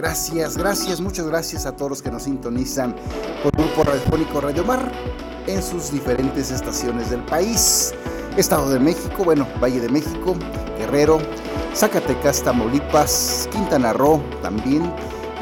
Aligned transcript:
Gracias, 0.00 0.56
gracias, 0.56 0.98
muchas 0.98 1.26
gracias 1.26 1.66
a 1.66 1.72
todos 1.72 1.90
los 1.90 2.00
que 2.00 2.10
nos 2.10 2.22
sintonizan 2.22 2.96
por 3.42 3.52
Grupo 3.52 3.84
Radiofónico 3.84 4.40
Radio 4.40 4.64
Mar 4.64 4.90
en 5.46 5.62
sus 5.62 5.92
diferentes 5.92 6.50
estaciones 6.50 7.10
del 7.10 7.22
país. 7.26 7.92
Estado 8.38 8.70
de 8.70 8.80
México, 8.80 9.22
bueno, 9.22 9.46
Valle 9.62 9.78
de 9.78 9.90
México, 9.90 10.34
Guerrero, 10.78 11.18
Zacatecas, 11.74 12.42
Tamaulipas, 12.42 13.46
Quintana 13.52 13.92
Roo 13.92 14.22
también 14.40 14.90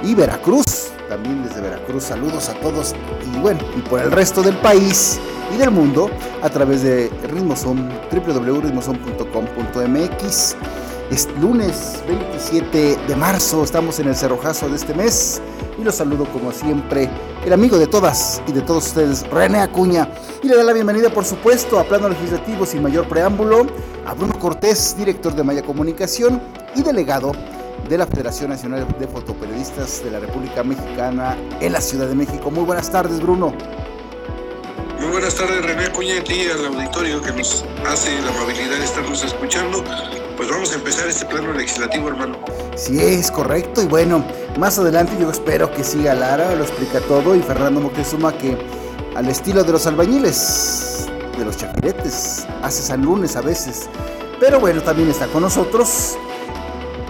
y 0.02 0.16
Veracruz. 0.16 0.88
También 1.08 1.44
desde 1.44 1.60
Veracruz, 1.60 2.02
saludos 2.02 2.48
a 2.48 2.54
todos 2.54 2.96
y 3.32 3.38
bueno, 3.38 3.60
y 3.76 3.80
por 3.82 4.00
el 4.00 4.10
resto 4.10 4.42
del 4.42 4.56
país 4.56 5.20
y 5.54 5.56
del 5.56 5.70
mundo 5.70 6.10
a 6.42 6.50
través 6.50 6.82
de 6.82 7.08
Ritmoson, 7.30 7.88
www.ritmoson.com.mx 8.10 10.56
es 11.10 11.28
lunes 11.40 12.02
27 12.06 12.96
de 13.06 13.16
marzo, 13.16 13.64
estamos 13.64 13.98
en 13.98 14.08
el 14.08 14.16
cerrojazo 14.16 14.68
de 14.68 14.76
este 14.76 14.94
mes 14.94 15.40
y 15.78 15.82
los 15.82 15.94
saludo 15.94 16.26
como 16.26 16.52
siempre 16.52 17.08
el 17.44 17.52
amigo 17.52 17.78
de 17.78 17.86
todas 17.86 18.42
y 18.46 18.52
de 18.52 18.60
todos 18.60 18.88
ustedes, 18.88 19.28
René 19.30 19.60
Acuña. 19.60 20.10
Y 20.42 20.48
le 20.48 20.56
da 20.56 20.64
la 20.64 20.72
bienvenida, 20.72 21.08
por 21.10 21.24
supuesto, 21.24 21.78
a 21.78 21.84
Plano 21.84 22.08
Legislativo 22.08 22.66
sin 22.66 22.82
mayor 22.82 23.08
preámbulo, 23.08 23.66
a 24.06 24.12
Bruno 24.12 24.38
Cortés, 24.38 24.96
director 24.96 25.34
de 25.34 25.44
Maya 25.44 25.62
Comunicación 25.62 26.42
y 26.74 26.82
delegado 26.82 27.32
de 27.88 27.96
la 27.96 28.06
Federación 28.06 28.50
Nacional 28.50 28.86
de 28.98 29.06
Fotoperiodistas 29.06 30.02
de 30.04 30.10
la 30.10 30.20
República 30.20 30.62
Mexicana 30.62 31.36
en 31.60 31.72
la 31.72 31.80
Ciudad 31.80 32.08
de 32.08 32.14
México. 32.14 32.50
Muy 32.50 32.64
buenas 32.64 32.90
tardes, 32.90 33.20
Bruno. 33.20 33.54
Muy 34.98 35.10
buenas 35.10 35.34
tardes, 35.34 35.64
René 35.64 35.84
Acuña, 35.84 36.14
y 36.26 36.50
al 36.50 36.66
auditorio 36.66 37.22
que 37.22 37.32
nos 37.32 37.64
hace 37.86 38.20
la 38.20 38.30
amabilidad 38.30 38.78
de 38.78 38.84
estarnos 38.84 39.22
escuchando 39.24 39.84
pues 40.38 40.50
vamos 40.50 40.70
a 40.70 40.76
empezar 40.76 41.08
este 41.08 41.26
plano 41.26 41.52
legislativo, 41.52 42.06
hermano. 42.06 42.38
Sí, 42.76 42.96
es 43.00 43.28
correcto. 43.28 43.82
Y 43.82 43.86
bueno, 43.86 44.24
más 44.56 44.78
adelante 44.78 45.12
yo 45.18 45.32
espero 45.32 45.68
que 45.72 45.82
siga 45.82 46.14
Lara, 46.14 46.54
lo 46.54 46.62
explica 46.62 47.00
todo, 47.00 47.34
y 47.34 47.42
Fernando 47.42 47.80
Moctezuma 47.80 48.32
que 48.38 48.56
al 49.16 49.28
estilo 49.28 49.64
de 49.64 49.72
los 49.72 49.88
albañiles, 49.88 51.08
de 51.36 51.44
los 51.44 51.56
chafiretes, 51.56 52.46
hace 52.62 52.82
San 52.82 53.02
Lunes 53.02 53.34
a 53.34 53.40
veces. 53.40 53.88
Pero 54.38 54.60
bueno, 54.60 54.80
también 54.80 55.08
está 55.10 55.26
con 55.26 55.42
nosotros. 55.42 56.16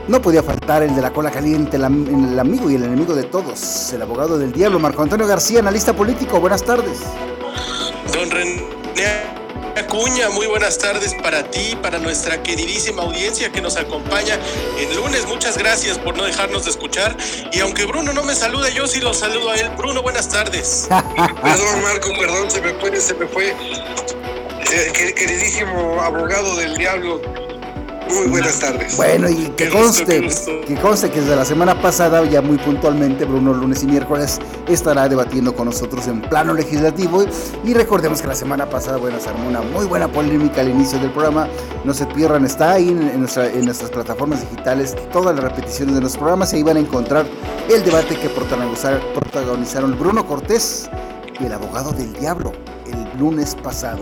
No 0.09 0.23
podía 0.23 0.43
faltar 0.43 0.83
el 0.83 0.97
de 0.97 1.03
la 1.03 1.13
cola 1.13 1.31
caliente, 1.31 1.77
el 1.77 1.85
amigo 1.85 2.71
y 2.71 2.77
el 2.77 2.85
enemigo 2.85 3.15
de 3.15 3.25
todos, 3.25 3.93
el 3.93 4.01
abogado 4.01 4.39
del 4.39 4.53
diablo, 4.53 4.79
Marco 4.79 5.03
Antonio 5.03 5.27
García, 5.27 5.61
analista 5.61 5.93
político. 5.93 6.41
Buenas 6.41 6.65
tardes. 6.65 7.03
Don 8.13 8.31
René 8.31 9.39
Acuña, 9.77 10.29
muy 10.31 10.47
buenas 10.47 10.79
tardes 10.79 11.15
para 11.23 11.49
ti, 11.51 11.77
para 11.81 11.99
nuestra 11.99 12.43
queridísima 12.43 13.03
audiencia 13.03 13.53
que 13.53 13.61
nos 13.61 13.77
acompaña 13.77 14.37
en 14.77 14.97
lunes. 14.97 15.27
Muchas 15.27 15.57
gracias 15.57 15.99
por 15.99 16.17
no 16.17 16.25
dejarnos 16.25 16.65
de 16.65 16.71
escuchar. 16.71 17.17
Y 17.53 17.61
aunque 17.61 17.85
Bruno 17.85 18.13
no 18.13 18.25
me 18.25 18.35
saluda, 18.35 18.71
yo 18.71 18.89
sí 18.89 19.01
lo 19.01 19.15
saludo 19.15 19.51
a 19.51 19.57
él. 19.57 19.71
Bruno, 19.77 20.03
buenas 20.03 20.29
tardes. 20.29 20.89
perdón, 21.43 21.83
Marco, 21.83 22.11
perdón, 22.19 22.51
se 22.51 22.61
me 22.61 22.75
fue, 22.75 23.01
se 23.01 23.15
me 23.15 23.27
fue. 23.27 23.51
Eh, 23.51 25.15
queridísimo 25.15 26.01
abogado 26.03 26.57
del 26.57 26.77
diablo, 26.77 27.23
muy 28.09 28.29
buenas 28.29 28.59
tardes. 28.59 28.97
Bueno, 28.97 29.29
y 29.29 29.49
que 29.57 29.69
conste, 29.69 30.29
que 30.67 30.75
conste 30.77 31.11
que 31.11 31.21
desde 31.21 31.37
la 31.37 31.45
semana 31.45 31.81
pasada, 31.81 32.25
ya 32.25 32.43
muy 32.43 32.59
puntualmente, 32.59 33.25
Bruno, 33.25 33.53
lunes 33.55 33.83
y 33.83 33.87
miércoles, 33.87 34.39
estará 34.69 35.09
debatiendo 35.09 35.55
con 35.55 35.67
nosotros 35.67 36.07
en 36.09 36.21
plano 36.23 36.55
legislativo. 36.55 37.25
Y 37.65 37.75
recordemos 37.75 38.23
que 38.23 38.29
la 38.29 38.35
semana 38.35 38.69
pasada, 38.69 38.97
bueno, 38.99 39.21
se 39.21 39.29
armó 39.29 39.49
una 39.49 39.61
muy 39.61 39.87
buena 39.87 40.09
polémica 40.09 40.61
al 40.61 40.71
inicio 40.71 40.99
del 40.99 41.11
programa. 41.11 41.49
No 41.85 41.95
se 41.95 42.07
pierdan, 42.07 42.45
está 42.45 42.73
ahí 42.73 42.89
en, 42.89 43.21
nuestras 43.21 43.91
plataformas 43.91 44.41
digitales 44.41 44.97
todas 45.13 45.35
las 45.35 45.45
repeticiones 45.45 45.95
de 45.95 46.01
los 46.01 46.17
programas. 46.17 46.53
Y 46.53 46.57
ahí 46.57 46.63
van 46.63 46.77
a 46.77 46.81
encontrar 46.81 47.27
el 47.69 47.85
debate 47.85 48.17
que 48.17 48.29
protagonizaron 48.29 49.99
Bruno 49.99 50.27
Cortés 50.27 50.89
y 51.41 51.47
el 51.47 51.53
abogado 51.53 51.93
del 51.93 52.13
diablo 52.15 52.53
el 52.87 53.19
lunes 53.19 53.55
pasado. 53.55 54.01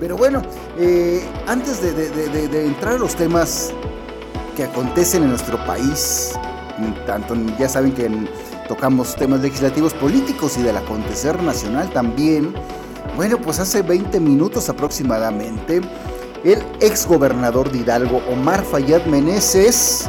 Pero 0.00 0.16
bueno, 0.16 0.42
eh, 0.78 1.22
antes 1.46 1.82
de, 1.82 2.66
entrar 2.66 2.94
a 2.94 2.98
los 2.98 3.14
temas 3.14 3.70
que 4.56 4.64
acontecen 4.64 5.22
en 5.24 5.28
nuestro 5.28 5.62
país, 5.66 6.32
tanto 7.06 7.36
ya 7.58 7.68
saben 7.68 7.92
que 7.92 8.10
tocamos 8.66 9.14
temas 9.14 9.40
legislativos 9.40 9.92
políticos 9.92 10.56
y 10.56 10.62
del 10.62 10.78
acontecer 10.78 11.40
nacional 11.42 11.90
también. 11.90 12.54
Bueno, 13.14 13.36
pues 13.38 13.60
hace 13.60 13.82
20 13.82 14.18
minutos 14.20 14.70
aproximadamente, 14.70 15.82
el 16.44 16.64
ex 16.80 17.06
gobernador 17.06 17.70
de 17.70 17.80
Hidalgo, 17.80 18.22
Omar 18.32 18.64
Fayad 18.64 19.04
Meneses, 19.04 20.08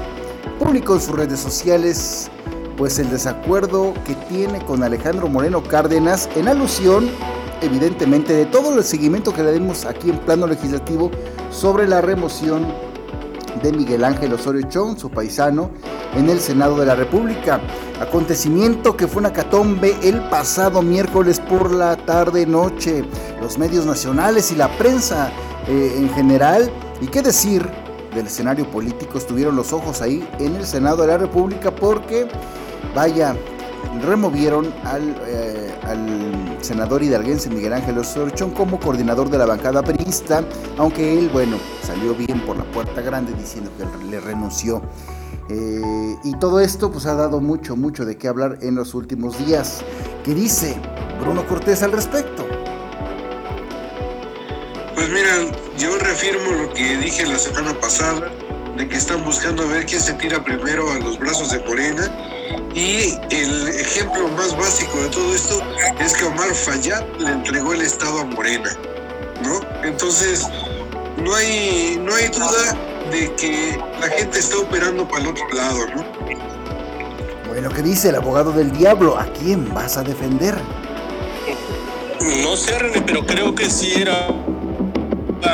publicó 0.58 0.96
en 0.96 1.02
sus 1.02 1.16
redes 1.16 1.40
sociales 1.40 2.32
pues 2.78 2.98
el 2.98 3.10
desacuerdo 3.10 3.94
que 4.06 4.16
tiene 4.16 4.64
con 4.66 4.84
Alejandro 4.84 5.28
Moreno 5.28 5.62
Cárdenas 5.62 6.30
en 6.36 6.48
alusión 6.48 7.10
evidentemente 7.62 8.34
de 8.34 8.46
todo 8.46 8.76
el 8.78 8.84
seguimiento 8.84 9.34
que 9.34 9.44
le 9.44 9.54
dimos 9.54 9.86
aquí 9.86 10.10
en 10.10 10.18
plano 10.20 10.48
legislativo 10.48 11.12
sobre 11.52 11.88
la 11.88 12.02
remoción 12.02 12.66
de 13.62 13.72
Miguel 13.72 14.04
Ángel 14.04 14.34
Osorio 14.34 14.68
Chong, 14.68 14.98
su 14.98 15.10
paisano, 15.10 15.72
en 16.16 16.30
el 16.30 16.40
Senado 16.40 16.78
de 16.78 16.86
la 16.86 16.96
República. 16.96 17.62
Acontecimiento 18.00 18.98
que 18.98 19.08
fue 19.08 19.20
una 19.20 19.34
catombe 19.34 19.96
el 20.02 20.20
pasado 20.30 20.82
miércoles 20.82 21.40
por 21.40 21.72
la 21.72 21.96
tarde-noche. 21.98 23.04
Los 23.40 23.58
medios 23.58 23.86
nacionales 23.86 24.52
y 24.52 24.56
la 24.56 24.70
prensa 24.78 25.32
eh, 25.68 25.96
en 25.98 26.10
general, 26.14 26.72
y 27.02 27.08
qué 27.08 27.22
decir 27.22 27.68
del 28.16 28.28
escenario 28.28 28.70
político, 28.70 29.18
estuvieron 29.18 29.56
los 29.56 29.72
ojos 29.74 30.02
ahí 30.02 30.28
en 30.40 30.56
el 30.56 30.66
Senado 30.66 31.04
de 31.04 31.08
la 31.08 31.18
República 31.18 31.72
porque, 31.72 32.28
vaya, 32.96 33.36
removieron 34.04 34.74
al, 34.84 35.16
eh, 35.28 35.74
al 35.84 36.58
senador 36.62 37.04
hidalguense 37.04 37.50
Miguel 37.50 37.74
Ángel 37.74 37.98
Osorchón 37.98 38.52
como 38.52 38.80
coordinador 38.80 39.30
de 39.30 39.38
la 39.38 39.46
bancada 39.46 39.82
periodista, 39.82 40.44
aunque 40.78 41.18
él, 41.18 41.30
bueno, 41.30 41.58
salió 41.84 42.16
bien 42.16 42.42
por 42.46 42.58
la 42.58 42.64
puerta 42.66 43.02
grande 43.02 43.34
diciendo 43.34 43.72
que 43.78 44.06
le 44.06 44.20
renunció. 44.20 44.82
Eh, 45.50 46.16
y 46.24 46.38
todo 46.40 46.60
esto 46.60 46.92
pues 46.92 47.06
ha 47.06 47.16
dado 47.16 47.42
mucho, 47.42 47.76
mucho 47.76 48.06
de 48.06 48.18
qué 48.18 48.28
hablar 48.28 48.60
en 48.62 48.76
los 48.76 48.94
últimos 48.94 49.38
días. 49.46 49.82
¿Qué 50.24 50.34
dice 50.34 50.80
Bruno 51.20 51.46
Cortés 51.46 51.84
al 51.84 51.92
respecto? 51.92 52.48
Pues 54.96 55.10
mira, 55.10 55.52
yo 55.78 55.98
reafirmo 55.98 56.52
lo 56.64 56.74
que 56.74 56.98
dije 56.98 57.26
la 57.26 57.38
semana 57.38 57.74
pasada, 57.80 58.30
de 58.78 58.88
que 58.88 58.96
están 58.96 59.26
buscando 59.26 59.68
ver 59.68 59.86
quién 59.86 60.00
se 60.00 60.14
tira 60.14 60.44
primero 60.44 60.90
a 60.92 61.00
los 61.00 61.20
brazos 61.20 61.52
de 61.52 61.60
Morena 61.66 62.10
y 62.74 63.18
el 63.30 63.68
ejemplo 63.68 64.28
más 64.30 64.56
básico 64.58 64.98
de 65.02 65.10
todo 65.10 65.36
esto 65.36 65.62
es 66.00 66.14
que 66.14 66.26
Omar 66.26 66.54
Fayad 66.54 67.04
le 67.20 67.32
entregó 67.32 67.74
el 67.74 67.82
Estado 67.82 68.20
a 68.22 68.26
Morena, 68.26 68.72
¿no? 69.44 69.60
Entonces, 69.84 70.48
no 71.18 71.36
hay, 71.36 72.00
no 72.02 72.16
hay 72.16 72.28
duda 72.30 72.78
de 73.12 73.34
que 73.36 73.78
la 74.00 74.08
gente 74.08 74.40
está 74.40 74.58
operando 74.60 75.08
para 75.08 75.24
el 75.24 75.28
otro 75.30 75.50
lado, 75.54 75.88
¿no? 75.96 76.06
Bueno, 77.48 77.70
¿qué 77.70 77.82
dice 77.82 78.10
el 78.10 78.16
abogado 78.16 78.54
del 78.54 78.72
diablo? 78.72 79.18
¿A 79.18 79.26
quién 79.26 79.74
vas 79.74 79.98
a 79.98 80.04
defender? 80.04 80.56
No 82.44 82.56
sé, 82.56 82.80
René, 82.80 83.02
pero 83.02 83.26
creo 83.26 83.54
que 83.54 83.70
sí 83.70 83.94
era 83.96 84.28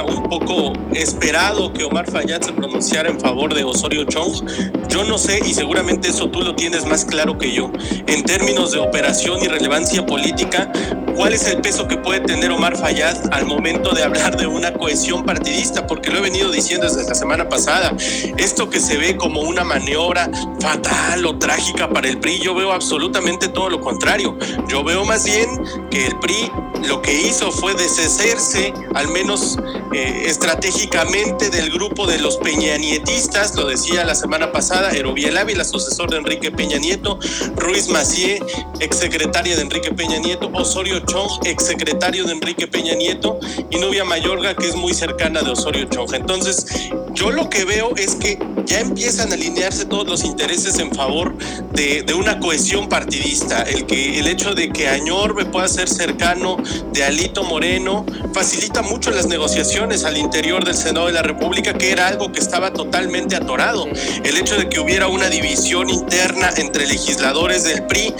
un 0.05 0.23
poco 0.23 0.73
esperado 0.93 1.71
que 1.71 1.83
Omar 1.83 2.09
Fayad 2.09 2.41
se 2.41 2.51
pronunciara 2.51 3.09
en 3.09 3.19
favor 3.19 3.53
de 3.53 3.63
Osorio 3.63 4.03
Chong. 4.05 4.45
Yo 4.89 5.03
no 5.05 5.17
sé, 5.17 5.39
y 5.45 5.53
seguramente 5.53 6.09
eso 6.09 6.29
tú 6.29 6.41
lo 6.41 6.55
tienes 6.55 6.85
más 6.85 7.05
claro 7.05 7.37
que 7.37 7.51
yo. 7.51 7.71
En 8.07 8.23
términos 8.23 8.71
de 8.71 8.79
operación 8.79 9.41
y 9.41 9.47
relevancia 9.47 10.05
política, 10.05 10.71
¿cuál 11.17 11.33
es 11.33 11.47
el 11.47 11.59
peso 11.61 11.87
que 11.87 11.97
puede 11.97 12.21
tener 12.21 12.51
Omar 12.51 12.77
Fayad 12.77 13.17
al 13.33 13.45
momento 13.45 13.91
de 13.91 14.03
hablar 14.03 14.37
de 14.37 14.45
una 14.45 14.71
cohesión 14.71 15.25
partidista? 15.25 15.87
Porque 15.87 16.11
lo 16.11 16.19
he 16.19 16.21
venido 16.21 16.51
diciendo 16.51 16.87
desde 16.87 17.09
la 17.09 17.15
semana 17.15 17.49
pasada. 17.49 17.91
Esto 18.37 18.69
que 18.69 18.79
se 18.79 18.97
ve 18.97 19.17
como 19.17 19.41
una 19.41 19.63
maniobra 19.63 20.29
fatal 20.61 21.25
o 21.25 21.37
trágica 21.39 21.89
para 21.89 22.07
el 22.07 22.19
PRI, 22.19 22.39
yo 22.39 22.53
veo 22.53 22.71
absolutamente 22.71 23.47
todo 23.47 23.69
lo 23.69 23.81
contrario. 23.81 24.37
Yo 24.69 24.83
veo 24.83 25.03
más 25.05 25.25
bien 25.25 25.49
que 25.89 26.05
el 26.05 26.19
PRI 26.19 26.51
lo 26.87 27.01
que 27.01 27.13
hizo 27.21 27.51
fue 27.51 27.73
deshacerse, 27.73 28.71
al 28.93 29.07
menos 29.07 29.57
eh, 29.93 30.23
estratégicamente, 30.27 31.49
del 31.49 31.71
grupo 31.71 32.05
de 32.05 32.19
los 32.19 32.37
peñanietistas, 32.37 33.55
lo 33.55 33.65
decía 33.65 34.03
la 34.03 34.15
semana 34.15 34.51
pasada, 34.51 34.91
Erubiel 34.91 35.37
Ávila, 35.37 35.63
sucesor 35.63 36.11
de 36.11 36.17
Enrique 36.17 36.51
Peña 36.51 36.77
Nieto, 36.77 37.17
Ruiz 37.55 37.87
Macié, 37.89 38.39
exsecretaria 38.79 39.55
de 39.55 39.61
Enrique 39.63 39.91
Peña 39.91 40.19
Nieto, 40.19 40.49
Osorio 40.53 41.01
Chong, 41.07 41.45
exsecretario 41.45 42.25
de 42.25 42.33
Enrique 42.33 42.67
Peña 42.67 42.93
Nieto, 42.93 43.39
y 43.69 43.77
Nubia 43.77 44.05
Mayorga, 44.05 44.55
que 44.55 44.67
es 44.67 44.75
muy 44.75 44.93
cercana 44.93 45.41
de 45.41 45.51
Osorio 45.51 45.85
Chong. 45.85 46.13
Entonces, 46.13 46.65
yo 47.13 47.31
lo 47.31 47.49
que 47.49 47.65
veo 47.65 47.95
es 47.95 48.15
que 48.15 48.37
ya 48.65 48.79
empiezan 48.81 49.31
a 49.31 49.35
alinearse 49.35 49.85
todos 49.85 50.07
los 50.07 50.23
intereses 50.23 50.77
en 50.79 50.91
favor 50.93 51.35
de, 51.73 52.03
de 52.03 52.13
una 52.13 52.39
cohesión 52.39 52.89
partidista, 52.89 53.63
el, 53.63 53.85
que, 53.85 54.19
el 54.19 54.27
hecho 54.27 54.53
de 54.53 54.69
que 54.69 54.89
Añorbe 54.89 55.45
pueda 55.45 55.67
ser 55.67 55.89
cercano 55.89 56.57
de 56.91 57.03
Alito 57.03 57.43
Moreno 57.43 58.05
facilita 58.33 58.81
mucho 58.81 59.09
las 59.11 59.27
negociaciones 59.27 60.03
al 60.03 60.17
interior 60.17 60.65
del 60.65 60.75
Senado 60.75 61.07
de 61.07 61.13
la 61.13 61.23
República, 61.23 61.73
que 61.73 61.91
era 61.91 62.07
algo 62.07 62.31
que 62.31 62.39
estaba 62.39 62.73
totalmente 62.73 63.35
atorado. 63.35 63.87
El 64.23 64.37
hecho 64.37 64.57
de 64.57 64.67
que 64.69 64.79
hubiera 64.79 65.07
una 65.07 65.29
división 65.29 65.89
interna 65.89 66.49
entre 66.57 66.85
legisladores 66.85 67.63
del 67.63 67.85
PRI 67.85 68.13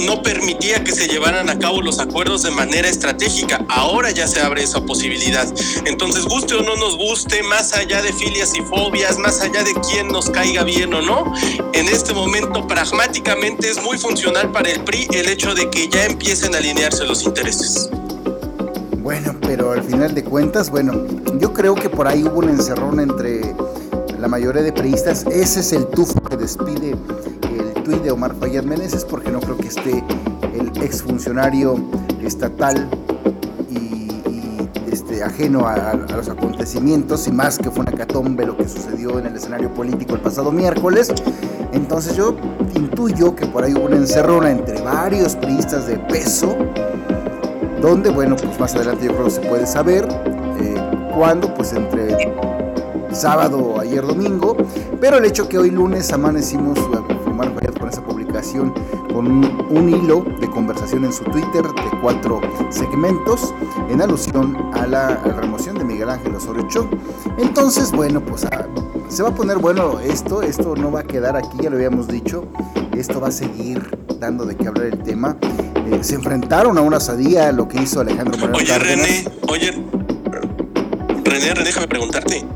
no 0.00 0.22
permitía 0.22 0.82
que 0.82 0.92
se 0.92 1.06
llevaran 1.06 1.48
a 1.48 1.58
cabo 1.58 1.80
los 1.80 2.00
acuerdos 2.00 2.31
de 2.40 2.50
manera 2.50 2.88
estratégica. 2.88 3.62
Ahora 3.68 4.10
ya 4.10 4.26
se 4.26 4.40
abre 4.40 4.62
esa 4.62 4.80
posibilidad. 4.80 5.46
Entonces, 5.84 6.24
guste 6.24 6.54
o 6.54 6.62
no 6.62 6.74
nos 6.76 6.96
guste, 6.96 7.42
más 7.42 7.74
allá 7.74 8.00
de 8.00 8.10
filias 8.14 8.54
y 8.54 8.62
fobias, 8.62 9.18
más 9.18 9.42
allá 9.42 9.62
de 9.62 9.74
quién 9.86 10.08
nos 10.08 10.30
caiga 10.30 10.64
bien 10.64 10.94
o 10.94 11.02
no, 11.02 11.30
en 11.74 11.88
este 11.88 12.14
momento 12.14 12.66
pragmáticamente 12.66 13.68
es 13.68 13.82
muy 13.82 13.98
funcional 13.98 14.50
para 14.50 14.70
el 14.70 14.82
PRI 14.82 15.08
el 15.12 15.28
hecho 15.28 15.54
de 15.54 15.68
que 15.68 15.88
ya 15.88 16.06
empiecen 16.06 16.54
a 16.54 16.58
alinearse 16.58 17.04
los 17.04 17.22
intereses. 17.24 17.90
Bueno, 18.98 19.36
pero 19.42 19.72
al 19.72 19.82
final 19.82 20.14
de 20.14 20.24
cuentas, 20.24 20.70
bueno, 20.70 21.06
yo 21.38 21.52
creo 21.52 21.74
que 21.74 21.90
por 21.90 22.08
ahí 22.08 22.22
hubo 22.22 22.38
un 22.38 22.48
encerrón 22.48 23.00
entre 23.00 23.54
la 24.18 24.28
mayoría 24.28 24.62
de 24.62 24.72
priistas. 24.72 25.26
Ese 25.30 25.60
es 25.60 25.72
el 25.72 25.86
tufo 25.88 26.22
que 26.22 26.36
despide 26.36 26.92
el 26.92 27.71
de 27.98 28.10
Omar 28.10 28.34
Fayad 28.34 28.64
Meneses, 28.64 29.04
porque 29.04 29.30
no 29.30 29.40
creo 29.40 29.56
que 29.56 29.68
esté 29.68 30.04
el 30.54 30.82
exfuncionario 30.82 31.76
estatal 32.22 32.88
y, 33.70 34.08
este, 34.90 35.22
ajeno 35.22 35.66
a, 35.66 35.94
los 35.94 36.28
acontecimientos, 36.28 37.26
y 37.28 37.32
más 37.32 37.58
que 37.58 37.70
fue 37.70 37.80
una 37.80 37.92
catombe 37.92 38.46
lo 38.46 38.56
que 38.56 38.68
sucedió 38.68 39.18
en 39.18 39.26
el 39.26 39.36
escenario 39.36 39.72
político 39.72 40.14
el 40.14 40.20
pasado 40.20 40.52
miércoles. 40.52 41.12
Entonces 41.72 42.16
yo 42.16 42.36
intuyo 42.74 43.34
que 43.34 43.46
por 43.46 43.64
ahí 43.64 43.74
hubo 43.74 43.86
una 43.86 43.96
encerrona 43.96 44.50
entre 44.50 44.80
varios 44.80 45.36
priistas 45.36 45.86
de 45.86 45.96
peso 45.98 46.56
donde, 47.80 48.10
bueno, 48.10 48.36
pues 48.36 48.58
más 48.60 48.74
adelante 48.74 49.06
yo 49.06 49.12
creo 49.12 49.24
que 49.24 49.30
se 49.30 49.40
puede 49.40 49.66
saber 49.66 50.06
eh, 50.60 50.74
cuándo, 51.14 51.52
pues 51.54 51.72
entre 51.72 52.16
sábado 53.10 53.78
ayer 53.80 54.06
domingo, 54.06 54.56
pero 55.00 55.18
el 55.18 55.24
hecho 55.24 55.48
que 55.48 55.58
hoy 55.58 55.70
lunes 55.70 56.12
amanecimos 56.12 56.78
formar 57.42 57.78
con 57.78 57.88
esa 57.88 58.02
publicación 58.02 58.72
con 59.12 59.26
un, 59.26 59.88
hilo 59.88 60.24
de 60.40 60.48
conversación 60.48 61.04
en 61.04 61.12
su 61.12 61.24
Twitter 61.24 61.62
de 61.62 61.98
cuatro 62.00 62.40
segmentos 62.70 63.52
en 63.90 64.00
alusión 64.00 64.56
a 64.74 64.86
la, 64.86 65.16
remoción 65.16 65.76
de 65.76 65.84
Miguel 65.84 66.08
Ángel 66.08 66.34
Osorio 66.34 66.66
Chong. 66.68 66.88
Entonces, 67.38 67.92
bueno, 67.92 68.20
pues 68.20 68.44
ah, 68.44 68.66
se 69.08 69.22
va 69.22 69.30
a 69.30 69.34
poner 69.34 69.58
bueno 69.58 70.00
esto, 70.00 70.42
esto 70.42 70.74
no 70.76 70.90
va 70.90 71.00
a 71.00 71.04
quedar 71.04 71.36
aquí, 71.36 71.58
ya 71.60 71.70
lo 71.70 71.76
habíamos 71.76 72.08
dicho, 72.08 72.46
esto 72.96 73.20
va 73.20 73.28
a 73.28 73.32
seguir 73.32 73.98
dando 74.18 74.44
de 74.44 74.56
qué 74.56 74.68
hablar 74.68 74.86
el 74.86 75.02
tema. 75.02 75.36
Eh, 75.86 75.98
se 76.02 76.14
enfrentaron 76.14 76.78
a 76.78 76.80
una 76.80 76.98
asadía, 76.98 77.50
lo 77.52 77.68
que 77.68 77.82
hizo 77.82 78.00
Alejandro 78.00 78.38
Moreno 78.38 78.58
Oye, 78.58 78.78
René, 78.78 79.24
oye, 79.48 79.72
René, 81.24 81.54
René, 81.54 81.64
déjame 81.64 81.88
preguntarte. 81.88 82.46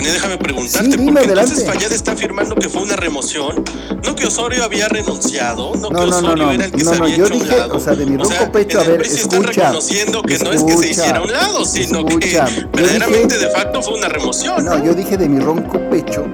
René, 0.00 0.12
déjame 0.12 0.38
preguntarte, 0.38 0.90
sí, 0.90 0.96
porque 0.96 1.24
entonces 1.24 1.66
Fallad 1.66 1.92
está 1.92 2.12
afirmando 2.12 2.54
que 2.54 2.70
fue 2.70 2.82
una 2.82 2.96
remoción, 2.96 3.62
no 4.02 4.14
que 4.16 4.26
Osorio 4.26 4.64
había 4.64 4.88
renunciado, 4.88 5.74
no, 5.76 5.90
que 5.90 5.96
Osorio 5.96 6.36
no, 6.36 6.36
no, 6.36 6.52
era 6.52 6.64
el 6.64 6.72
que 6.72 6.84
se 6.84 6.94
había 6.94 7.14
hecho 7.14 7.28
dije, 7.28 7.42
un 7.42 7.48
lado. 7.48 7.76
O 7.76 7.80
sea, 7.80 7.94
de 7.94 8.06
mi 8.06 8.16
ronco 8.16 8.52
pecho, 8.52 8.80
a 8.80 8.84
ver, 8.84 9.02
escucha. 9.02 9.26
están 9.26 9.42
reconociendo 9.44 10.22
que 10.22 10.38
no 10.38 10.52
es 10.52 10.64
que 10.64 10.76
se 10.78 10.90
hiciera 10.90 11.18
a 11.18 11.22
un 11.22 11.32
lado, 11.32 11.64
sino 11.66 12.06
que 12.06 12.40
verdaderamente 12.72 13.36
de 13.38 13.50
facto 13.50 13.82
fue 13.82 13.98
una 13.98 14.08
remoción. 14.08 14.64
No, 14.64 14.82
yo 14.82 14.94
dije 14.94 15.18
de 15.18 15.28
mi 15.28 15.38
ronco 15.38 15.78
pecho, 15.90 16.24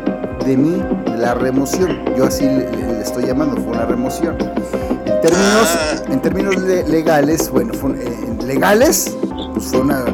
de 0.45 0.57
mí, 0.57 0.81
la 1.19 1.35
remoción. 1.35 2.05
Yo 2.17 2.27
así 2.27 2.45
le 2.45 3.03
estoy 3.03 3.27
llamando, 3.27 3.61
fue 3.61 3.73
una 3.73 3.87
remoción 3.87 4.37
términos, 5.27 5.69
ah. 5.69 6.03
en 6.09 6.23
términos 6.23 6.57
legales, 6.57 7.51
bueno, 7.51 7.73
eh, 7.73 8.37
legales, 8.45 9.17
pues 9.53 9.67
fue 9.67 9.81
una, 9.81 10.05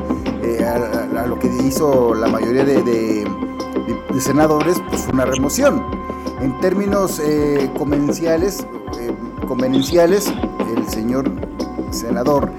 eh, 0.43 0.65
a, 0.65 1.27
lo 1.27 1.39
que 1.39 1.49
hizo 1.65 2.15
la 2.15 2.27
mayoría 2.29 2.65
de, 2.65 3.25
senadores, 4.21 4.77
pues 4.89 5.03
fue 5.03 5.15
una 5.15 5.25
remoción. 5.25 5.85
En 6.41 6.59
términos 6.61 7.21
eh, 7.25 7.71
convenciales, 7.79 8.67
convenenciales, 9.47 10.33
el 10.77 10.89
señor 10.89 11.31
senador 11.91 12.51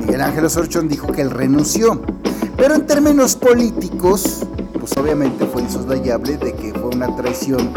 Miguel 0.00 0.20
Ángel 0.20 0.44
Osorchón 0.44 0.88
dijo 0.88 1.06
que 1.12 1.22
él 1.22 1.30
renunció. 1.30 2.00
Pero 2.56 2.74
en 2.74 2.86
términos 2.86 3.36
políticos, 3.36 4.44
pues 4.78 4.96
obviamente 4.96 5.46
fue 5.46 5.62
insoslayable 5.62 6.36
de 6.38 6.54
que 6.54 6.72
fue 6.72 6.88
una 6.88 7.14
traición, 7.14 7.70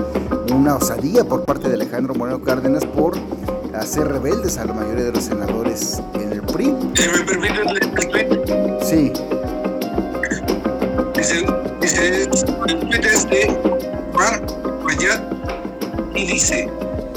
una 0.55 0.75
osadía 0.75 1.23
por 1.23 1.45
parte 1.45 1.67
de 1.67 1.75
Alejandro 1.75 2.15
Moreno 2.15 2.41
Cárdenas 2.41 2.85
por 2.85 3.13
hacer 3.75 4.07
rebeldes 4.07 4.57
a 4.57 4.65
la 4.65 4.73
mayoría 4.73 5.05
de 5.05 5.11
los 5.11 5.25
senadores 5.25 6.01
en 6.15 6.31
el 6.31 6.41
PRI. 6.41 6.75
Si 6.95 7.09
me 7.09 7.23
permiten 7.23 7.73
leer 7.73 8.79
Sí. 8.81 9.13
Dice, 11.81 12.23
el 12.23 13.05
es 13.05 13.29
de 13.29 13.47
Mar 14.13 14.45
y 16.15 16.25
dice, 16.25 16.69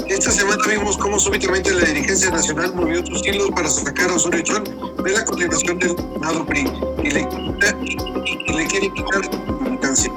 esta 0.07 0.31
semana 0.31 0.63
vimos 0.67 0.97
cómo 0.97 1.19
súbitamente 1.19 1.71
la 1.73 1.85
dirigencia 1.85 2.29
nacional 2.31 2.73
movió 2.75 3.05
sus 3.05 3.25
hilos 3.27 3.49
para 3.55 3.69
sacar 3.69 4.09
a 4.09 4.15
Osorio 4.15 4.41
Chón 4.41 4.63
de 5.03 5.11
la 5.11 5.25
continuación 5.25 5.79
del 5.79 5.95
Senado 5.95 6.45
PRI 6.45 6.65
y 7.03 7.11
le, 7.11 7.21
y, 7.21 8.53
le 8.53 8.67
quiere 8.67 8.91
quitar 8.93 9.61
militancia. 9.61 10.11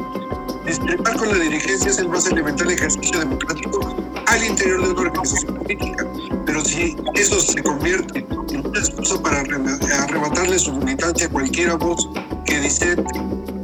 Discrepar 0.67 1.17
con 1.17 1.29
la 1.31 1.45
dirigencia 1.45 1.91
es 1.91 1.99
el 1.99 2.09
más 2.09 2.27
elemental 2.27 2.71
ejercicio 2.71 3.19
democrático 3.19 3.97
al 4.27 4.45
interior 4.45 4.83
de 4.83 4.91
una 4.93 5.01
organización 5.01 5.57
política. 5.57 6.07
Pero 6.47 6.65
si 6.65 6.97
eso 7.15 7.41
se 7.41 7.63
convierte 7.63 8.27
en 8.51 8.67
una 8.67 8.79
excusa 8.79 9.21
para 9.23 9.41
arrebatarle 9.41 10.59
su 10.59 10.73
militancia 10.73 11.27
a 11.27 11.31
cualquiera 11.31 11.75
voz 11.75 12.09
que 12.45 12.61
dice, 12.61 12.97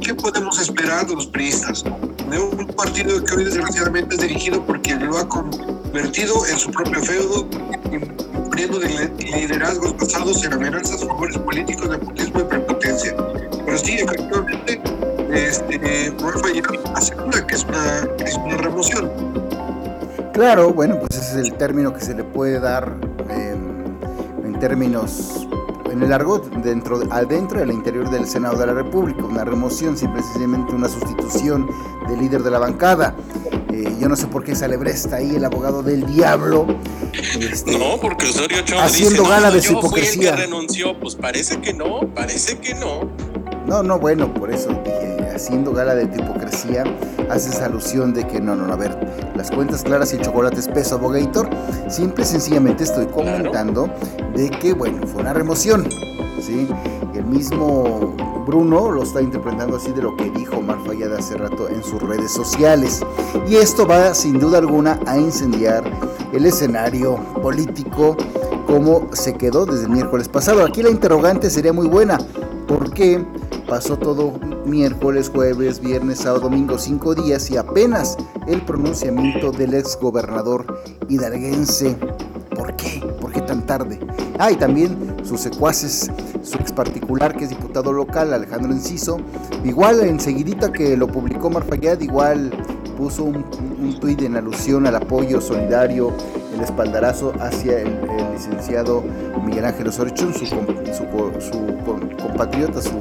¿qué 0.05 0.13
podemos 0.13 0.61
esperar 0.61 1.07
de 1.07 1.15
los 1.15 1.25
priistas? 1.25 1.83
De 2.29 2.37
un 2.39 2.67
partido 2.67 3.23
que 3.23 3.35
hoy 3.35 3.45
desgraciadamente 3.45 4.13
es 4.13 4.21
dirigido 4.21 4.63
por 4.63 4.79
quien 4.83 5.03
lo 5.03 5.17
ha 5.17 5.27
convertido 5.27 6.45
en 6.45 6.59
su 6.59 6.69
propio 6.69 7.01
feudo, 7.01 7.49
poniendo 8.49 8.79
liderazgos 9.17 9.97
basados 9.97 10.43
en 10.45 10.53
amenazas, 10.53 11.03
favores 11.03 11.39
políticos, 11.39 11.89
nepotismo 11.89 12.39
y 12.39 12.43
prepotencia. 12.43 13.15
Pero 13.65 13.77
sí, 13.79 13.93
efectivamente, 13.93 14.81
este, 15.33 16.13
asegura 16.93 17.47
que 17.47 17.55
es 17.55 17.63
una, 17.63 18.07
es 18.23 18.35
una 18.35 18.57
remoción. 18.57 19.11
Claro, 20.33 20.71
bueno, 20.71 20.99
pues 20.99 21.19
ese 21.19 21.41
es 21.41 21.47
el 21.47 21.53
término 21.55 21.91
que 21.91 22.01
se 22.01 22.13
le 22.13 22.23
puede 22.23 22.59
dar 22.59 22.95
en, 23.29 24.59
términos, 24.59 25.47
en 25.95 26.03
el 26.03 26.13
argot, 26.13 26.49
dentro, 26.57 27.01
adentro 27.09 27.59
del 27.59 27.71
interior 27.71 28.09
del 28.09 28.27
Senado 28.27 28.57
de 28.57 28.67
la 28.67 28.73
República, 28.73 29.23
una 29.23 29.43
remoción, 29.43 29.97
simplemente 29.97 30.73
una 30.73 30.89
sustitución 30.89 31.69
del 32.07 32.19
líder 32.19 32.43
de 32.43 32.51
la 32.51 32.59
bancada. 32.59 33.15
Eh, 33.71 33.95
yo 33.99 34.07
no 34.07 34.15
sé 34.15 34.27
por 34.27 34.43
qué 34.43 34.55
sale 34.55 34.75
está 34.89 35.17
ahí, 35.17 35.35
el 35.35 35.45
abogado 35.45 35.81
del 35.81 36.05
diablo. 36.05 36.67
Este, 37.39 37.77
no, 37.77 37.97
porque 38.01 38.29
Osorio 38.29 38.61
Chong 38.61 38.79
haciendo 38.79 39.21
dice, 39.21 39.33
gala 39.33 39.51
de 39.51 39.61
su 39.61 39.73
hipocresía. 39.73 40.13
Fui 40.13 40.25
el 40.25 40.35
que 40.35 40.41
renunció, 40.41 40.99
pues 40.99 41.15
parece 41.15 41.59
que 41.61 41.73
no, 41.73 42.01
parece 42.13 42.57
que 42.57 42.73
no. 42.75 43.09
No, 43.65 43.81
no, 43.81 43.97
bueno, 43.97 44.33
por 44.33 44.51
eso 44.51 44.69
dije, 44.83 45.17
haciendo 45.35 45.73
gala 45.73 45.95
de 45.95 46.07
tu 46.07 46.21
hipocresía, 46.21 46.83
haces 47.29 47.59
alusión 47.61 48.13
de 48.13 48.25
que 48.25 48.39
no, 48.39 48.55
no, 48.55 48.67
no, 48.67 48.73
a 48.73 48.77
ver, 48.77 48.97
las 49.35 49.51
cuentas 49.51 49.83
claras 49.83 50.13
y 50.13 50.17
el 50.17 50.21
chocolate 50.21 50.59
espeso, 50.59 50.95
abogator, 50.95 51.49
simple 51.89 52.23
y 52.23 52.27
sencillamente 52.27 52.83
estoy 52.83 53.05
comentando 53.07 53.89
de 54.35 54.49
que, 54.49 54.73
bueno, 54.73 55.05
fue 55.07 55.21
una 55.21 55.33
remoción, 55.33 55.87
¿sí? 56.41 56.67
El 57.13 57.25
mismo 57.25 58.15
Bruno 58.45 58.91
lo 58.91 59.03
está 59.03 59.21
interpretando 59.21 59.77
así 59.77 59.91
de 59.91 60.03
lo 60.03 60.15
que 60.15 60.29
dijo 60.29 60.57
Omar 60.57 60.77
Fayad 60.85 61.13
hace 61.13 61.35
rato 61.35 61.67
en 61.67 61.83
sus 61.83 62.01
redes 62.01 62.31
sociales. 62.31 63.01
Y 63.47 63.55
esto 63.55 63.87
va 63.87 64.13
sin 64.13 64.39
duda 64.39 64.59
alguna 64.59 64.99
a 65.05 65.17
incendiar 65.17 65.83
el 66.31 66.45
escenario 66.45 67.15
político 67.41 68.15
como 68.67 69.07
se 69.13 69.33
quedó 69.33 69.65
desde 69.65 69.85
el 69.85 69.91
miércoles 69.91 70.27
pasado. 70.27 70.63
Aquí 70.63 70.83
la 70.83 70.89
interrogante 70.89 71.49
sería 71.49 71.73
muy 71.73 71.87
buena. 71.87 72.19
¿Por 72.67 72.91
qué 72.93 73.23
pasó 73.69 73.97
todo 73.97 74.39
miércoles, 74.65 75.29
jueves, 75.29 75.79
viernes, 75.79 76.19
sábado, 76.19 76.49
domingo, 76.49 76.79
cinco 76.79 77.13
días 77.13 77.51
y 77.51 77.57
apenas 77.57 78.17
el 78.47 78.61
pronunciamiento 78.61 79.51
del 79.51 79.75
ex 79.75 79.97
gobernador 79.99 80.81
hidalguense? 81.07 81.95
¿Por 82.55 82.75
qué? 82.75 83.05
¿Por 83.21 83.31
qué 83.31 83.41
tan 83.41 83.65
tarde? 83.67 83.99
Ah, 84.39 84.51
y 84.51 84.55
también 84.55 85.15
sus 85.23 85.41
secuaces, 85.41 86.09
su 86.43 86.57
ex 86.57 86.71
particular 86.71 87.35
que 87.37 87.43
es 87.43 87.51
diputado 87.51 87.93
local, 87.93 88.33
Alejandro 88.33 88.71
Enciso, 88.71 89.17
igual 89.63 90.01
enseguidita 90.01 90.71
que 90.71 90.97
lo 90.97 91.07
publicó 91.07 91.51
Marfayad, 91.51 91.99
igual 92.01 92.51
puso 92.97 93.25
un, 93.25 93.45
un 93.79 93.99
tuit 93.99 94.21
en 94.23 94.37
alusión 94.37 94.87
al 94.87 94.95
apoyo 94.95 95.39
solidario, 95.39 96.11
el 96.55 96.61
espaldarazo 96.61 97.33
hacia 97.39 97.79
el, 97.79 97.99
licenciado 98.33 99.03
Miguel 99.45 99.65
Ángel 99.65 99.87
Osorio 99.87 100.13
su, 100.17 100.33
su, 100.33 100.55
compatriota, 102.21 102.81
su 102.81 102.99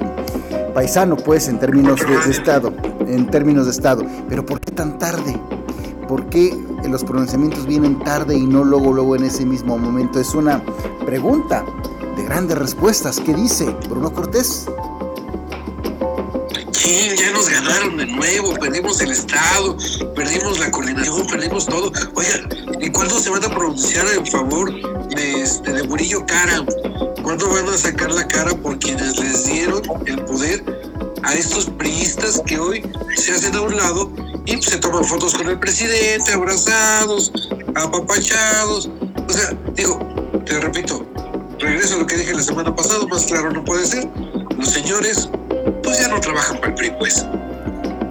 paisano, 0.72 1.16
pues, 1.16 1.48
en 1.48 1.58
términos 1.58 2.00
de, 2.00 2.30
Estado, 2.30 2.72
en 3.06 3.26
términos 3.30 3.64
de 3.66 3.72
Estado. 3.72 4.04
Pero 4.28 4.44
¿por 4.46 4.60
qué 4.60 4.72
tan 4.72 4.98
tarde? 4.98 5.36
¿Por 6.08 6.26
qué 6.26 6.56
los 6.88 7.02
pronunciamientos 7.02 7.66
vienen 7.66 7.98
tarde 8.00 8.36
y 8.36 8.46
no 8.46 8.62
luego, 8.62 8.92
luego 8.92 9.16
en 9.16 9.24
ese 9.24 9.44
mismo 9.44 9.76
momento? 9.78 10.20
Es 10.20 10.34
una 10.34 10.62
pregunta 11.04 11.64
de 12.16 12.24
grandes 12.24 12.58
respuestas. 12.58 13.18
¿Qué 13.18 13.34
dice 13.34 13.74
Bruno 13.88 14.12
Cortés? 14.12 14.66
Sí, 16.84 17.14
ya 17.16 17.30
nos 17.30 17.48
ganaron 17.48 17.96
de 17.96 18.04
nuevo, 18.04 18.52
perdimos 18.60 19.00
el 19.00 19.10
Estado, 19.10 19.74
perdimos 20.14 20.58
la 20.58 20.70
coordinación, 20.70 21.26
perdimos 21.26 21.64
todo. 21.64 21.90
Oiga, 22.14 22.46
¿y 22.78 22.90
cuándo 22.90 23.18
se 23.18 23.30
van 23.30 23.42
a 23.42 23.48
pronunciar 23.48 24.06
en 24.14 24.26
favor 24.26 24.70
de, 25.08 25.40
este, 25.40 25.72
de 25.72 25.82
Murillo 25.84 26.26
Cara? 26.26 26.62
¿Cuándo 27.22 27.48
van 27.48 27.66
a 27.70 27.78
sacar 27.78 28.12
la 28.12 28.28
cara 28.28 28.54
por 28.56 28.78
quienes 28.78 29.18
les 29.18 29.46
dieron 29.46 29.80
el 30.04 30.22
poder 30.26 30.62
a 31.22 31.32
estos 31.32 31.70
priistas 31.70 32.42
que 32.44 32.58
hoy 32.58 32.82
se 33.16 33.32
hacen 33.32 33.54
a 33.54 33.62
un 33.62 33.74
lado 33.74 34.12
y 34.44 34.60
se 34.60 34.76
toman 34.76 35.06
fotos 35.06 35.32
con 35.32 35.48
el 35.48 35.58
presidente, 35.58 36.34
abrazados, 36.34 37.32
apapachados? 37.76 38.90
O 39.26 39.32
sea, 39.32 39.56
digo, 39.74 39.98
te 40.44 40.60
repito, 40.60 41.06
regreso 41.58 41.94
a 41.94 41.98
lo 42.00 42.06
que 42.06 42.18
dije 42.18 42.34
la 42.34 42.42
semana 42.42 42.76
pasada, 42.76 43.06
más 43.06 43.24
claro 43.24 43.52
no 43.52 43.64
puede 43.64 43.86
ser. 43.86 44.06
Los 44.58 44.68
señores 44.68 45.30
pues 45.82 45.98
ya 45.98 46.08
no 46.08 46.20
trabajan 46.20 46.58
para 46.58 46.68
el 46.68 46.74
PRI, 46.74 46.92
pues. 46.98 47.26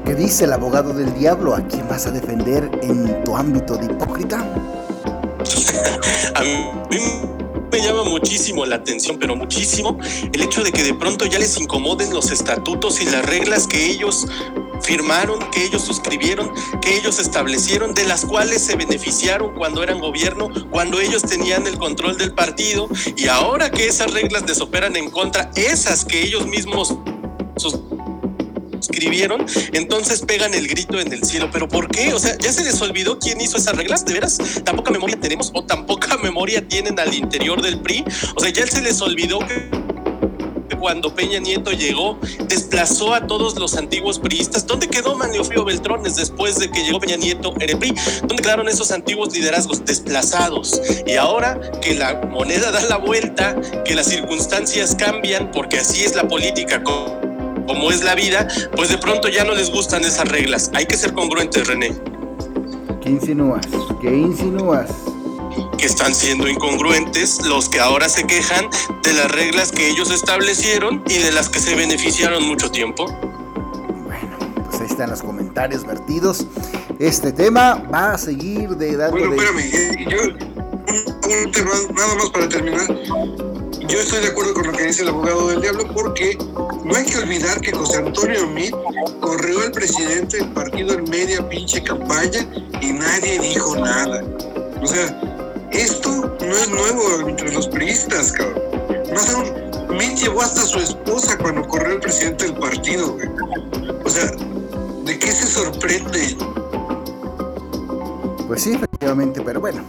¿Qué 0.06 0.16
dice 0.16 0.46
el 0.46 0.54
abogado 0.54 0.94
del 0.94 1.14
diablo? 1.14 1.56
¿A 1.56 1.62
quién 1.68 1.88
vas 1.88 2.06
a 2.06 2.12
defender 2.12 2.70
en 2.82 3.24
tu 3.24 3.36
ámbito 3.36 3.78
de 3.78 3.86
hipócrita? 3.86 4.38
a 6.36 6.42
mí 6.42 6.70
me 7.72 7.82
llama 7.82 8.04
muchísimo 8.04 8.66
la 8.66 8.76
atención, 8.76 9.18
pero 9.20 9.36
muchísimo, 9.36 9.98
el 10.32 10.42
hecho 10.42 10.64
de 10.64 10.72
que 10.72 10.84
de 10.84 10.94
pronto 10.94 11.26
ya 11.26 11.40
les 11.40 11.58
incomoden 11.58 12.14
los 12.14 12.30
estatutos 12.30 13.02
y 13.02 13.06
las 13.06 13.26
reglas 13.26 13.66
que 13.66 13.88
ellos 13.88 14.28
firmaron, 14.84 15.40
que 15.50 15.64
ellos 15.64 15.82
suscribieron, 15.82 16.52
que 16.82 16.96
ellos 16.96 17.18
establecieron, 17.20 17.96
de 17.96 18.06
las 18.06 18.26
cuales 18.26 18.62
se 18.62 18.76
beneficiaron 18.76 19.56
cuando 19.56 19.82
eran 19.82 20.00
gobierno, 20.00 20.50
cuando 20.70 21.00
ellos 21.00 21.24
tenían 21.24 21.66
el 21.66 21.80
control 21.80 22.18
del 22.18 22.34
partido, 22.34 22.88
y 23.16 23.28
ahora 23.28 23.72
que 23.72 23.88
esas 23.88 24.12
reglas 24.14 24.44
les 24.46 24.62
operan 24.62 24.96
en 24.96 25.10
contra, 25.10 25.50
esas 25.56 26.06
que 26.06 26.22
ellos 26.22 26.46
mismos 26.46 26.98
suscribieron, 27.58 29.46
entonces 29.74 30.22
pegan 30.22 30.54
el 30.54 30.68
grito 30.68 31.00
en 31.00 31.12
el 31.12 31.24
cielo. 31.24 31.50
¿Pero 31.52 31.68
por 31.68 31.90
qué? 31.90 32.14
O 32.14 32.20
sea, 32.20 32.38
¿ya 32.38 32.52
se 32.52 32.64
les 32.64 32.82
olvidó 32.82 33.20
quién 33.20 33.40
hizo 33.42 33.58
esas 33.58 33.76
reglas? 33.76 34.06
¿De 34.06 34.14
veras? 34.14 34.38
¿Tan 34.64 34.76
poca 34.76 34.92
memoria 34.92 35.20
tenemos 35.20 35.52
o 35.54 35.64
tan 35.64 35.86
poca 35.86 36.18
memoria 36.24 36.68
tienen 36.68 37.00
al 37.00 37.14
interior 37.14 37.62
del 37.62 37.80
PRI? 37.80 38.04
O 38.36 38.40
sea, 38.40 38.50
¿ya 38.50 38.66
se 38.68 38.82
les 38.82 39.02
olvidó 39.02 39.40
que 39.40 39.84
cuando 40.84 41.16
Peña 41.16 41.40
Nieto 41.40 41.72
llegó, 41.72 42.20
desplazó 42.50 43.14
a 43.14 43.26
todos 43.26 43.58
los 43.58 43.78
antiguos 43.78 44.20
priistas. 44.20 44.68
¿Dónde 44.68 44.90
quedó 44.90 45.16
Maniofío 45.16 45.64
Beltrones 45.64 46.18
después 46.18 46.60
de 46.60 46.70
que 46.70 46.84
llegó 46.84 47.00
Peña 47.00 47.16
Nieto 47.16 47.54
en 47.62 47.70
el 47.70 47.78
PRI? 47.78 47.96
¿Dónde 48.20 48.44
quedaron 48.44 48.68
esos 48.68 48.92
antiguos 48.92 49.34
liderazgos 49.34 49.86
desplazados? 49.86 50.82
Y 51.08 51.14
ahora 51.16 51.58
que 51.82 51.96
la 51.96 52.16
moneda 52.30 52.72
da 52.72 52.82
la 52.90 52.98
vuelta, 52.98 53.56
que 53.86 53.96
las 53.96 54.08
circunstancias 54.08 54.94
cambian, 54.96 55.52
porque 55.52 55.80
así 55.80 56.04
es 56.04 56.16
la 56.16 56.28
política 56.28 56.84
como 57.68 57.92
es 57.92 58.04
la 58.04 58.16
vida, 58.16 58.48
pues 58.76 58.90
de 58.90 58.98
pronto 58.98 59.28
ya 59.28 59.44
no 59.44 59.54
les 59.54 59.72
gustan 59.72 60.04
esas 60.04 60.28
reglas. 60.28 60.72
Hay 60.74 60.86
que 60.86 60.98
ser 60.98 61.14
congruentes, 61.14 61.68
René. 61.68 61.96
¿Qué 63.02 63.10
insinúas? 63.10 63.68
¿Qué 64.02 64.14
insinúas? 64.14 64.90
Que 65.78 65.86
están 65.86 66.16
siendo 66.16 66.48
incongruentes 66.48 67.46
los 67.46 67.70
que 67.70 67.80
ahora 67.80 68.10
se 68.10 68.26
quejan 68.26 68.70
de 69.04 69.14
las 69.14 69.30
reglas 69.32 69.72
que 69.72 69.90
ellos 69.90 70.10
establecieron 70.12 71.04
y 71.08 71.18
de 71.20 71.32
las 71.32 71.50
que 71.50 71.60
se 71.60 71.76
beneficiaron 71.76 72.44
mucho 72.48 72.72
tiempo. 72.72 73.06
Bueno, 74.06 74.38
pues 74.70 74.82
ahí 74.82 74.88
están 74.88 75.10
los 75.10 75.22
comentarios 75.22 75.86
vertidos. 75.86 76.48
Este 77.00 77.32
tema 77.32 77.84
va 77.94 78.14
a 78.14 78.18
seguir 78.18 78.70
de 78.70 78.96
dando. 78.96 79.18
Bueno, 79.18 79.34
espérame, 79.34 79.60
eh, 79.60 80.06
yo 80.10 80.54
un 81.46 81.52
tema 81.52 81.72
nada 81.94 82.16
más 82.16 82.30
para 82.30 82.50
terminar 82.50 82.88
yo 83.88 84.00
estoy 84.00 84.22
de 84.22 84.28
acuerdo 84.28 84.54
con 84.54 84.68
lo 84.68 84.74
que 84.74 84.86
dice 84.86 85.04
el 85.04 85.10
abogado 85.10 85.48
del 85.48 85.62
diablo 85.62 85.86
porque 85.94 86.38
no 86.84 86.96
hay 86.96 87.06
que 87.06 87.18
olvidar 87.18 87.60
que 87.62 87.72
José 87.72 87.98
Antonio 87.98 88.48
Meade 88.48 88.72
corrió 89.20 89.62
al 89.62 89.72
presidente 89.72 90.38
del 90.38 90.50
partido 90.50 90.94
en 90.94 91.10
media 91.10 91.48
pinche 91.48 91.84
campaña 91.84 92.48
y 92.82 92.94
nadie 92.94 93.40
dijo 93.40 93.76
nada. 93.76 94.24
O 94.82 94.88
sea, 94.88 95.20
esto 95.72 96.36
no 96.40 96.56
es 96.56 96.70
nuevo 96.70 97.28
entre 97.28 97.52
los 97.52 97.68
priistas, 97.68 98.32
cabrón. 98.32 98.62
Más 99.14 99.30
aún, 99.34 99.52
Meade 99.98 100.16
llevó 100.16 100.42
hasta 100.42 100.62
su 100.62 100.80
esposa 100.80 101.38
cuando 101.38 101.68
corrió 101.68 101.94
el 101.94 102.00
presidente 102.00 102.46
del 102.46 102.56
partido, 102.56 103.14
güey. 103.14 103.28
O 104.04 104.10
sea, 104.10 104.32
¿de 105.06 105.20
qué 105.20 105.32
se 105.32 105.48
sorprende? 105.48 106.38
Pues 108.48 108.64
sí, 108.64 108.74
efectivamente, 108.74 109.42
pero 109.42 109.60
bueno. 109.60 109.84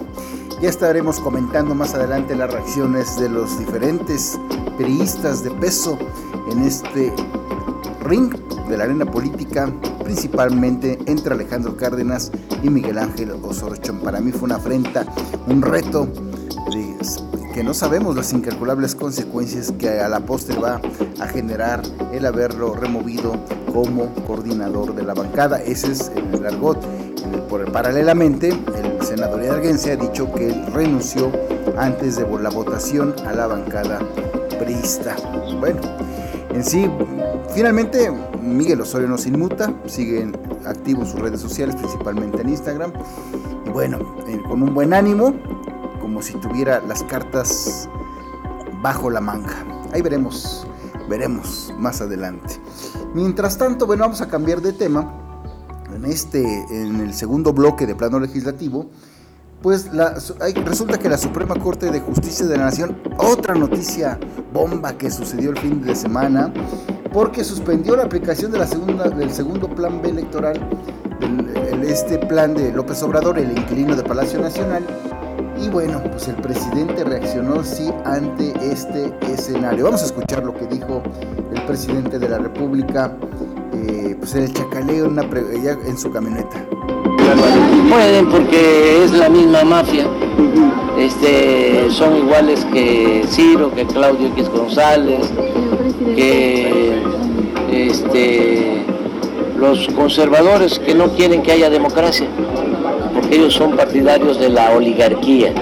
Ya 0.64 0.70
estaremos 0.70 1.20
comentando 1.20 1.74
más 1.74 1.92
adelante 1.92 2.34
las 2.34 2.50
reacciones 2.50 3.20
de 3.20 3.28
los 3.28 3.58
diferentes 3.58 4.40
periodistas 4.78 5.44
de 5.44 5.50
peso 5.50 5.98
en 6.50 6.62
este 6.62 7.12
ring 8.02 8.34
de 8.70 8.78
la 8.78 8.84
arena 8.84 9.04
política, 9.04 9.70
principalmente 10.02 10.98
entre 11.04 11.34
Alejandro 11.34 11.76
Cárdenas 11.76 12.32
y 12.62 12.70
Miguel 12.70 12.96
Ángel 12.96 13.32
Osorio 13.42 13.78
Para 14.02 14.22
mí 14.22 14.32
fue 14.32 14.44
una 14.44 14.54
afrenta, 14.54 15.04
un 15.48 15.60
reto 15.60 16.08
que 17.52 17.62
no 17.62 17.74
sabemos 17.74 18.16
las 18.16 18.32
incalculables 18.32 18.94
consecuencias 18.94 19.70
que 19.78 20.00
a 20.00 20.08
la 20.08 20.20
postre 20.20 20.58
va 20.58 20.80
a 21.20 21.26
generar 21.26 21.82
el 22.10 22.24
haberlo 22.24 22.74
removido 22.74 23.34
como 23.70 24.14
coordinador 24.26 24.94
de 24.94 25.02
la 25.02 25.12
bancada. 25.12 25.58
Ese 25.58 25.92
es 25.92 26.10
el 26.32 26.46
argot. 26.46 26.82
Por, 27.48 27.70
paralelamente, 27.72 28.48
el 28.48 29.02
senador 29.04 29.42
hidalguense 29.42 29.92
ha 29.92 29.96
dicho 29.96 30.32
que 30.32 30.50
renunció 30.72 31.30
antes 31.76 32.16
de 32.16 32.26
la 32.40 32.50
votación 32.50 33.14
a 33.26 33.32
la 33.32 33.46
bancada 33.46 34.00
priista. 34.58 35.16
Bueno, 35.60 35.80
en 36.50 36.64
sí, 36.64 36.90
finalmente 37.54 38.12
Miguel 38.40 38.80
Osorio 38.80 39.08
no 39.08 39.18
se 39.18 39.28
inmuta, 39.28 39.72
sigue 39.86 40.30
activo 40.66 41.02
en 41.02 41.08
sus 41.08 41.20
redes 41.20 41.40
sociales, 41.40 41.76
principalmente 41.76 42.42
en 42.42 42.48
Instagram. 42.48 42.92
Y 43.66 43.70
bueno, 43.70 43.98
eh, 44.28 44.40
con 44.48 44.62
un 44.62 44.74
buen 44.74 44.94
ánimo, 44.94 45.34
como 46.00 46.22
si 46.22 46.34
tuviera 46.34 46.80
las 46.80 47.02
cartas 47.04 47.88
bajo 48.82 49.10
la 49.10 49.20
manga. 49.20 49.64
Ahí 49.92 50.02
veremos, 50.02 50.66
veremos 51.08 51.72
más 51.78 52.00
adelante. 52.00 52.60
Mientras 53.14 53.56
tanto, 53.58 53.86
bueno, 53.86 54.02
vamos 54.02 54.20
a 54.20 54.28
cambiar 54.28 54.60
de 54.60 54.72
tema 54.72 55.23
este, 56.06 56.42
en 56.70 57.00
el 57.00 57.14
segundo 57.14 57.52
bloque 57.52 57.86
de 57.86 57.94
plano 57.94 58.20
legislativo, 58.20 58.86
pues 59.62 59.90
resulta 60.66 60.98
que 60.98 61.08
la 61.08 61.16
Suprema 61.16 61.54
Corte 61.54 61.90
de 61.90 62.00
Justicia 62.00 62.44
de 62.46 62.58
la 62.58 62.64
Nación, 62.64 62.98
otra 63.16 63.54
noticia 63.54 64.18
bomba 64.52 64.98
que 64.98 65.10
sucedió 65.10 65.50
el 65.50 65.58
fin 65.58 65.82
de 65.82 65.94
semana, 65.94 66.52
porque 67.12 67.44
suspendió 67.44 67.96
la 67.96 68.04
aplicación 68.04 68.52
de 68.52 68.58
la 68.58 68.66
segunda, 68.66 69.08
del 69.08 69.30
segundo 69.32 69.68
plan 69.68 70.02
B 70.02 70.10
electoral, 70.10 70.60
este 71.86 72.18
plan 72.18 72.54
de 72.54 72.72
López 72.72 73.02
Obrador, 73.02 73.38
el 73.38 73.56
inquilino 73.56 73.96
de 73.96 74.02
Palacio 74.02 74.40
Nacional, 74.40 74.84
y 75.58 75.68
bueno, 75.68 76.02
pues 76.10 76.28
el 76.28 76.34
presidente 76.36 77.04
reaccionó 77.04 77.62
sí 77.64 77.90
ante 78.04 78.52
este 78.60 79.14
escenario. 79.32 79.84
Vamos 79.84 80.02
a 80.02 80.06
escuchar 80.06 80.44
lo 80.44 80.52
que 80.54 80.66
dijo 80.66 81.02
el 81.54 81.62
presidente 81.64 82.18
de 82.18 82.28
la 82.28 82.38
República 82.38 83.16
eh, 83.88 84.16
pues 84.18 84.34
el 84.34 84.52
chacaleo 84.52 85.06
en, 85.06 85.18
en 85.18 85.98
su 85.98 86.10
camioneta. 86.10 86.64
Pueden 87.88 88.28
porque 88.28 89.04
es 89.04 89.12
la 89.12 89.28
misma 89.28 89.64
mafia. 89.64 90.06
Este, 90.98 91.90
son 91.90 92.16
iguales 92.16 92.64
que 92.72 93.24
Ciro, 93.28 93.72
que 93.74 93.84
Claudio 93.84 94.28
X 94.28 94.48
González, 94.48 95.32
que 96.14 97.02
este, 97.70 98.84
los 99.56 99.88
conservadores 99.88 100.78
que 100.78 100.94
no 100.94 101.10
quieren 101.10 101.42
que 101.42 101.52
haya 101.52 101.68
democracia, 101.68 102.26
porque 103.12 103.36
ellos 103.36 103.54
son 103.54 103.76
partidarios 103.76 104.38
de 104.38 104.48
la 104.50 104.70
oligarquía. 104.72 105.52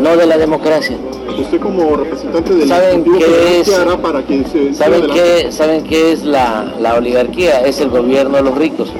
no 0.00 0.16
de 0.16 0.26
la 0.26 0.36
democracia. 0.36 0.96
Usted 1.38 1.60
como 1.60 1.96
representante 1.96 2.54
de 2.54 2.66
¿Saben 2.66 3.04
qué 3.04 3.60
es, 3.60 3.70
para 4.02 4.22
que 4.22 4.44
se 4.44 4.74
¿saben 4.74 5.06
qué, 5.12 5.50
¿Saben 5.50 5.84
qué 5.84 6.12
es 6.12 6.24
la, 6.24 6.74
la 6.80 6.94
oligarquía? 6.94 7.60
Es 7.62 7.80
el 7.80 7.88
gobierno 7.90 8.36
de 8.36 8.42
los 8.42 8.56
ricos 8.56 8.92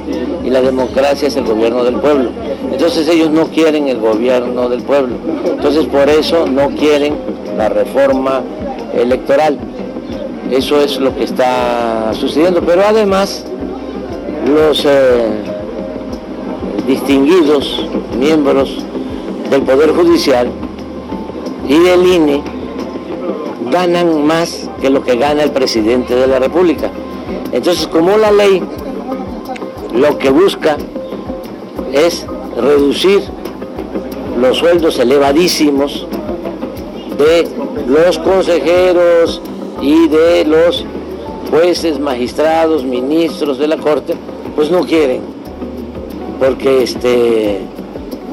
y 0.45 0.50
la 0.50 0.61
democracia 0.61 1.29
es 1.29 1.37
el 1.37 1.45
gobierno 1.45 1.85
del 1.85 1.97
pueblo. 1.97 2.31
Entonces 2.71 3.09
ellos 3.09 3.31
no 3.31 3.47
quieren 3.47 3.88
el 3.88 3.99
gobierno 3.99 4.69
del 4.69 4.83
pueblo. 4.83 5.17
Entonces 5.47 5.87
por 5.87 6.09
eso 6.09 6.47
no 6.47 6.71
quieren 6.71 7.14
la 7.57 7.69
reforma 7.69 8.43
electoral. 8.95 9.59
Eso 10.50 10.81
es 10.81 10.99
lo 10.99 11.14
que 11.17 11.25
está 11.25 12.12
sucediendo. 12.14 12.62
Pero 12.62 12.83
además 12.85 13.45
los 14.53 14.85
eh, 14.85 15.29
distinguidos 16.87 17.87
miembros 18.19 18.79
del 19.50 19.62
Poder 19.62 19.91
Judicial 19.91 20.49
y 21.68 21.78
del 21.78 22.06
INE 22.06 22.42
ganan 23.71 24.26
más 24.26 24.68
que 24.80 24.90
lo 24.90 25.02
que 25.02 25.16
gana 25.16 25.42
el 25.42 25.50
presidente 25.50 26.14
de 26.14 26.26
la 26.26 26.38
República. 26.38 26.90
Entonces, 27.52 27.87
como 27.87 28.16
la 28.16 28.30
ley 28.30 28.62
lo 29.94 30.18
que 30.18 30.30
busca 30.30 30.76
es 31.92 32.26
reducir 32.56 33.23
los 34.40 34.59
sueldos 34.59 34.99
elevadísimos 34.99 36.06
de 37.16 37.49
los 37.87 38.18
consejeros 38.18 39.40
y 39.80 40.09
de 40.09 40.44
los 40.44 40.85
jueces, 41.50 42.00
magistrados, 42.00 42.85
ministros 42.85 43.59
de 43.59 43.68
la 43.68 43.76
Corte, 43.76 44.14
pues 44.56 44.71
no 44.71 44.80
quieren, 44.80 45.21
porque 46.40 46.83
este, 46.83 47.61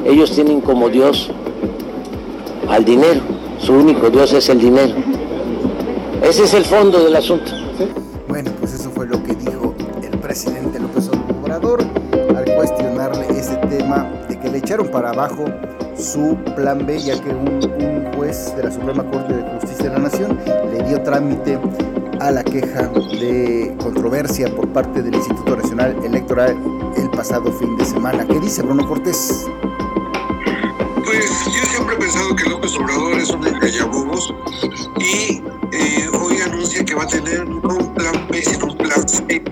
ellos 0.04 0.32
tienen 0.32 0.60
como 0.60 0.88
Dios 0.88 1.30
al 2.72 2.86
dinero, 2.86 3.20
su 3.58 3.74
único 3.74 4.08
Dios 4.08 4.32
es 4.32 4.48
el 4.48 4.58
dinero. 4.58 4.94
Ese 6.22 6.44
es 6.44 6.54
el 6.54 6.64
fondo 6.64 7.04
del 7.04 7.14
asunto. 7.14 7.52
Bueno, 8.28 8.50
pues 8.60 8.72
eso 8.72 8.90
fue 8.90 9.06
lo 9.06 9.22
que 9.22 9.34
dijo 9.34 9.74
el 10.02 10.18
presidente 10.18 10.80
López 10.80 11.10
Obrador 11.42 11.84
al 12.34 12.44
cuestionarle 12.56 13.26
ese 13.38 13.56
tema 13.68 14.10
de 14.26 14.40
que 14.40 14.48
le 14.48 14.58
echaron 14.58 14.88
para 14.88 15.10
abajo 15.10 15.44
su 15.98 16.34
plan 16.56 16.86
B, 16.86 16.98
ya 16.98 17.20
que 17.20 17.28
un, 17.28 17.60
un 17.84 18.10
juez 18.16 18.56
de 18.56 18.62
la 18.62 18.70
Suprema 18.70 19.04
Corte 19.04 19.34
de 19.34 19.42
Justicia 19.42 19.90
de 19.90 19.90
la 19.90 19.98
Nación 19.98 20.38
le 20.72 20.82
dio 20.88 21.02
trámite 21.02 21.58
a 22.20 22.30
la 22.30 22.42
queja 22.42 22.88
de 22.88 23.76
controversia 23.82 24.48
por 24.48 24.66
parte 24.68 25.02
del 25.02 25.14
Instituto 25.14 25.56
Nacional 25.56 25.94
Electoral 26.04 26.56
el 26.96 27.10
pasado 27.10 27.52
fin 27.52 27.76
de 27.76 27.84
semana. 27.84 28.24
¿Qué 28.24 28.40
dice 28.40 28.62
Bruno 28.62 28.88
Cortés? 28.88 29.46
López 32.72 32.78
Obrador 32.78 33.18
es 33.18 33.30
un 33.30 33.46
engañabobos 33.46 34.34
y 34.98 35.42
eh, 35.72 36.08
hoy 36.20 36.40
anuncia 36.40 36.84
que 36.84 36.94
va 36.94 37.02
a 37.02 37.06
tener 37.06 37.46
no 37.46 37.74
un 37.76 37.94
plan 37.94 38.26
B, 38.30 38.42
sino 38.42 38.66
un 38.66 38.78
plan 38.78 39.08
C. 39.08 39.42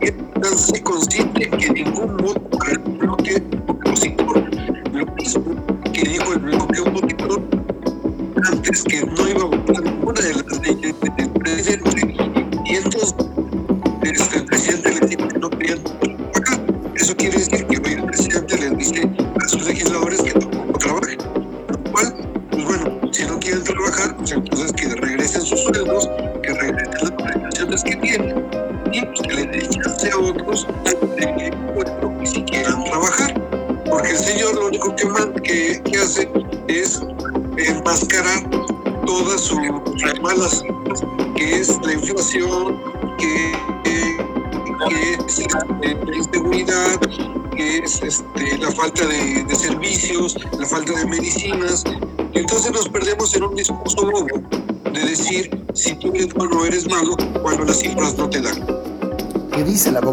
Y 0.00 0.10
plan 0.10 0.58
C 0.58 0.82
consiste 0.82 1.27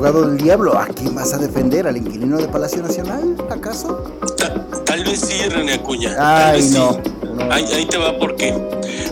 abogado 0.05 0.29
del 0.29 0.37
diablo? 0.37 0.77
¿A 0.77 0.87
quién 0.87 1.15
vas 1.15 1.33
a 1.33 1.37
defender? 1.37 1.87
¿Al 1.87 1.97
inquilino 1.97 2.37
de 2.37 2.47
Palacio 2.47 2.81
Nacional, 2.81 3.35
acaso? 3.49 4.03
Ta- 4.37 4.53
Tal 4.85 5.03
vez 5.03 5.19
sí, 5.19 5.49
René 5.49 5.73
Acuña. 5.73 6.15
tal 6.15 6.25
Ay, 6.53 6.61
vez 6.61 6.71
sí. 6.71 6.77
no. 6.77 7.01
no. 7.33 7.51
Ahí, 7.53 7.65
ahí 7.73 7.85
te 7.85 7.97
va 7.97 8.17
por 8.17 8.35
qué. 8.35 8.53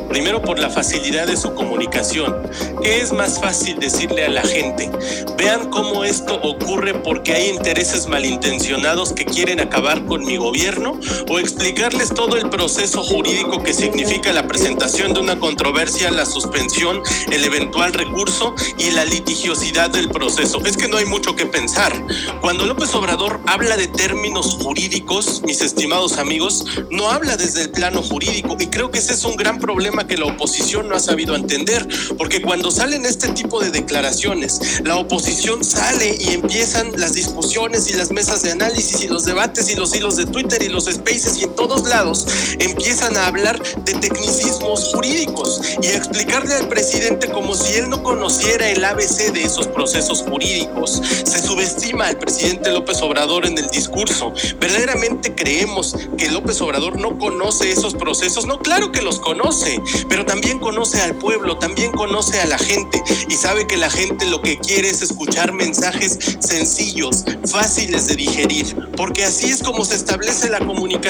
Primero 0.08 0.42
por 0.44 0.60
la 0.60 0.70
facilidad 0.70 1.26
de 1.26 1.36
su 1.36 1.54
comunicación. 1.56 2.36
¿Qué 2.84 3.02
es 3.02 3.12
más 3.12 3.40
fácil 3.42 3.80
decirle 3.80 4.26
a 4.26 4.30
la 4.30 4.44
gente? 4.44 4.92
Vean 5.38 5.70
cómo 5.72 6.04
esto 6.04 6.40
ocurre 6.44 6.94
porque 6.94 7.34
hay 7.34 7.50
intereses 7.50 8.08
malintencionados 8.08 9.12
que 9.14 9.26
quieren 9.26 9.60
acabar 9.60 10.06
con 10.06 10.24
mi 10.24 10.38
gobierno 10.38 11.00
o 11.34 11.40
explicarles 11.40 12.10
todo 12.10 12.38
el 12.38 12.48
proceso 12.48 13.02
jurídico 13.04 13.64
que 13.64 13.74
significa 13.74 14.32
la 14.32 14.48
presentación 14.48 15.16
de 15.16 15.20
una 15.20 15.40
controversia, 15.40 16.12
la 16.12 16.28
suspensión, 16.28 17.02
el 17.32 17.44
eventual 17.44 17.92
recurso 17.92 18.54
y 18.78 18.92
la 18.92 19.04
litigiosidad 19.04 19.90
del 19.90 20.10
proceso. 20.10 20.64
Es 20.64 20.78
que 20.78 20.88
no 20.88 20.98
hay 20.98 21.06
mucho 21.06 21.36
que 21.36 21.48
pensar. 21.48 21.92
Cuando 22.40 22.68
López 22.68 22.94
Obrador 22.94 23.40
habla 23.48 23.78
de 23.78 23.88
términos 23.88 24.60
jurídicos, 24.62 25.42
mis 25.44 25.62
estimados 25.62 26.20
amigos, 26.20 26.66
no 26.92 27.10
habla 27.10 27.36
desde 27.36 27.64
el 27.64 27.72
plano 27.72 28.04
jurídico 28.04 28.56
y 28.60 28.68
creo 28.68 28.92
que 28.92 29.00
ese 29.00 29.14
es 29.14 29.26
un 29.26 29.36
gran 29.36 29.58
problema 29.58 30.06
que 30.06 30.18
la 30.18 30.26
oposición 30.26 30.88
no 30.88 30.96
ha 30.96 31.00
sabido 31.00 31.36
entender, 31.36 31.88
porque 32.16 32.44
cuando 32.44 32.70
salen 32.70 33.08
este 33.08 33.30
tipo 33.30 33.60
de 33.60 33.72
declaraciones, 33.72 34.84
la 34.84 34.98
oposición 34.98 35.64
sale 35.64 36.16
y 36.20 36.34
empiezan 36.34 36.92
las 36.98 37.14
discusiones 37.14 37.90
y 37.90 37.94
las 37.94 38.12
mesas 38.12 38.44
de 38.44 38.52
análisis 38.52 39.02
y 39.02 39.08
los 39.08 39.26
debates 39.26 39.72
y 39.72 39.76
los 39.76 39.96
hilos 39.96 40.16
de 40.16 40.28
Twitter 40.28 40.62
y 40.62 40.70
los 40.70 40.86
spaces 40.86 41.23
y 41.38 41.44
en 41.44 41.56
todos 41.56 41.88
lados 41.88 42.28
empiezan 42.60 43.16
a 43.16 43.28
hablar 43.28 43.62
de 43.86 43.94
tecnicismos 43.94 44.92
jurídicos 44.94 45.62
y 45.82 45.88
a 45.88 45.96
explicarle 45.96 46.54
al 46.56 46.68
presidente 46.68 47.30
como 47.30 47.56
si 47.56 47.76
él 47.76 47.90
no 47.90 48.04
conociera 48.04 48.70
el 48.70 48.84
ABC 48.84 49.32
de 49.32 49.44
esos 49.44 49.68
procesos 49.68 50.22
jurídicos. 50.24 51.02
Se 51.24 51.42
subestima 51.42 52.08
al 52.08 52.18
presidente 52.18 52.72
López 52.72 53.02
Obrador 53.02 53.46
en 53.46 53.58
el 53.58 53.70
discurso. 53.70 54.34
¿Verdaderamente 54.60 55.34
creemos 55.34 55.96
que 56.18 56.30
López 56.30 56.60
Obrador 56.62 57.00
no 57.00 57.18
conoce 57.18 57.72
esos 57.72 57.94
procesos? 57.94 58.46
No, 58.46 58.60
claro 58.60 58.92
que 58.92 59.02
los 59.02 59.20
conoce, 59.20 59.82
pero 60.10 60.26
también 60.26 60.60
conoce 60.60 61.02
al 61.02 61.16
pueblo, 61.16 61.58
también 61.58 61.92
conoce 61.92 62.42
a 62.42 62.46
la 62.46 62.58
gente 62.58 63.02
y 63.30 63.34
sabe 63.36 63.66
que 63.66 63.78
la 63.78 63.90
gente 63.90 64.26
lo 64.26 64.42
que 64.42 64.58
quiere 64.58 64.90
es 64.90 65.02
escuchar 65.02 65.54
mensajes 65.54 66.20
sencillos, 66.40 67.24
fáciles 67.46 68.08
de 68.08 68.16
digerir, 68.16 68.90
porque 68.98 69.24
así 69.24 69.50
es 69.50 69.64
como 69.64 69.86
se 69.86 69.96
establece 69.96 70.50
la 70.50 70.60
comunicación. 70.60 71.03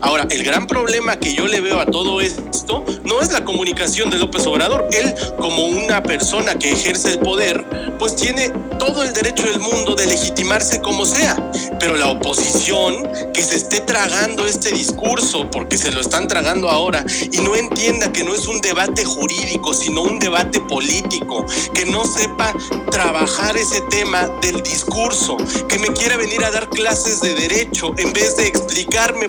Ahora, 0.00 0.26
el 0.28 0.42
gran 0.42 0.66
problema 0.66 1.16
que 1.16 1.34
yo 1.34 1.46
le 1.46 1.60
veo 1.60 1.78
a 1.80 1.86
todo 1.86 2.20
esto 2.20 2.84
no 3.04 3.20
es 3.20 3.30
la 3.30 3.44
comunicación 3.44 4.10
de 4.10 4.18
López 4.18 4.44
Obrador. 4.46 4.88
Él, 4.92 5.14
como 5.38 5.66
una 5.66 6.02
persona 6.02 6.58
que 6.58 6.72
ejerce 6.72 7.12
el 7.12 7.18
poder, 7.20 7.94
pues 7.98 8.16
tiene 8.16 8.50
todo 8.78 9.04
el 9.04 9.12
derecho 9.12 9.44
del 9.44 9.60
mundo 9.60 9.94
de 9.94 10.06
legitimarse 10.06 10.80
como 10.80 11.06
sea. 11.06 11.36
Pero 11.78 11.96
la 11.96 12.08
oposición 12.08 13.08
que 13.32 13.42
se 13.42 13.56
esté 13.56 13.80
tragando 13.80 14.46
este 14.46 14.72
discurso, 14.72 15.48
porque 15.50 15.78
se 15.78 15.92
lo 15.92 16.00
están 16.00 16.26
tragando 16.26 16.68
ahora, 16.68 17.04
y 17.30 17.38
no 17.38 17.54
entienda 17.54 18.10
que 18.12 18.24
no 18.24 18.34
es 18.34 18.48
un 18.48 18.60
debate 18.60 19.04
jurídico, 19.04 19.74
sino 19.74 20.02
un 20.02 20.18
debate 20.18 20.60
político, 20.60 21.46
que 21.72 21.86
no 21.86 22.04
sepa 22.04 22.52
trabajar 22.90 23.56
ese 23.56 23.80
tema 23.82 24.28
del 24.42 24.62
discurso, 24.62 25.36
que 25.68 25.78
me 25.78 25.88
quiera 25.88 26.16
venir 26.16 26.44
a 26.44 26.50
dar 26.50 26.68
clases 26.68 27.20
de 27.20 27.34
derecho 27.34 27.94
en 27.98 28.12
vez 28.12 28.36
de 28.36 28.48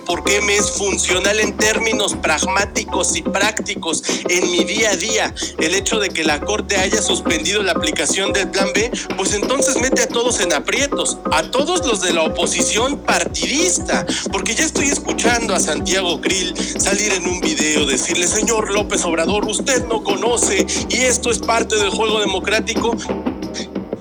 por 0.05 0.23
qué 0.23 0.39
me 0.41 0.55
es 0.55 0.71
funcional 0.71 1.37
en 1.39 1.55
términos 1.57 2.15
pragmáticos 2.21 3.15
y 3.17 3.21
prácticos 3.21 4.03
en 4.29 4.49
mi 4.49 4.63
día 4.63 4.91
a 4.91 4.95
día 4.95 5.35
el 5.59 5.75
hecho 5.75 5.99
de 5.99 6.09
que 6.09 6.23
la 6.23 6.39
Corte 6.39 6.77
haya 6.77 7.01
suspendido 7.01 7.61
la 7.61 7.73
aplicación 7.73 8.31
del 8.31 8.49
Plan 8.49 8.69
B, 8.73 8.89
pues 9.17 9.33
entonces 9.33 9.75
mete 9.81 10.03
a 10.03 10.07
todos 10.07 10.39
en 10.39 10.53
aprietos, 10.53 11.17
a 11.31 11.43
todos 11.51 11.85
los 11.85 12.01
de 12.01 12.13
la 12.13 12.23
oposición 12.23 12.99
partidista, 12.99 14.05
porque 14.31 14.55
ya 14.55 14.63
estoy 14.63 14.87
escuchando 14.87 15.53
a 15.53 15.59
Santiago 15.59 16.21
Krill 16.21 16.55
salir 16.79 17.11
en 17.11 17.27
un 17.27 17.41
video, 17.41 17.85
decirle, 17.85 18.27
señor 18.27 18.71
López 18.71 19.03
Obrador, 19.03 19.45
usted 19.45 19.85
no 19.87 20.03
conoce 20.03 20.65
y 20.89 21.01
esto 21.01 21.31
es 21.31 21.39
parte 21.39 21.75
del 21.75 21.89
juego 21.89 22.21
democrático. 22.21 22.95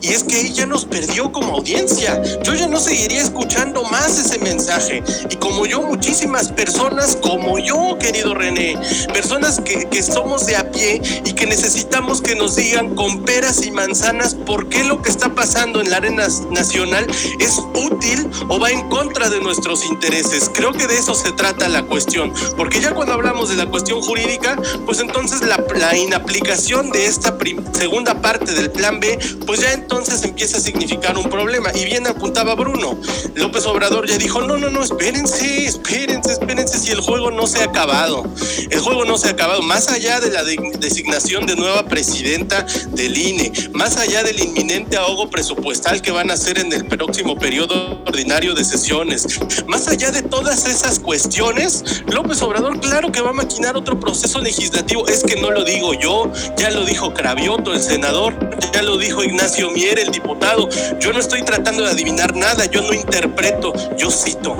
Y 0.05 0.09
es 0.09 0.23
que 0.23 0.39
ella 0.39 0.67
nos 0.67 0.85
perdió 0.85 1.33
como 1.33 1.55
audiencia. 1.55 2.21
Yo 2.43 2.53
ya 2.53 2.67
no 2.67 2.79
seguiría 2.79 3.23
escuchando 3.23 3.85
más 3.85 4.19
ese 4.19 4.39
mensaje. 4.39 5.03
Y 5.31 5.37
como 5.37 5.65
yo, 5.65 5.81
muchísimas 5.81 6.53
personas 6.53 7.17
como 7.17 7.59
yo, 7.59 7.97
querido 7.99 8.35
René, 8.35 8.77
personas 9.15 9.63
que, 9.65 9.89
que 9.89 10.03
somos 10.03 10.45
de 10.45 10.57
a 10.57 10.71
pie 10.71 11.01
y 11.25 11.33
que 11.33 11.47
necesitamos 11.47 12.21
que 12.21 12.35
nos 12.35 12.57
digan 12.57 12.95
con 12.95 13.25
peras 13.25 13.65
y 13.65 13.71
manzanas 13.71 14.35
por 14.35 14.69
qué 14.69 14.85
lo 14.85 15.01
que 15.01 15.09
está 15.09 15.35
pasando 15.35 15.81
en 15.81 15.89
la 15.89 15.97
arena 15.97 16.27
nacional 16.51 17.07
es 17.41 17.59
útil 17.73 18.29
o 18.49 18.61
va 18.61 18.71
en 18.71 18.87
contra 18.91 19.31
de 19.31 19.41
nuestros 19.41 19.87
intereses. 19.87 20.51
Creo 20.53 20.73
que 20.73 20.87
de 20.87 20.99
eso 20.99 21.15
se 21.15 21.33
trata 21.33 21.67
la 21.69 21.83
cuestión, 21.83 22.31
porque 22.59 22.79
ya 22.79 22.93
cuando 22.93 23.15
hablamos 23.15 23.49
de 23.49 23.57
la 23.57 23.71
cuestión 23.71 24.03
jurídica, 24.03 24.61
pues 24.85 25.01
entonces 25.01 25.41
la, 25.41 25.65
la 25.77 25.97
inaplicación 25.97 26.91
de 26.91 27.07
esta 27.07 27.39
segunda 27.73 28.21
parte 28.21 28.53
del 28.53 28.71
plan 28.71 29.01
B, 29.01 29.19
pues 29.47 29.61
ya 29.61 29.73
entonces 29.73 29.94
empieza 30.25 30.59
a 30.59 30.61
significar 30.61 31.17
un 31.17 31.29
problema. 31.31 31.71
Y 31.75 31.85
bien 31.85 32.07
apuntaba 32.07 32.55
Bruno, 32.55 32.99
López 33.35 33.67
Obrador 33.67 34.09
ya 34.09 34.19
dijo, 34.19 34.43
no, 34.43 34.57
no, 34.57 34.71
no, 34.71 34.83
espérense, 34.83 35.67
espérense, 35.67 36.33
espérense 36.33 36.79
si 36.79 36.91
el 36.91 37.01
juego 37.01 37.31
no 37.31 37.47
se 37.47 37.61
ha 37.61 37.65
acabado. 37.65 38.25
El 38.71 38.81
juego 38.81 39.05
no 39.05 39.17
se 39.19 39.29
ha 39.29 39.31
acabado, 39.31 39.63
más 39.63 39.89
allá 39.89 40.21
de 40.21 40.31
la 40.31 40.43
designación 40.45 41.47
de 41.47 41.57
nueva 41.57 41.85
presidenta 41.85 42.67
del 42.91 43.17
INE, 43.17 43.53
más 43.73 43.97
allá 43.97 44.23
del 44.23 44.41
inminente 44.41 44.97
ahogo 44.97 45.31
presupuestal 45.31 46.03
que 46.03 46.11
van 46.11 46.31
a 46.31 46.35
hacer 46.35 46.59
en 46.59 46.73
el 46.73 46.87
próximo 46.87 47.39
periodo 47.39 48.03
ordinario 48.07 48.55
de 48.55 48.65
sesiones, 48.65 49.27
más 49.67 49.89
allá 49.89 50.11
de 50.11 50.23
todas 50.23 50.67
esas 50.67 50.99
cuestiones, 50.99 52.03
López 52.07 52.43
Obrador 52.43 52.81
claro 52.81 53.13
que 53.13 53.21
va 53.21 53.31
a 53.31 53.35
maquinar 53.35 53.77
otro 53.77 53.99
proceso 53.99 54.41
legislativo, 54.41 55.07
es 55.09 55.23
que 55.23 55.37
no 55.37 55.51
lo 55.51 55.65
digo 55.65 55.95
yo, 55.95 56.31
ya 56.57 56.71
lo 56.71 56.85
dijo 56.85 57.15
Cravioto, 57.15 57.73
el 57.73 57.83
senador, 57.83 58.35
ya 58.73 58.83
lo 58.83 58.99
dijo 58.99 59.23
Ignacio 59.23 59.71
Mier, 59.71 59.84
el 59.93 60.11
diputado, 60.11 60.69
yo 60.99 61.13
no 61.13 61.21
estoy 61.21 61.43
tratando 61.43 61.83
de 61.83 61.91
adivinar 61.91 62.35
nada, 62.35 62.67
yo 62.67 62.83
no 62.83 62.93
interpreto, 62.93 63.73
yo 63.97 64.11
cito. 64.11 64.57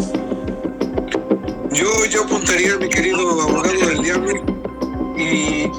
Yo, 1.73 2.05
yo 2.07 2.25
apuntaría, 2.25 2.77
mi 2.77 2.89
querido 2.89 3.43
abogado 3.43 3.87
del 3.87 4.03
diablo, 4.03 4.33
y, 5.17 5.71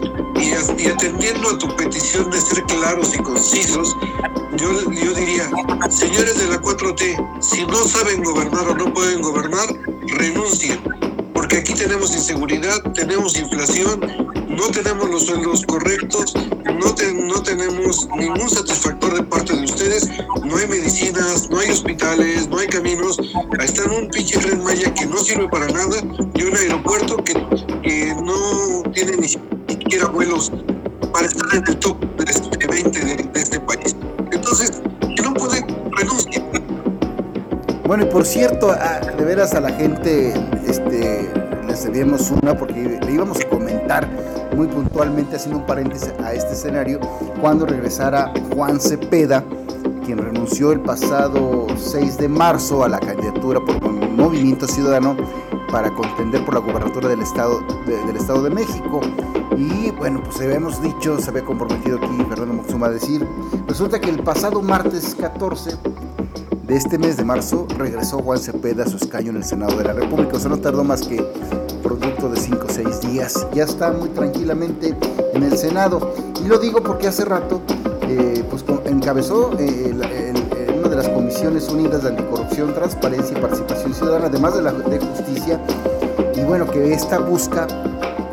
y, 0.42 0.88
atendiendo 0.88 1.50
a 1.50 1.58
tu 1.58 1.74
petición 1.76 2.30
de 2.32 2.40
ser 2.40 2.64
claros 2.64 3.14
y 3.16 3.20
concisos, 3.20 3.96
yo, 4.58 4.92
yo 4.92 5.14
diría, 5.14 5.50
señores 5.90 6.38
de 6.38 6.48
la 6.48 6.62
4T, 6.62 7.42
si 7.42 7.66
no 7.66 7.88
saben 7.88 8.24
gobernar 8.24 8.68
o 8.68 8.76
no 8.76 8.94
pueden 8.94 9.22
gobernar, 9.22 9.68
renuncien, 10.08 10.80
porque 11.36 11.58
aquí 11.58 11.74
tenemos 11.74 12.16
inseguridad, 12.16 12.82
tenemos 12.94 13.38
inflación, 13.38 14.00
no 14.48 14.72
tenemos 14.72 15.10
los 15.10 15.26
sueldos 15.26 15.66
correctos, 15.66 16.34
no, 16.64 16.96
no 17.28 17.44
tenemos 17.44 18.08
ningún 18.18 18.50
satisfactor 18.50 19.16
de 19.16 19.24
parte 19.24 19.54
de 19.54 19.66
ustedes, 19.66 20.10
no 20.44 20.56
hay 20.56 20.68
medicinas, 20.68 21.50
no 21.50 21.60
hay 21.60 21.70
hospitales, 21.70 22.48
no 22.48 22.58
hay 22.58 22.68
caminos, 22.68 23.20
está 23.60 23.84
en 23.84 23.92
un 23.92 24.10
pinche 24.10 24.40
tren 24.40 24.64
Maya 24.64 24.94
que 24.94 25.06
no 25.06 25.18
sirve 25.18 25.50
para 25.50 25.68
nada 25.68 25.98
y 26.34 26.44
un 26.44 26.56
aeropuerto 26.56 27.18
que, 27.18 27.34
que 27.84 28.16
no 28.24 28.84
tiene 28.94 29.18
ni 29.18 29.28
siquiera 29.28 30.08
vuelos 30.08 30.52
para 31.12 31.28
estar 31.28 31.54
en 31.54 31.68
el 31.68 31.78
top 31.80 32.00
de 32.18 32.32
este 32.32 32.68
20 32.68 33.00
de, 33.00 33.40
este 33.40 33.60
país. 33.60 33.96
Entonces, 34.32 34.82
que 35.16 35.22
no 35.22 35.34
pueden 35.34 35.66
renunciar. 35.98 36.35
Bueno, 37.88 38.06
y 38.06 38.08
por 38.08 38.26
cierto, 38.26 38.74
de 39.16 39.26
veras 39.26 39.54
a 39.54 39.60
la 39.60 39.72
gente 39.72 40.34
este, 40.68 41.30
les 41.68 41.84
cedíamos 41.84 42.32
una 42.32 42.58
porque 42.58 43.00
le 43.00 43.12
íbamos 43.12 43.40
a 43.42 43.48
comentar 43.48 44.10
muy 44.56 44.66
puntualmente, 44.68 45.36
haciendo 45.36 45.60
un 45.60 45.68
paréntesis 45.68 46.12
a 46.24 46.34
este 46.34 46.54
escenario, 46.54 47.00
cuando 47.42 47.68
regresara 47.68 48.34
Juan 48.56 48.80
Cepeda, 48.80 49.44
quien 50.04 50.18
renunció 50.18 50.72
el 50.72 50.80
pasado 50.80 51.68
6 51.78 52.18
de 52.18 52.28
marzo 52.28 52.84
a 52.84 52.90
la 52.90 53.00
candidatura 53.00 53.60
por 53.60 53.80
Movimiento 53.92 54.68
Ciudadano 54.68 55.16
para 55.72 55.92
contender 55.92 56.44
por 56.44 56.56
la 56.56 56.62
gubernatura 56.62 57.08
del 57.08 57.22
Estado 57.22 57.60
de, 57.86 57.98
del 58.08 58.16
Estado 58.16 58.42
de 58.42 58.50
México. 58.50 59.00
Y 59.56 59.92
bueno, 59.92 60.24
pues 60.24 60.42
habíamos 60.42 60.82
dicho, 60.82 61.20
se 61.20 61.30
había 61.30 61.46
comprometido 61.46 61.98
aquí 61.98 62.26
Fernando 62.30 62.56
Moxuma 62.56 62.88
a 62.88 62.92
decir, 62.92 63.28
resulta 63.68 64.02
que 64.02 64.10
el 64.10 64.24
pasado 64.24 64.64
martes 64.64 65.16
14 65.20 65.78
de 66.68 66.76
este 66.76 66.98
mes 66.98 67.18
de 67.18 67.24
marzo 67.24 67.68
regresó 67.78 68.20
Juan 68.20 68.40
Cepeda 68.40 68.84
a 68.84 68.88
su 68.88 68.98
escaño 68.98 69.30
en 69.30 69.38
el 69.38 69.44
Senado 69.44 69.78
de 69.78 69.84
la 69.84 69.94
República. 69.94 70.38
O 70.38 70.40
sea, 70.40 70.50
no 70.50 70.58
tardó 70.58 70.84
más 70.84 71.04
que 71.04 71.24
producto 71.84 72.30
de 72.30 72.40
5 72.40 72.66
o 72.68 72.72
6 72.72 73.02
días. 73.02 73.48
Ya 73.54 73.64
está 73.64 73.92
muy 73.92 74.10
tranquilamente 74.10 74.96
en 75.34 75.44
el 75.44 75.58
Senado. 75.58 76.14
Y 76.44 76.48
lo 76.48 76.58
digo 76.58 76.82
porque 76.82 77.08
hace 77.08 77.26
rato 77.26 77.62
eh, 78.08 78.44
pues, 78.50 78.66
encabezó 78.86 79.52
eh, 79.60 80.34
una 80.78 80.90
de 80.90 80.96
las 80.96 81.10
comisiones 81.10 81.70
unidas 81.70 82.04
de 82.04 82.10
anticorrupción, 82.10 82.74
transparencia 82.74 83.38
y 83.38 83.42
participación 83.42 83.94
ciudadana, 83.94 84.26
además 84.28 84.56
de 84.56 84.62
la 84.64 84.72
de 84.72 85.00
justicia. 85.00 85.62
Y 86.36 86.42
bueno, 86.42 86.70
que 86.70 86.94
esta 86.94 87.20
busca 87.20 87.68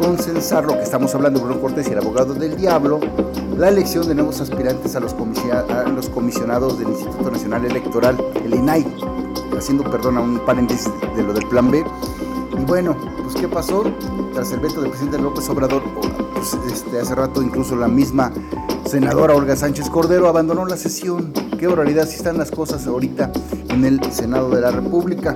consensar 0.03 0.65
lo 0.65 0.77
que 0.77 0.83
estamos 0.83 1.15
hablando, 1.15 1.41
Bruno 1.41 1.61
Cortés 1.61 1.87
y 1.87 1.93
el 1.93 1.99
abogado 1.99 2.35
del 2.35 2.57
diablo, 2.57 2.99
la 3.57 3.69
elección 3.69 4.09
de 4.09 4.17
nuevos 4.17 4.41
aspirantes 4.41 4.97
a 4.97 5.01
los, 5.01 5.15
comisionados 5.15 6.79
del 6.79 6.89
Instituto 6.89 7.31
Nacional 7.31 7.65
Electoral, 7.65 8.17
el 8.45 8.53
INAI, 8.53 8.85
haciendo, 9.57 9.85
perdón, 9.85 10.19
a 10.19 10.21
un 10.21 10.41
paréntesis 10.45 10.91
de 11.15 11.23
lo 11.23 11.33
del 11.33 11.47
plan 11.47 11.71
B. 11.71 11.85
Y 12.59 12.65
bueno, 12.65 12.97
pues 13.23 13.37
¿qué 13.37 13.47
pasó? 13.47 13.85
Tras 14.35 14.51
el 14.51 14.59
veto 14.59 14.81
del 14.81 14.91
presidente 14.91 15.19
López 15.19 15.49
Obrador, 15.49 15.83
pues, 16.35 16.57
este, 16.73 16.99
hace 16.99 17.15
rato 17.15 17.41
incluso 17.41 17.77
la 17.77 17.87
misma 17.87 18.33
senadora 18.85 19.35
Olga 19.35 19.55
Sánchez 19.55 19.89
Cordero 19.89 20.27
abandonó 20.27 20.67
la 20.67 20.77
sesión. 20.77 21.33
Qué 21.61 21.69
barbaridad, 21.69 22.09
si 22.09 22.17
están 22.17 22.39
las 22.39 22.51
cosas 22.51 22.89
ahorita 22.89 23.31
en 23.69 23.85
el 23.85 24.13
Senado 24.13 24.51
de 24.51 24.63
la 24.63 24.73
República. 24.73 25.33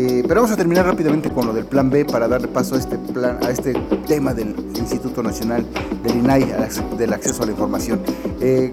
Eh, 0.00 0.22
pero 0.28 0.42
vamos 0.42 0.52
a 0.52 0.56
terminar 0.56 0.86
rápidamente 0.86 1.28
con 1.28 1.44
lo 1.44 1.52
del 1.52 1.64
plan 1.64 1.90
B 1.90 2.04
para 2.04 2.28
darle 2.28 2.46
paso 2.46 2.76
a 2.76 2.78
este, 2.78 2.96
plan, 2.96 3.40
a 3.42 3.50
este 3.50 3.72
tema 4.06 4.32
del 4.32 4.54
Instituto 4.76 5.24
Nacional 5.24 5.66
del 6.04 6.18
INAI, 6.18 6.54
del 6.96 7.12
acceso 7.12 7.42
a 7.42 7.46
la 7.46 7.50
información. 7.50 8.00
Eh, 8.40 8.72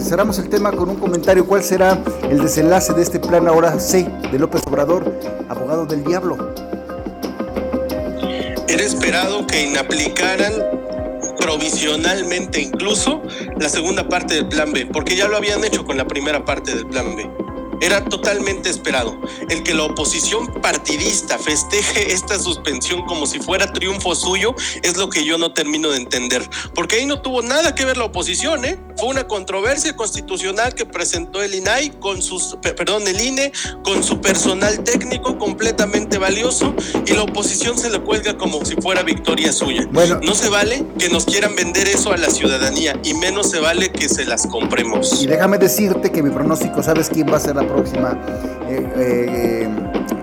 cerramos 0.00 0.38
el 0.38 0.48
tema 0.48 0.70
con 0.70 0.88
un 0.88 0.96
comentario. 0.96 1.44
¿Cuál 1.46 1.64
será 1.64 1.98
el 2.30 2.40
desenlace 2.40 2.92
de 2.92 3.02
este 3.02 3.18
plan 3.18 3.48
ahora 3.48 3.80
C 3.80 4.08
de 4.30 4.38
López 4.38 4.62
Obrador, 4.68 5.12
abogado 5.48 5.84
del 5.84 6.04
diablo? 6.04 6.36
Era 8.68 8.84
esperado 8.84 9.48
que 9.48 9.64
inaplicaran 9.64 10.52
provisionalmente 11.40 12.60
incluso 12.60 13.20
la 13.58 13.68
segunda 13.68 14.08
parte 14.08 14.34
del 14.34 14.46
plan 14.46 14.72
B, 14.72 14.86
porque 14.92 15.16
ya 15.16 15.26
lo 15.26 15.38
habían 15.38 15.64
hecho 15.64 15.84
con 15.84 15.96
la 15.96 16.06
primera 16.06 16.44
parte 16.44 16.72
del 16.72 16.86
plan 16.86 17.16
B. 17.16 17.45
Era 17.80 18.04
totalmente 18.04 18.70
esperado. 18.70 19.20
El 19.48 19.62
que 19.62 19.74
la 19.74 19.84
oposición 19.84 20.46
partidista 20.62 21.38
festeje 21.38 22.12
esta 22.12 22.38
suspensión 22.38 23.04
como 23.06 23.26
si 23.26 23.38
fuera 23.38 23.72
triunfo 23.72 24.14
suyo 24.14 24.54
es 24.82 24.96
lo 24.96 25.10
que 25.10 25.24
yo 25.24 25.38
no 25.38 25.52
termino 25.52 25.90
de 25.90 25.98
entender. 25.98 26.48
Porque 26.74 26.96
ahí 26.96 27.06
no 27.06 27.20
tuvo 27.20 27.42
nada 27.42 27.74
que 27.74 27.84
ver 27.84 27.96
la 27.96 28.04
oposición, 28.04 28.64
¿eh? 28.64 28.78
Fue 28.96 29.08
una 29.08 29.24
controversia 29.24 29.94
constitucional 29.94 30.74
que 30.74 30.86
presentó 30.86 31.42
el 31.42 31.54
INAI 31.54 31.90
con 32.00 32.22
sus, 32.22 32.56
perdón, 32.62 33.06
el 33.06 33.20
INE 33.20 33.52
con 33.82 34.02
su 34.02 34.22
personal 34.22 34.82
técnico 34.84 35.36
completamente 35.36 36.16
valioso 36.16 36.74
y 37.04 37.12
la 37.12 37.24
oposición 37.24 37.76
se 37.76 37.90
le 37.90 38.00
cuelga 38.00 38.38
como 38.38 38.64
si 38.64 38.74
fuera 38.76 39.02
victoria 39.02 39.52
suya. 39.52 39.86
Bueno, 39.92 40.18
no 40.22 40.34
se 40.34 40.48
vale 40.48 40.86
que 40.98 41.10
nos 41.10 41.26
quieran 41.26 41.54
vender 41.54 41.88
eso 41.88 42.10
a 42.10 42.16
la 42.16 42.30
ciudadanía 42.30 42.98
y 43.04 43.12
menos 43.12 43.50
se 43.50 43.60
vale 43.60 43.92
que 43.92 44.08
se 44.08 44.24
las 44.24 44.46
compremos. 44.46 45.22
Y 45.22 45.26
déjame 45.26 45.58
decirte 45.58 46.10
que 46.10 46.22
mi 46.22 46.30
pronóstico, 46.30 46.82
¿sabes 46.82 47.10
quién 47.10 47.30
va 47.30 47.36
a 47.36 47.40
ser 47.40 47.56
la 47.56 47.68
próxima? 47.68 48.18
Eh, 48.68 48.88
eh, 48.96 49.68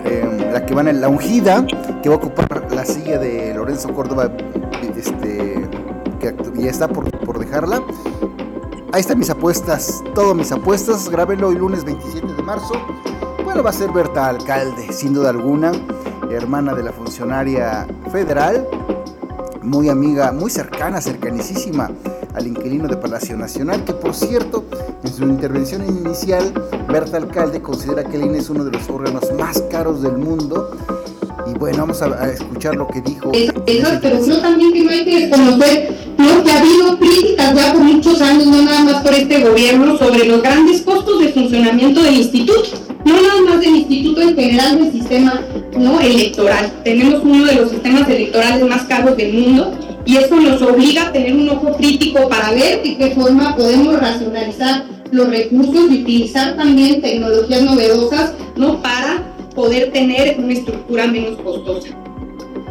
eh, 0.04 0.50
la 0.52 0.66
que 0.66 0.74
va 0.74 0.80
en 0.80 1.00
la 1.00 1.08
ungida, 1.08 1.64
que 2.02 2.08
va 2.08 2.16
a 2.16 2.18
ocupar 2.18 2.66
la 2.72 2.84
silla 2.84 3.18
de 3.18 3.54
Lorenzo 3.54 3.94
Córdoba, 3.94 4.32
este, 4.96 5.68
que 6.20 6.34
ya 6.56 6.70
está 6.70 6.88
por, 6.88 7.08
por 7.20 7.38
dejarla 7.38 7.80
Ahí 8.94 9.00
están 9.00 9.18
mis 9.18 9.28
apuestas, 9.28 10.04
todas 10.14 10.36
mis 10.36 10.52
apuestas. 10.52 11.08
Grábenlo 11.08 11.48
hoy 11.48 11.56
lunes 11.56 11.82
27 11.82 12.32
de 12.32 12.42
marzo. 12.44 12.74
Bueno, 13.42 13.60
va 13.60 13.70
a 13.70 13.72
ser 13.72 13.90
Berta 13.90 14.28
Alcalde, 14.28 14.92
sin 14.92 15.14
duda 15.14 15.30
alguna, 15.30 15.72
hermana 16.30 16.76
de 16.76 16.84
la 16.84 16.92
funcionaria 16.92 17.88
federal, 18.12 18.68
muy 19.62 19.88
amiga, 19.88 20.30
muy 20.30 20.48
cercana, 20.48 21.00
cercanísima 21.00 21.90
al 22.34 22.46
inquilino 22.46 22.86
de 22.86 22.96
Palacio 22.96 23.36
Nacional, 23.36 23.82
que 23.82 23.94
por 23.94 24.14
cierto, 24.14 24.64
en 25.02 25.12
su 25.12 25.24
intervención 25.24 25.84
inicial, 25.84 26.54
Berta 26.86 27.16
Alcalde 27.16 27.60
considera 27.60 28.04
que 28.04 28.14
el 28.14 28.26
INE 28.26 28.38
es 28.38 28.48
uno 28.48 28.62
de 28.62 28.70
los 28.70 28.88
órganos 28.88 29.24
más 29.36 29.60
caros 29.72 30.02
del 30.02 30.18
mundo. 30.18 30.70
Y 31.52 31.58
bueno, 31.58 31.78
vamos 31.78 32.00
a, 32.00 32.30
escuchar 32.30 32.76
lo 32.76 32.86
que 32.86 33.00
dijo. 33.00 33.32
Eso, 33.32 33.52
pero 33.66 34.40
también 34.40 34.72
que 34.72 34.84
no 34.84 34.90
hay 34.90 35.04
que 35.04 35.30
conocer 35.30 36.04
que 36.44 36.50
ha 36.50 36.60
habido 36.60 36.98
críticas 36.98 37.54
ya 37.54 37.72
por 37.72 37.83
este 39.24 39.42
gobierno, 39.42 39.96
sobre 39.96 40.26
los 40.26 40.42
grandes 40.42 40.82
costos 40.82 41.18
de 41.20 41.28
funcionamiento 41.30 42.02
del 42.02 42.16
instituto, 42.16 42.62
no 43.06 43.22
nada 43.22 43.40
más 43.48 43.60
del 43.60 43.76
instituto 43.76 44.20
en 44.20 44.36
general 44.36 44.78
del 44.78 44.92
sistema 44.92 45.40
no 45.78 45.98
electoral. 45.98 46.70
Tenemos 46.84 47.22
uno 47.24 47.46
de 47.46 47.54
los 47.54 47.70
sistemas 47.70 48.08
electorales 48.08 48.66
más 48.66 48.82
caros 48.82 49.16
del 49.16 49.32
mundo 49.32 49.72
y 50.04 50.18
eso 50.18 50.36
nos 50.36 50.60
obliga 50.60 51.06
a 51.06 51.12
tener 51.12 51.34
un 51.34 51.48
ojo 51.48 51.72
crítico 51.76 52.28
para 52.28 52.50
ver 52.50 52.82
de 52.82 52.96
qué 52.98 53.10
forma 53.12 53.56
podemos 53.56 53.98
racionalizar 53.98 54.84
los 55.10 55.28
recursos 55.28 55.90
y 55.90 56.02
utilizar 56.02 56.56
también 56.56 57.00
tecnologías 57.00 57.62
novedosas, 57.62 58.34
¿no? 58.56 58.82
Para 58.82 59.22
poder 59.54 59.90
tener 59.90 60.38
una 60.38 60.52
estructura 60.52 61.06
menos 61.06 61.40
costosa. 61.40 61.88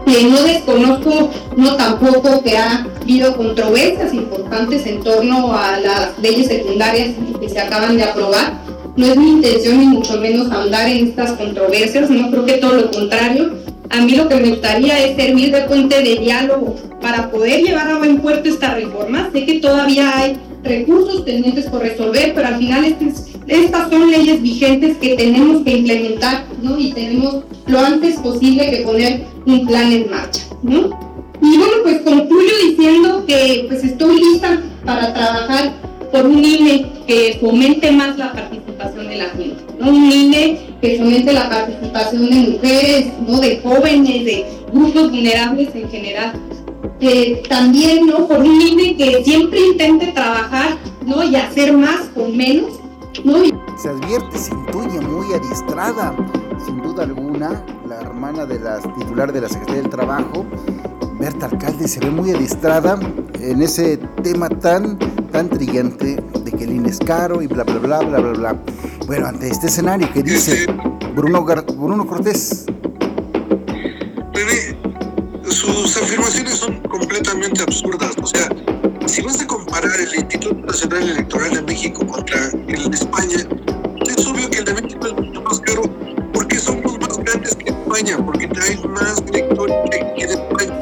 Eh, 0.05 0.27
no 0.29 0.43
desconozco, 0.43 1.31
no 1.55 1.75
tampoco 1.75 2.43
que 2.43 2.57
ha 2.57 2.85
habido 3.01 3.35
controversias 3.37 4.13
importantes 4.13 4.85
en 4.85 5.01
torno 5.01 5.53
a 5.55 5.79
las 5.79 6.19
leyes 6.21 6.47
secundarias 6.47 7.11
que 7.39 7.49
se 7.49 7.59
acaban 7.59 7.95
de 7.95 8.03
aprobar. 8.03 8.61
No 8.95 9.07
es 9.07 9.17
mi 9.17 9.29
intención 9.31 9.79
ni 9.79 9.87
mucho 9.87 10.19
menos 10.19 10.51
ahondar 10.51 10.89
en 10.89 11.07
estas 11.07 11.31
controversias, 11.33 12.09
no 12.09 12.29
creo 12.29 12.45
que 12.45 12.53
todo 12.53 12.73
lo 12.73 12.91
contrario. 12.91 13.53
A 13.89 14.01
mí 14.01 14.15
lo 14.15 14.27
que 14.27 14.35
me 14.35 14.49
gustaría 14.49 15.03
es 15.05 15.15
servir 15.15 15.51
de 15.51 15.61
puente 15.61 16.01
de 16.01 16.15
diálogo 16.17 16.75
para 17.01 17.29
poder 17.31 17.63
llevar 17.63 17.89
a 17.89 17.97
buen 17.97 18.19
puerto 18.19 18.49
esta 18.49 18.73
reforma. 18.73 19.29
Sé 19.31 19.45
que 19.45 19.59
todavía 19.59 20.17
hay 20.17 20.37
recursos 20.63 21.21
pendientes 21.21 21.65
por 21.65 21.81
resolver, 21.81 22.33
pero 22.33 22.47
al 22.47 22.57
final 22.57 22.85
estas 23.47 23.89
son 23.89 24.09
leyes 24.09 24.41
vigentes 24.41 24.97
que 24.97 25.15
tenemos 25.15 25.63
que 25.63 25.77
implementar, 25.77 26.45
¿no? 26.61 26.77
Y 26.77 26.91
tenemos 26.93 27.43
lo 27.67 27.79
antes 27.79 28.15
posible 28.17 28.69
que 28.69 28.77
poner 28.83 29.25
un 29.45 29.65
plan 29.65 29.91
en 29.91 30.09
marcha, 30.09 30.41
¿no? 30.61 30.89
Y 31.41 31.57
bueno, 31.57 31.73
pues 31.83 32.01
concluyo 32.01 32.51
diciendo 32.69 33.25
que 33.25 33.65
pues 33.67 33.83
estoy 33.83 34.17
lista 34.17 34.61
para 34.85 35.13
trabajar 35.13 35.73
por 36.11 36.25
un 36.25 36.43
INE 36.43 36.85
que 37.07 37.37
fomente 37.41 37.91
más 37.91 38.17
la 38.17 38.31
participación 38.31 39.07
de 39.07 39.17
la 39.17 39.29
gente, 39.29 39.63
¿no? 39.79 39.89
Un 39.89 40.11
INE 40.11 40.59
que 40.81 40.97
fomente 40.97 41.33
la 41.33 41.49
participación 41.49 42.29
de 42.29 42.35
mujeres, 42.51 43.07
¿no? 43.27 43.39
De 43.39 43.59
jóvenes, 43.61 44.25
de 44.25 44.45
grupos 44.71 45.11
vulnerables 45.11 45.69
en 45.75 45.89
general. 45.89 46.33
Eh, 47.01 47.43
también, 47.49 48.05
¿no? 48.05 48.27
Por 48.27 48.39
un 48.39 48.61
INE 48.61 48.95
que 48.95 49.23
siempre 49.25 49.59
intente 49.59 50.07
trabajar, 50.13 50.77
¿no? 51.05 51.23
Y 51.23 51.35
hacer 51.35 51.73
más 51.73 52.01
con 52.15 52.37
menos, 52.37 52.71
Se 53.77 53.89
advierte, 53.89 54.37
se 54.37 54.51
intuye 54.53 54.99
muy 54.99 55.33
adiestrada, 55.33 56.15
sin 56.65 56.81
duda 56.81 57.03
alguna, 57.03 57.63
la 57.87 58.01
hermana 58.01 58.45
de 58.45 58.59
la 58.59 58.79
titular 58.79 59.31
de 59.31 59.41
la 59.41 59.49
Secretaría 59.49 59.83
del 59.83 59.91
Trabajo, 59.91 60.45
Berta 61.19 61.45
Alcalde, 61.45 61.87
se 61.87 61.99
ve 61.99 62.09
muy 62.09 62.31
adiestrada 62.31 62.99
en 63.39 63.61
ese 63.61 63.97
tema 64.23 64.49
tan, 64.49 64.97
tan 65.31 65.47
trillante 65.47 66.15
de 66.15 66.51
que 66.51 66.63
el 66.63 66.71
INE 66.73 66.89
es 66.89 66.99
caro 66.99 67.41
y 67.41 67.47
bla, 67.47 67.63
bla, 67.63 67.77
bla, 67.77 67.99
bla, 67.99 68.19
bla, 68.19 68.31
bla. 68.31 68.61
Bueno, 69.05 69.27
ante 69.27 69.47
este 69.47 69.67
escenario 69.67 70.11
que 70.11 70.23
dice 70.23 70.65
Bruno, 71.15 71.45
Bruno 71.45 72.07
Cortés. 72.07 72.65
Sus 75.63 75.95
afirmaciones 75.95 76.57
son 76.57 76.77
completamente 76.81 77.63
absurdas. 77.63 78.11
O 78.21 78.27
sea, 78.27 78.49
si 79.05 79.21
vas 79.21 79.41
a 79.41 79.47
comparar 79.47 79.97
el 79.97 80.13
Instituto 80.13 80.55
Nacional 80.55 81.09
Electoral 81.09 81.53
de 81.53 81.61
México 81.61 82.05
contra 82.05 82.49
el 82.67 82.89
de 82.89 82.97
España, 82.97 83.37
es 84.05 84.27
obvio 84.27 84.49
que 84.49 84.59
el 84.59 84.65
de 84.65 84.73
México 84.73 85.07
es 85.07 85.13
mucho 85.13 85.41
más 85.41 85.61
caro 85.61 85.83
porque 86.33 86.59
somos 86.59 86.99
más 86.99 87.17
grandes 87.17 87.55
que 87.55 87.69
España, 87.69 88.17
porque 88.25 88.49
hay 88.61 88.77
más 88.89 89.23
electores 89.31 89.75
que 90.17 90.27
de 90.27 90.33
España, 90.33 90.81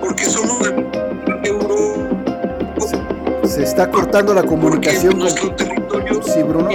porque 0.00 0.24
somos 0.24 0.60
de 0.60 1.48
Europa. 1.48 3.48
Se 3.48 3.64
está 3.64 3.90
cortando 3.90 4.34
la 4.34 4.44
comunicación. 4.44 5.18
Nuestro 5.18 5.52
territorio. 5.56 6.22
Sí, 6.22 6.42
Bruno. 6.42 6.68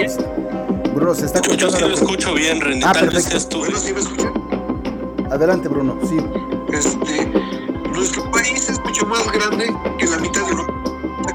Bruno, 0.93 1.15
se 1.15 1.25
está 1.25 1.39
cortando. 1.39 1.57
Yo 1.57 1.71
sí 1.71 1.81
lo 1.81 1.93
escucho 1.93 2.33
bien, 2.33 2.59
René. 2.59 2.81
Ah, 2.85 2.93
perfecto. 2.93 3.47
tú. 3.47 3.59
Bueno, 3.59 3.79
¿sí 3.79 3.93
me 3.93 3.99
escuchan? 3.99 4.33
Adelante, 5.31 5.69
Bruno. 5.69 5.97
Sí. 6.07 6.17
Este, 6.71 7.31
nuestro 7.97 8.29
país 8.31 8.69
es 8.69 8.79
mucho 8.81 9.05
más 9.07 9.25
grande 9.31 9.73
que 9.97 10.05
la 10.05 10.17
mitad 10.19 10.41
de 10.45 10.51
Europa. 10.51 10.73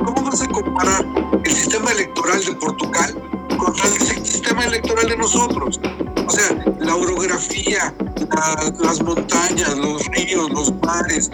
¿Cómo 0.05 0.22
vas 0.31 0.40
a 0.42 0.46
comparar 0.48 1.05
el 1.44 1.53
sistema 1.53 1.90
electoral 1.90 2.44
de 2.44 2.53
Portugal 2.55 3.14
contra 3.59 3.85
el 3.87 3.92
si- 4.01 4.25
sistema 4.25 4.64
electoral 4.64 5.09
de 5.09 5.16
nosotros? 5.16 5.81
O 6.27 6.31
sea, 6.31 6.64
la 6.79 6.94
orografía, 6.94 7.92
la- 8.31 8.72
las 8.81 9.03
montañas, 9.03 9.77
los 9.77 10.07
ríos, 10.07 10.51
los 10.51 10.72
mares, 10.87 11.31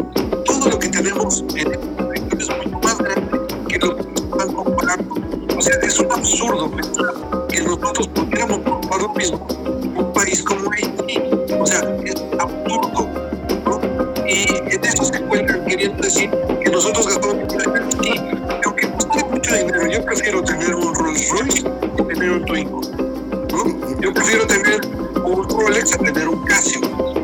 todo 0.46 0.70
lo 0.70 0.78
que 0.78 0.88
tenemos 0.88 1.44
en 1.54 1.72
el 1.72 1.78
territorio 1.78 2.38
es 2.38 2.48
mucho 2.48 2.78
más 2.82 2.98
grande 2.98 3.38
que 3.68 3.78
lo 3.78 3.96
que 3.96 4.02
están 4.14 4.52
comparando. 4.54 5.14
O 5.56 5.60
sea, 5.62 5.74
es 5.82 5.98
un 5.98 6.10
absurdo 6.12 6.70
pensar 6.70 7.46
que 7.50 7.62
nosotros 7.62 8.08
pudiéramos 8.08 8.60
probar 8.60 9.02
lo 9.02 9.08
mismo 9.14 9.46
en 9.82 9.96
un 9.98 10.12
país 10.14 10.42
como 10.42 10.70
Haití. 10.72 11.18
O 11.60 11.66
sea, 11.66 11.80
es 12.04 12.14
absurdo. 12.38 13.17
Y 14.28 14.74
en 14.74 14.84
eso 14.84 15.04
se 15.04 15.20
cuelgan 15.22 15.64
queriendo 15.66 16.02
decir 16.02 16.30
que 16.62 16.70
nosotros 16.70 17.06
gastamos 17.06 17.36
mucho 17.36 17.58
dinero. 17.58 17.88
Y 18.02 18.66
aunque 18.66 18.88
cueste 18.88 19.24
mucho 19.24 19.54
dinero, 19.56 19.86
yo 19.90 20.04
prefiero 20.04 20.42
tener 20.44 20.74
un 20.74 20.94
Rolls 20.94 21.28
Royce 21.30 21.62
que 21.96 22.02
tener 22.14 22.30
un 22.32 22.44
Twingo. 22.44 22.80
Yo 24.00 24.12
prefiero 24.14 24.46
tener 24.46 24.80
un 25.24 25.48
Rolex 25.48 25.92
a 25.94 25.98
tener 25.98 26.28
un 26.28 26.44
Casio. 26.44 26.80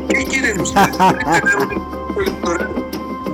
¿Qué 0.09 0.25
quieren 0.25 0.59
ustedes? 0.59 0.97
¿Quieren 0.97 1.41
tener 1.41 1.55
un 1.57 2.21
electoral 2.21 2.73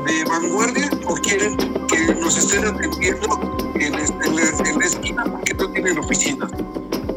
de 0.05 0.23
vanguardia 0.29 0.89
o 1.07 1.13
quieren 1.15 1.57
que 1.88 2.13
nos 2.15 2.38
estén 2.38 2.65
atendiendo 2.65 3.71
en, 3.75 3.95
este- 3.95 4.27
en 4.27 4.36
la, 4.36 4.69
en 4.69 4.79
la 4.79 4.86
esquina 4.86 5.23
porque 5.25 5.53
no 5.55 5.71
tienen 5.71 5.97
oficina? 5.97 6.47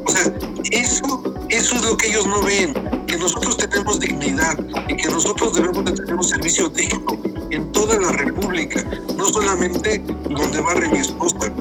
O 0.06 0.10
sea, 0.10 0.32
eso, 0.70 1.22
eso 1.50 1.74
es 1.76 1.82
lo 1.84 1.96
que 1.96 2.08
ellos 2.08 2.26
no 2.26 2.42
ven, 2.42 2.72
que 3.14 3.20
nosotros 3.20 3.56
tenemos 3.56 4.00
dignidad 4.00 4.58
y 4.88 4.96
que 4.96 5.08
nosotros 5.08 5.54
debemos 5.54 5.84
de 5.84 5.92
tener 5.92 6.14
un 6.14 6.24
servicio 6.24 6.68
digno 6.68 7.16
en 7.50 7.70
toda 7.70 7.96
la 8.00 8.10
República, 8.10 8.84
no 9.16 9.26
solamente 9.26 10.02
donde 10.30 10.60
barre 10.60 10.88
mi 10.88 10.98
esposa. 10.98 11.52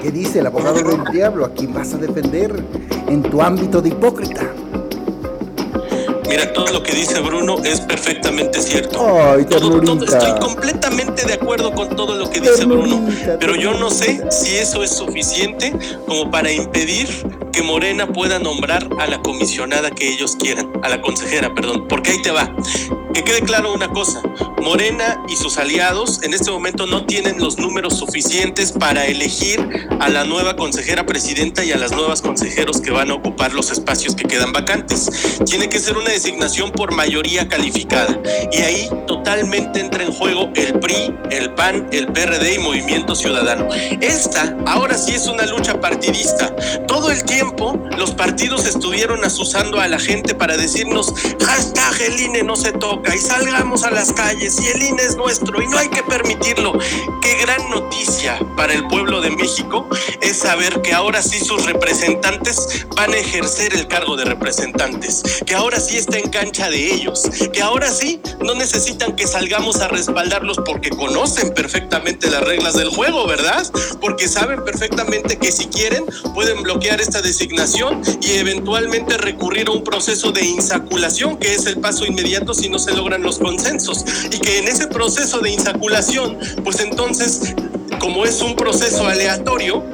¿Qué 0.00 0.10
dice 0.12 0.38
el 0.38 0.46
abogado 0.46 0.76
del 0.82 1.04
diablo? 1.12 1.44
¿A 1.46 1.52
quién 1.52 1.74
vas 1.74 1.92
a 1.94 1.96
defender 1.98 2.64
en 3.08 3.22
tu 3.22 3.42
ámbito 3.42 3.82
de 3.82 3.88
hipócrita? 3.88 4.42
Mira, 6.28 6.52
todo 6.52 6.68
lo 6.68 6.82
que 6.84 6.92
dice 6.94 7.18
Bruno 7.20 7.56
es 7.64 7.80
perfectamente 7.80 8.62
cierto. 8.62 9.00
Ay, 9.20 9.44
Todo- 9.46 9.80
todo- 9.80 10.04
estoy 10.04 10.38
completamente 10.40 11.26
de 11.26 11.34
acuerdo 11.34 11.72
con 11.74 11.88
todo 11.96 12.16
lo 12.16 12.30
que 12.30 12.40
dice 12.40 12.64
Bruno, 12.66 13.00
Ternurita, 13.04 13.36
pero 13.40 13.56
yo 13.56 13.74
no 13.74 13.90
sé 13.90 14.22
si 14.30 14.54
eso 14.56 14.84
es 14.84 14.90
suficiente 14.92 15.72
como 16.06 16.30
para 16.30 16.52
impedir 16.52 17.08
que 17.52 17.62
Morena 17.62 18.06
pueda 18.06 18.38
nombrar 18.38 18.88
a 18.98 19.06
la 19.06 19.20
comisionada 19.22 19.90
que 19.90 20.08
ellos 20.08 20.36
quieran, 20.36 20.70
a 20.82 20.88
la 20.88 21.00
consejera, 21.00 21.54
perdón, 21.54 21.86
porque 21.88 22.12
ahí 22.12 22.22
te 22.22 22.30
va. 22.30 22.54
Que 23.12 23.24
quede 23.24 23.42
claro 23.42 23.74
una 23.74 23.88
cosa, 23.88 24.22
Morena 24.62 25.20
y 25.28 25.34
sus 25.34 25.58
aliados 25.58 26.22
en 26.22 26.32
este 26.32 26.50
momento 26.50 26.86
no 26.86 27.04
tienen 27.06 27.40
los 27.40 27.58
números 27.58 27.98
suficientes 27.98 28.70
para 28.70 29.06
elegir 29.06 29.88
a 29.98 30.08
la 30.08 30.24
nueva 30.24 30.54
consejera 30.54 31.04
presidenta 31.06 31.64
y 31.64 31.72
a 31.72 31.76
las 31.76 31.90
nuevas 31.90 32.22
consejeros 32.22 32.80
que 32.80 32.92
van 32.92 33.10
a 33.10 33.14
ocupar 33.14 33.52
los 33.52 33.72
espacios 33.72 34.14
que 34.14 34.24
quedan 34.24 34.52
vacantes. 34.52 35.10
Tiene 35.44 35.68
que 35.68 35.80
ser 35.80 35.96
una 35.96 36.10
designación 36.10 36.70
por 36.70 36.92
mayoría 36.92 37.48
calificada 37.48 38.20
y 38.52 38.58
ahí 38.58 38.88
totalmente 39.08 39.80
entra 39.80 40.04
en 40.04 40.12
juego 40.12 40.50
el 40.54 40.78
PRI, 40.78 41.14
el 41.30 41.52
PAN, 41.54 41.88
el 41.90 42.06
PRD 42.06 42.54
y 42.54 42.58
Movimiento 42.58 43.14
Ciudadano. 43.14 43.68
Esta 44.00 44.56
ahora 44.66 44.96
sí 44.96 45.14
es 45.14 45.26
una 45.26 45.46
lucha 45.46 45.80
partidista. 45.80 46.54
Todo 46.86 47.10
el 47.10 47.24
tiempo 47.24 47.39
los 47.96 48.10
partidos 48.12 48.66
estuvieron 48.66 49.24
asusando 49.24 49.80
a 49.80 49.88
la 49.88 49.98
gente 49.98 50.34
para 50.34 50.56
decirnos 50.56 51.14
hashtag 51.42 52.02
el 52.02 52.20
INE 52.20 52.42
no 52.42 52.54
se 52.54 52.72
toca 52.72 53.14
y 53.14 53.18
salgamos 53.18 53.82
a 53.84 53.90
las 53.90 54.12
calles 54.12 54.60
y 54.60 54.68
el 54.68 54.82
INE 54.82 55.02
es 55.02 55.16
nuestro 55.16 55.62
y 55.62 55.66
no 55.66 55.78
hay 55.78 55.88
que 55.88 56.02
permitirlo. 56.02 56.78
Qué 57.22 57.36
gran 57.42 57.70
noticia 57.70 58.38
para 58.56 58.74
el 58.74 58.86
pueblo 58.88 59.20
de 59.20 59.30
México 59.30 59.88
es 60.20 60.38
saber 60.38 60.82
que 60.82 60.92
ahora 60.92 61.22
sí 61.22 61.38
sus 61.38 61.64
representantes 61.64 62.86
van 62.96 63.12
a 63.12 63.16
ejercer 63.16 63.74
el 63.74 63.86
cargo 63.88 64.16
de 64.16 64.24
representantes, 64.24 65.22
que 65.46 65.54
ahora 65.54 65.80
sí 65.80 65.96
está 65.96 66.18
en 66.18 66.28
cancha 66.28 66.68
de 66.68 66.92
ellos, 66.92 67.22
que 67.52 67.62
ahora 67.62 67.90
sí 67.90 68.20
no 68.40 68.54
necesitan 68.54 69.16
que 69.16 69.26
salgamos 69.26 69.80
a 69.80 69.88
respaldarlos 69.88 70.58
porque 70.64 70.90
conocen 70.90 71.54
perfectamente 71.54 72.30
las 72.30 72.42
reglas 72.42 72.74
del 72.74 72.90
juego, 72.90 73.26
¿verdad? 73.26 73.66
Porque 74.00 74.28
saben 74.28 74.64
perfectamente 74.64 75.38
que 75.38 75.52
si 75.52 75.66
quieren 75.66 76.04
pueden 76.34 76.62
bloquear 76.62 77.00
esta 77.00 77.22
designación 77.30 78.02
y 78.20 78.32
eventualmente 78.32 79.16
recurrir 79.16 79.68
a 79.68 79.70
un 79.70 79.84
proceso 79.84 80.32
de 80.32 80.44
insaculación, 80.44 81.36
que 81.36 81.54
es 81.54 81.64
el 81.66 81.78
paso 81.78 82.04
inmediato 82.04 82.54
si 82.54 82.68
no 82.68 82.78
se 82.80 82.92
logran 82.92 83.22
los 83.22 83.38
consensos. 83.38 84.04
Y 84.32 84.38
que 84.40 84.58
en 84.58 84.66
ese 84.66 84.88
proceso 84.88 85.38
de 85.38 85.50
insaculación, 85.50 86.38
pues 86.64 86.80
entonces, 86.80 87.54
como 88.00 88.24
es 88.24 88.42
un 88.42 88.56
proceso 88.56 89.06
aleatorio, 89.06 89.84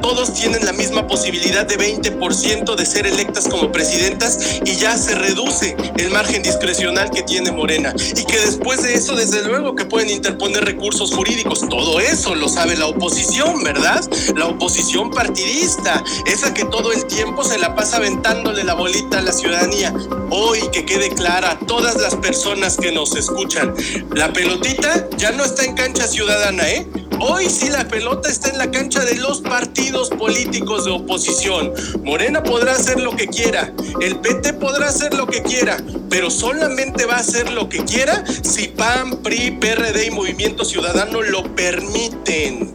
todos 0.00 0.32
tienen 0.34 0.64
la 0.64 0.72
misma 0.72 1.06
posibilidad 1.06 1.66
de 1.66 1.78
20% 1.78 2.74
de 2.74 2.86
ser 2.86 3.06
electas 3.06 3.48
como 3.48 3.72
presidentas 3.72 4.60
y 4.64 4.76
ya 4.76 4.96
se 4.96 5.14
reduce 5.14 5.76
el 5.96 6.10
margen 6.10 6.42
discrecional 6.42 7.10
que 7.10 7.22
tiene 7.22 7.52
Morena. 7.52 7.94
Y 8.16 8.24
que 8.24 8.38
después 8.38 8.82
de 8.82 8.94
eso, 8.94 9.14
desde 9.14 9.42
luego 9.42 9.74
que 9.74 9.84
pueden 9.84 10.10
interponer 10.10 10.64
recursos 10.64 11.12
jurídicos. 11.14 11.68
Todo 11.68 12.00
eso 12.00 12.34
lo 12.34 12.48
sabe 12.48 12.76
la 12.76 12.86
oposición, 12.86 13.62
¿verdad? 13.62 14.02
La 14.36 14.46
oposición 14.46 15.10
partidista, 15.10 16.02
esa 16.26 16.52
que 16.52 16.64
todo 16.64 16.92
el 16.92 17.06
tiempo 17.06 17.44
se 17.44 17.58
la 17.58 17.74
pasa 17.74 17.96
aventándole 17.96 18.64
la 18.64 18.74
bolita 18.74 19.18
a 19.18 19.22
la 19.22 19.32
ciudadanía. 19.32 19.92
Hoy 20.30 20.60
que 20.72 20.84
quede 20.84 21.10
clara 21.10 21.52
a 21.52 21.58
todas 21.58 21.96
las 21.96 22.16
personas 22.16 22.76
que 22.76 22.92
nos 22.92 23.16
escuchan, 23.16 23.74
la 24.14 24.32
pelotita 24.32 25.08
ya 25.16 25.32
no 25.32 25.44
está 25.44 25.64
en 25.64 25.74
cancha 25.74 26.06
ciudadana, 26.06 26.68
¿eh? 26.68 26.86
Hoy 27.20 27.48
sí 27.48 27.68
la 27.68 27.86
pelota 27.86 28.28
está 28.28 28.50
en 28.50 28.58
la 28.58 28.70
cancha 28.70 29.04
de 29.04 29.16
los 29.16 29.40
partidos 29.40 30.10
políticos 30.10 30.84
de 30.84 30.90
oposición. 30.90 31.72
Morena 32.02 32.42
podrá 32.42 32.72
hacer 32.72 33.00
lo 33.00 33.14
que 33.16 33.26
quiera, 33.26 33.72
el 34.00 34.16
PT 34.20 34.54
podrá 34.54 34.88
hacer 34.88 35.14
lo 35.14 35.26
que 35.26 35.42
quiera, 35.42 35.76
pero 36.10 36.30
solamente 36.30 37.06
va 37.06 37.14
a 37.14 37.20
hacer 37.20 37.50
lo 37.52 37.68
que 37.68 37.84
quiera 37.84 38.24
si 38.26 38.68
PAN, 38.68 39.22
PRI, 39.22 39.52
PRD 39.60 40.06
y 40.06 40.10
Movimiento 40.10 40.64
Ciudadano 40.64 41.22
lo 41.22 41.54
permiten 41.54 42.74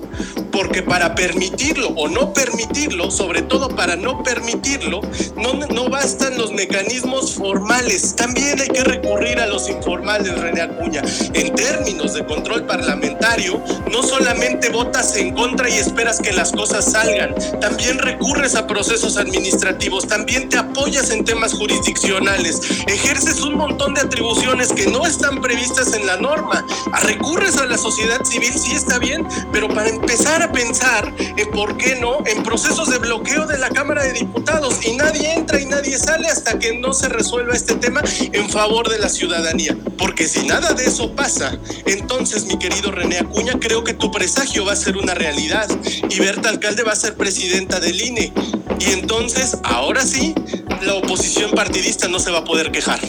porque 0.60 0.84
para 0.84 1.16
permitirlo 1.16 1.88
o 1.96 2.10
no 2.10 2.34
permitirlo, 2.34 3.10
sobre 3.12 3.44
todo 3.44 3.70
para 3.70 3.96
no 3.96 4.22
permitirlo, 4.24 5.00
no, 5.38 5.54
no 5.54 5.90
bastan 5.90 6.38
los 6.38 6.52
mecanismos 6.52 7.36
formales, 7.36 8.14
también 8.18 8.60
hay 8.60 8.68
que 8.68 8.84
recurrir 8.84 9.40
a 9.40 9.48
los 9.48 9.70
informales, 9.70 10.38
René 10.38 10.64
Acuña. 10.64 11.02
En 11.34 11.56
términos 11.56 12.14
de 12.14 12.26
control 12.26 12.66
parlamentario, 12.66 13.64
no 13.90 14.04
solamente 14.04 14.68
votas 14.68 15.16
en 15.16 15.34
contra 15.34 15.70
y 15.70 15.76
esperas 15.76 16.20
que 16.20 16.34
las 16.34 16.52
cosas 16.52 16.92
salgan, 16.92 17.34
también 17.62 17.98
recurres 17.98 18.56
a 18.56 18.68
procesos 18.68 19.16
administrativos, 19.16 20.10
también 20.10 20.50
te 20.50 20.58
apoyas 20.58 21.10
en 21.12 21.24
temas 21.24 21.54
jurisdiccionales, 21.54 22.60
ejerces 22.88 23.40
un 23.40 23.56
montón 23.56 23.94
de 23.94 24.02
atribuciones 24.02 24.74
que 24.74 24.88
no 24.88 25.06
están 25.06 25.40
previstas 25.40 25.94
en 25.94 26.06
la 26.06 26.18
norma, 26.18 26.66
recurres 27.04 27.56
a 27.56 27.66
la 27.66 27.78
sociedad 27.78 28.26
civil, 28.26 28.52
sí 28.54 28.74
está 28.74 29.00
bien, 29.00 29.26
pero 29.54 29.70
para 29.70 29.88
empezar 29.88 30.42
a 30.42 30.49
pensar 30.52 31.14
en 31.38 31.52
por 31.52 31.78
qué 31.78 31.96
no 31.96 32.24
en 32.26 32.44
procesos 32.44 32.90
de 32.90 32.98
bloqueo 32.98 33.46
de 33.46 33.58
la 33.58 33.70
Cámara 33.70 34.04
de 34.04 34.14
Diputados 34.14 34.86
y 34.86 34.96
nadie 34.96 35.34
entra 35.34 35.60
y 35.60 35.66
nadie 35.66 35.98
sale 35.98 36.28
hasta 36.28 36.60
que 36.60 36.78
no 36.78 36.94
se 36.94 37.10
resuelva 37.10 37.54
este 37.54 37.76
tema 37.76 38.02
en 38.32 38.50
favor 38.50 38.90
de 38.90 39.00
la 39.00 39.10
ciudadanía. 39.10 39.78
Porque 39.98 40.28
si 40.28 40.46
nada 40.46 40.74
de 40.74 40.86
eso 40.86 41.16
pasa, 41.16 41.58
entonces 41.86 42.46
mi 42.46 42.58
querido 42.58 42.92
René 42.92 43.20
Acuña, 43.20 43.54
creo 43.60 43.84
que 43.84 43.94
tu 43.94 44.12
presagio 44.12 44.66
va 44.66 44.74
a 44.74 44.76
ser 44.76 44.98
una 44.98 45.14
realidad 45.14 45.68
y 46.10 46.20
Berta 46.20 46.50
Alcalde 46.50 46.84
va 46.84 46.94
a 46.94 46.96
ser 46.96 47.16
presidenta 47.16 47.80
del 47.80 48.02
INE. 48.02 48.34
Y 48.80 48.92
entonces, 48.92 49.58
ahora 49.64 50.02
sí, 50.06 50.34
la 50.82 50.96
oposición 50.96 51.52
partidista 51.52 52.08
no 52.08 52.20
se 52.20 52.32
va 52.32 52.40
a 52.40 52.44
poder 52.44 52.72
quejar. 52.72 53.00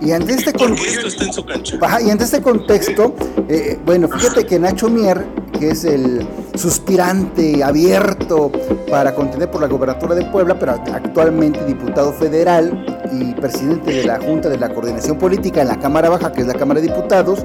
Y 0.00 0.12
ante 0.12 0.32
este, 0.32 0.52
contexto, 0.52 1.06
está 1.06 1.24
en 1.24 1.32
su 1.32 1.44
cancha. 1.44 1.78
y 2.02 2.10
ante 2.10 2.24
este 2.24 2.40
contexto, 2.40 3.14
eh, 3.48 3.78
bueno, 3.84 4.08
fíjate 4.08 4.46
que 4.46 4.58
Nacho 4.58 4.88
Mier, 4.88 5.26
que 5.58 5.70
es 5.70 5.84
el 5.84 6.26
suspirante 6.54 7.62
abierto 7.62 8.50
para 8.90 9.14
contender 9.14 9.50
por 9.50 9.60
la 9.60 9.68
gobernatura 9.68 10.14
de 10.14 10.24
Puebla, 10.26 10.58
pero 10.58 10.72
actualmente 10.72 11.64
diputado 11.66 12.12
federal 12.14 12.86
y 13.12 13.34
presidente 13.34 13.92
de 13.92 14.04
la 14.04 14.18
Junta 14.20 14.48
de 14.48 14.58
la 14.58 14.72
Coordinación 14.72 15.18
Política 15.18 15.60
en 15.60 15.68
la 15.68 15.78
Cámara 15.78 16.08
Baja, 16.08 16.32
que 16.32 16.40
es 16.40 16.46
la 16.46 16.54
Cámara 16.54 16.80
de 16.80 16.88
Diputados, 16.88 17.44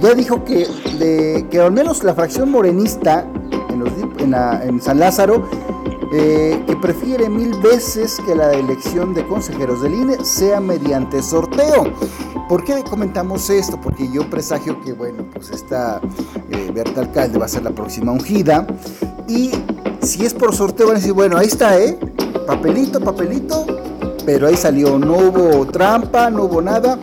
ya 0.00 0.14
dijo 0.14 0.44
que, 0.44 0.68
de, 0.98 1.46
que 1.50 1.60
al 1.60 1.72
menos 1.72 2.04
la 2.04 2.14
fracción 2.14 2.50
morenista 2.50 3.26
en, 4.20 4.34
en 4.34 4.80
San 4.80 5.00
Lázaro 5.00 5.48
eh, 6.12 6.62
que 6.66 6.76
prefiere 6.76 7.28
mil 7.28 7.54
veces 7.60 8.18
que 8.24 8.34
la 8.34 8.52
elección 8.52 9.12
de 9.12 9.26
consejeros 9.26 9.82
del 9.82 9.94
INE 9.94 10.24
sea 10.24 10.60
mediante 10.60 11.22
sorteo. 11.22 11.92
¿Por 12.48 12.64
qué 12.64 12.82
comentamos 12.88 13.50
esto? 13.50 13.78
Porque 13.80 14.10
yo 14.10 14.28
presagio 14.30 14.80
que, 14.80 14.92
bueno, 14.94 15.24
pues 15.34 15.50
esta 15.50 16.00
eh, 16.50 16.70
Berta 16.72 17.02
Alcalde 17.02 17.38
va 17.38 17.44
a 17.44 17.48
ser 17.48 17.62
la 17.62 17.72
próxima 17.72 18.12
ungida. 18.12 18.66
Y 19.28 19.50
si 20.00 20.24
es 20.24 20.32
por 20.32 20.54
sorteo, 20.54 20.86
van 20.86 20.96
a 20.96 20.98
decir, 20.98 21.12
bueno, 21.12 21.36
ahí 21.36 21.46
está, 21.46 21.78
¿eh? 21.78 21.98
Papelito, 22.46 23.00
papelito, 23.00 23.66
pero 24.24 24.46
ahí 24.46 24.56
salió, 24.56 24.98
no 24.98 25.18
hubo 25.18 25.66
trampa, 25.66 26.30
no 26.30 26.44
hubo 26.44 26.62
nada. 26.62 26.98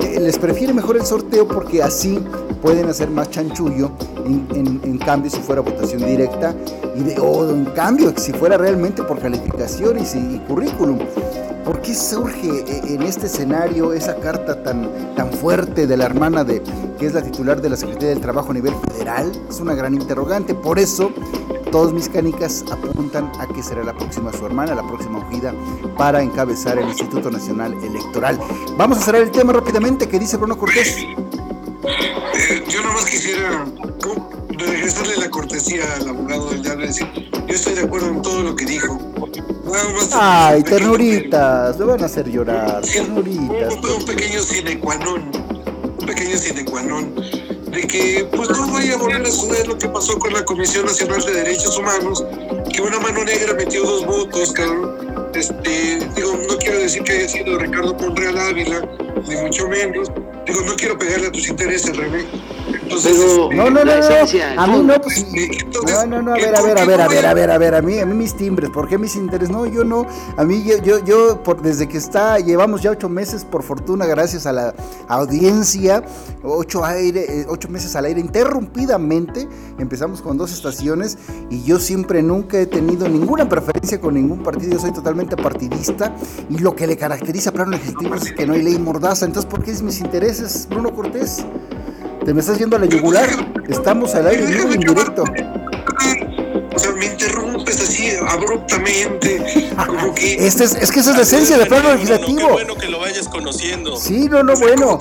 Eh, 0.00 0.18
les 0.20 0.38
prefiere 0.38 0.72
mejor 0.72 0.96
el 0.96 1.04
sorteo 1.04 1.46
porque 1.46 1.82
así 1.82 2.18
pueden 2.56 2.88
hacer 2.88 3.10
más 3.10 3.30
chanchullo 3.30 3.90
en, 4.24 4.98
cambio 4.98 5.30
si 5.30 5.40
fuera 5.40 5.60
votación 5.60 6.04
directa 6.04 6.54
y 6.96 7.02
de, 7.02 7.20
o 7.20 7.48
en 7.48 7.66
cambio 7.66 8.12
si 8.16 8.32
fuera 8.32 8.56
realmente 8.58 9.02
por 9.02 9.20
calificaciones 9.20 10.14
y, 10.14 10.38
currículum. 10.48 10.98
¿Por 11.64 11.80
qué 11.80 11.94
surge 11.94 12.60
eh, 12.60 12.94
en 12.94 13.02
este 13.02 13.26
escenario 13.26 13.92
esa 13.92 14.16
carta 14.16 14.62
tan, 14.62 15.14
tan 15.14 15.32
fuerte 15.32 15.86
de 15.86 15.96
la 15.96 16.04
hermana 16.04 16.44
de 16.44 16.62
que 16.98 17.06
es 17.06 17.14
la 17.14 17.22
titular 17.22 17.60
de 17.60 17.70
la 17.70 17.76
Secretaría 17.76 18.10
del 18.10 18.20
Trabajo 18.20 18.50
a 18.50 18.54
nivel 18.54 18.74
federal? 18.88 19.32
Es 19.48 19.60
una 19.60 19.74
gran 19.74 19.94
interrogante. 19.94 20.54
Por 20.54 20.78
eso, 20.78 21.10
todos 21.70 21.92
mis 21.92 22.08
canicas 22.08 22.64
apuntan 22.70 23.30
a 23.38 23.46
que 23.46 23.62
será 23.62 23.84
la 23.84 23.92
próxima 23.92 24.32
su 24.32 24.46
hermana, 24.46 24.74
la 24.74 24.86
próxima 24.86 25.18
ungida 25.18 25.52
para 25.96 26.22
encabezar 26.22 26.78
el 26.78 26.88
Instituto 26.88 27.30
Nacional 27.30 27.74
Electoral. 27.82 28.38
Vamos 28.76 28.98
a 28.98 29.00
cerrar 29.02 29.22
el 29.22 29.30
tema 29.30 29.52
rápidamente. 29.52 30.08
¿Qué 30.08 30.18
dice 30.18 30.36
Bruno 30.36 30.56
Cortés? 30.56 30.96
Eh, 31.86 32.64
yo 32.68 32.82
nomás 32.82 33.04
quisiera 33.06 33.64
regresarle 34.58 35.16
la 35.16 35.30
cortesía 35.30 35.84
al 35.96 36.08
abogado 36.08 36.50
del 36.50 36.62
diablo 36.62 36.84
y 36.84 36.88
decir, 36.88 37.06
yo 37.46 37.54
estoy 37.54 37.74
de 37.74 37.82
acuerdo 37.82 38.08
en 38.08 38.22
todo 38.22 38.42
lo 38.42 38.56
que 38.56 38.64
dijo. 38.64 38.98
Ay, 40.12 40.62
ternuritas, 40.62 41.78
lo 41.78 41.86
van 41.88 42.02
a 42.02 42.06
hacer 42.06 42.28
llorar, 42.28 42.82
ternuritas. 42.82 43.74
Un, 43.74 44.04
pequeño 44.04 44.40
sine 44.40 44.78
qua 44.78 44.96
non, 44.96 45.30
un 45.98 46.06
pequeño 46.06 46.36
sine 46.38 46.64
qua 46.64 46.82
non, 46.82 47.14
de 47.14 47.86
que 47.86 48.28
pues 48.34 48.48
no 48.50 48.72
vaya 48.72 48.94
a 48.94 48.98
volver 48.98 49.22
a 49.22 49.30
suceder 49.30 49.68
lo 49.68 49.76
que 49.76 49.88
pasó 49.88 50.18
con 50.18 50.32
la 50.32 50.44
Comisión 50.44 50.86
Nacional 50.86 51.22
de 51.22 51.32
Derechos 51.32 51.76
Humanos, 51.78 52.24
que 52.72 52.80
una 52.80 52.98
mano 53.00 53.24
negra 53.24 53.54
metió 53.54 53.82
dos 53.84 54.06
votos, 54.06 54.52
cabrón. 54.52 55.30
Este, 55.34 55.98
digo, 56.14 56.38
no 56.48 56.56
quiero 56.56 56.78
decir 56.78 57.02
que 57.02 57.12
haya 57.12 57.28
sido 57.28 57.58
Ricardo 57.58 57.94
Monreal 57.94 58.38
Ávila, 58.38 58.88
ni 59.28 59.36
mucho 59.36 59.68
menos, 59.68 60.10
Digo, 60.46 60.62
no 60.62 60.76
quiero 60.76 60.96
pegarle 60.96 61.26
a 61.28 61.32
tus 61.32 61.48
intereses, 61.48 61.96
René. 61.96 62.24
Entonces, 62.66 63.18
este, 63.18 63.54
no, 63.54 63.70
no, 63.70 63.84
no, 63.84 63.84
no, 63.84 64.62
a 64.62 64.66
mí 64.66 64.82
no, 64.82 65.00
pues, 65.00 65.26
no, 65.84 66.06
no, 66.06 66.22
no, 66.22 66.32
a 66.32 66.34
ver, 66.34 66.56
a 66.56 66.62
ver, 66.62 66.78
a 66.78 66.84
ver, 66.84 67.00
a 67.00 67.08
ver, 67.08 67.26
a 67.26 67.34
ver, 67.34 67.50
a 67.50 67.58
ver, 67.58 67.74
a 67.74 67.82
mí, 67.82 67.98
a 67.98 68.06
mí 68.06 68.14
mis 68.14 68.36
timbres, 68.36 68.70
¿por 68.70 68.88
qué 68.88 68.98
mis 68.98 69.14
intereses? 69.16 69.50
No, 69.50 69.66
yo 69.66 69.84
no, 69.84 70.06
a 70.36 70.44
mí, 70.44 70.64
yo, 70.64 70.78
yo, 70.82 71.04
yo 71.04 71.42
por, 71.42 71.62
desde 71.62 71.88
que 71.88 71.98
está, 71.98 72.38
llevamos 72.38 72.82
ya 72.82 72.90
ocho 72.90 73.08
meses, 73.08 73.44
por 73.44 73.62
fortuna, 73.62 74.06
gracias 74.06 74.46
a 74.46 74.52
la 74.52 74.74
audiencia, 75.08 76.02
ocho, 76.42 76.84
aire, 76.84 77.40
eh, 77.40 77.46
ocho 77.48 77.68
meses 77.68 77.94
al 77.94 78.06
aire, 78.06 78.20
interrumpidamente, 78.20 79.48
empezamos 79.78 80.20
con 80.20 80.36
dos 80.36 80.52
estaciones, 80.52 81.18
y 81.50 81.62
yo 81.62 81.78
siempre, 81.78 82.22
nunca 82.22 82.58
he 82.58 82.66
tenido 82.66 83.08
ninguna 83.08 83.48
preferencia 83.48 84.00
con 84.00 84.14
ningún 84.14 84.42
partido, 84.42 84.72
yo 84.72 84.80
soy 84.80 84.92
totalmente 84.92 85.36
partidista, 85.36 86.14
y 86.50 86.58
lo 86.58 86.74
que 86.74 86.86
le 86.86 86.96
caracteriza 86.96 87.50
a 87.50 87.52
plano 87.52 87.72
legislativo 87.72 88.14
es 88.16 88.32
que 88.32 88.46
no 88.46 88.54
hay 88.54 88.62
ley 88.62 88.78
mordaza, 88.78 89.24
entonces, 89.24 89.48
¿por 89.48 89.62
qué 89.62 89.70
es 89.70 89.82
mis 89.82 90.00
intereses? 90.00 90.26
es 90.56 90.68
Bruno 90.68 90.94
Cortés. 90.94 91.44
Te 92.26 92.34
me 92.34 92.40
estás 92.40 92.58
yendo 92.58 92.74
a 92.74 92.80
la 92.80 92.86
yugular. 92.86 93.30
Estamos 93.68 94.12
al 94.16 94.26
aire 94.26 94.46
vivo 94.46 94.72
en 94.72 94.80
directo. 94.80 95.22
O 96.74 96.76
sea, 96.76 96.90
me 96.90 97.06
interrumpes 97.06 97.85
así 98.06 98.16
abruptamente. 98.28 99.70
Como 99.86 100.14
que. 100.14 100.36
Este 100.46 100.64
es, 100.64 100.74
es 100.74 100.90
que 100.90 101.00
esa 101.00 101.10
es 101.10 101.16
la 101.16 101.22
esencia 101.22 101.58
del 101.58 101.68
plano 101.68 101.92
legislativo. 101.92 102.38
Qué 102.38 102.52
bueno 102.52 102.74
que 102.76 102.88
lo 102.88 103.00
vayas 103.00 103.28
conociendo. 103.28 103.96
Sí, 103.96 104.28
no, 104.28 104.42
no, 104.42 104.54
bueno. 104.56 104.98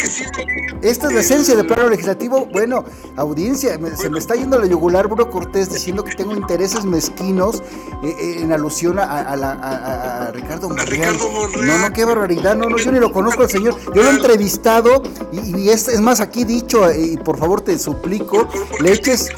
Esta 0.81 1.07
es 1.07 1.13
la 1.13 1.19
esencia 1.19 1.55
del 1.55 1.67
plano 1.67 1.89
legislativo. 1.89 2.45
Bueno, 2.51 2.85
audiencia, 3.15 3.77
se 3.95 4.09
me 4.09 4.19
está 4.19 4.35
yendo 4.35 4.57
a 4.57 4.59
la 4.59 4.67
yugular 4.67 5.07
Bruno 5.07 5.29
Cortés 5.29 5.71
diciendo 5.71 6.03
que 6.03 6.15
tengo 6.15 6.33
intereses 6.33 6.83
mezquinos 6.85 7.63
eh, 8.03 8.15
eh, 8.19 8.37
en 8.41 8.51
alusión 8.51 8.99
a, 8.99 10.31
Ricardo 10.33 10.69
Monreal. 10.69 11.17
No, 11.61 11.77
no, 11.77 11.93
qué 11.93 12.05
barbaridad. 12.05 12.55
No, 12.55 12.69
no, 12.69 12.77
yo 12.77 12.91
ni 12.91 12.99
lo 12.99 13.11
conozco 13.11 13.43
al 13.43 13.49
señor. 13.49 13.75
Yo 13.93 14.03
lo 14.03 14.09
he 14.09 14.15
entrevistado 14.15 15.03
y, 15.31 15.69
es, 15.69 15.87
es, 15.87 16.01
más, 16.01 16.19
aquí 16.19 16.43
dicho, 16.43 16.89
eh, 16.89 17.13
y 17.13 17.17
por 17.17 17.37
favor 17.37 17.61
te 17.61 17.77
suplico, 17.77 18.47
le 18.79 18.91
eches, 18.91 19.29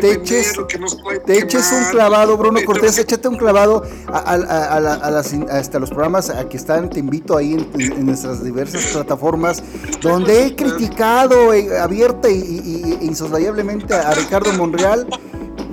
te 0.00 1.38
eches 1.38 1.72
un 1.72 1.84
clavado, 1.90 2.15
Bruno 2.24 2.60
Cortés, 2.64 2.98
échate 2.98 3.28
un 3.28 3.36
clavado 3.36 3.82
a, 4.12 5.10
las, 5.10 5.32
hasta 5.50 5.78
los 5.78 5.90
programas 5.90 6.32
que 6.48 6.56
están, 6.56 6.88
te 6.88 7.00
invito 7.00 7.36
ahí 7.36 7.54
en 7.78 8.06
nuestras 8.06 8.42
diversas 8.42 8.86
plataformas 8.86 9.62
donde 10.00 10.46
he 10.46 10.56
criticado 10.56 11.52
eh, 11.52 11.78
abierta 11.78 12.30
y, 12.30 12.98
insoslayablemente 13.02 13.94
a 13.94 14.12
Ricardo 14.12 14.52
Monreal. 14.54 15.06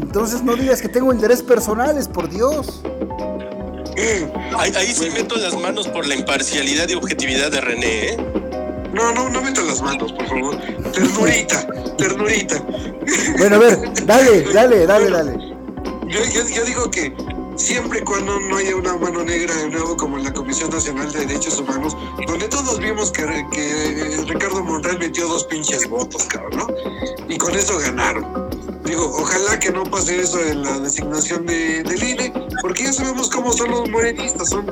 Entonces 0.02 0.44
no 0.44 0.56
digas 0.56 0.82
que 0.82 0.90
tengo 0.90 1.14
intereses 1.14 1.44
personales, 1.44 2.08
por 2.08 2.30
Dios. 2.30 2.84
Ahí, 4.58 4.74
ahí 4.76 4.94
sí 4.94 5.10
meto 5.12 5.36
las 5.38 5.56
manos 5.60 5.88
por 5.88 6.06
la 6.06 6.16
imparcialidad 6.16 6.90
y 6.90 6.96
objetividad 6.96 7.52
de 7.52 7.62
René, 7.62 8.10
¿eh? 8.10 8.18
No, 8.94 9.12
no, 9.14 9.30
no 9.30 9.42
meto 9.42 9.64
las 9.64 9.82
manos, 9.82 10.12
por 10.14 10.28
favor. 10.28 10.58
Ternurita, 10.92 11.68
ternurita. 11.98 12.64
Bueno, 13.40 13.56
a 13.56 13.60
ver, 13.60 14.06
dale, 14.06 14.54
dale, 14.54 14.86
dale, 14.86 15.10
dale. 15.10 15.53
Yo, 16.14 16.24
yo, 16.26 16.48
yo 16.48 16.64
digo 16.64 16.92
que 16.92 17.12
siempre 17.56 17.98
y 17.98 18.04
cuando 18.04 18.40
no 18.40 18.58
haya 18.58 18.76
una 18.76 18.96
mano 18.98 19.24
negra 19.24 19.56
de 19.56 19.70
nuevo 19.72 19.98
como 19.98 20.20
en 20.20 20.26
la 20.26 20.32
Comisión 20.32 20.70
Nacional 20.70 21.12
de 21.12 21.26
Derechos 21.26 21.58
Humanos, 21.60 21.98
donde 22.28 22.48
todos 22.50 22.78
vimos 22.78 23.12
que, 23.12 23.26
Ricardo 24.28 24.64
Monreal 24.64 25.00
metió 25.00 25.28
dos 25.28 25.44
pinches 25.46 25.90
votos, 25.90 26.26
cabrón, 26.26 26.68
¿no? 26.68 26.68
Y 27.28 27.36
con 27.40 27.56
eso 27.56 27.80
ganaron. 27.80 28.63
Digo, 28.86 29.06
ojalá 29.18 29.58
que 29.60 29.72
no 29.72 29.84
pase 29.84 30.20
eso 30.22 30.40
en 30.44 30.62
la 30.64 30.78
designación 30.80 31.46
de, 31.46 31.84
del 31.84 32.04
INE, 32.04 32.34
porque 32.62 32.84
ya 32.84 32.94
sabemos 32.94 33.30
cómo 33.30 33.54
son 33.54 33.72
los 33.72 33.90
morenistas, 33.90 34.50
son, 34.50 34.66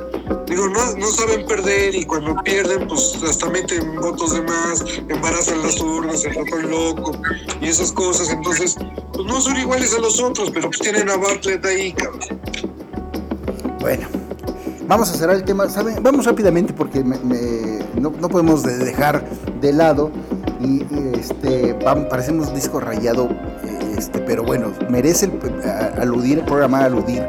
digo, 0.46 0.68
no, 0.68 0.96
no 0.96 1.06
saben 1.06 1.46
perder 1.46 1.94
y 1.94 2.04
cuando 2.04 2.34
pierden, 2.44 2.86
pues 2.88 3.18
hasta 3.28 3.48
meten 3.48 3.96
votos 4.00 4.34
de 4.34 4.42
más, 4.42 4.84
embarazan 5.08 5.62
las 5.62 5.80
urnas, 5.80 6.24
el 6.26 6.34
ratón 6.34 6.70
loco 6.70 7.12
y 7.60 7.68
esas 7.68 7.90
cosas, 7.92 8.28
entonces, 8.30 8.76
pues 9.12 9.26
no 9.26 9.40
son 9.40 9.56
iguales 9.56 9.94
a 9.94 10.00
los 10.00 10.20
otros, 10.20 10.50
pero 10.52 10.68
pues 10.68 10.78
tienen 10.80 11.08
a 11.08 11.16
Bartlett 11.16 11.64
ahí, 11.64 11.92
cabrón. 11.92 12.20
Bueno, 13.80 14.06
vamos 14.86 15.10
a 15.10 15.14
cerrar 15.14 15.36
el 15.36 15.44
tema. 15.44 15.68
¿saben? 15.68 16.02
Vamos 16.02 16.26
rápidamente 16.26 16.72
porque 16.72 17.02
me- 17.02 17.18
no, 17.98 18.12
no 18.20 18.28
podemos 18.28 18.62
de- 18.62 18.76
dejar 18.78 19.28
de 19.60 19.72
lado 19.72 20.10
y, 20.60 20.82
este 21.18 21.72
vamos, 21.84 22.06
parecemos 22.08 22.54
disco 22.54 22.78
rayado, 22.78 23.28
este, 23.96 24.18
pero 24.20 24.42
bueno, 24.44 24.72
merece 24.90 25.26
el- 25.26 26.00
aludir 26.00 26.38
el 26.38 26.44
programa 26.44 26.84
aludir 26.84 27.22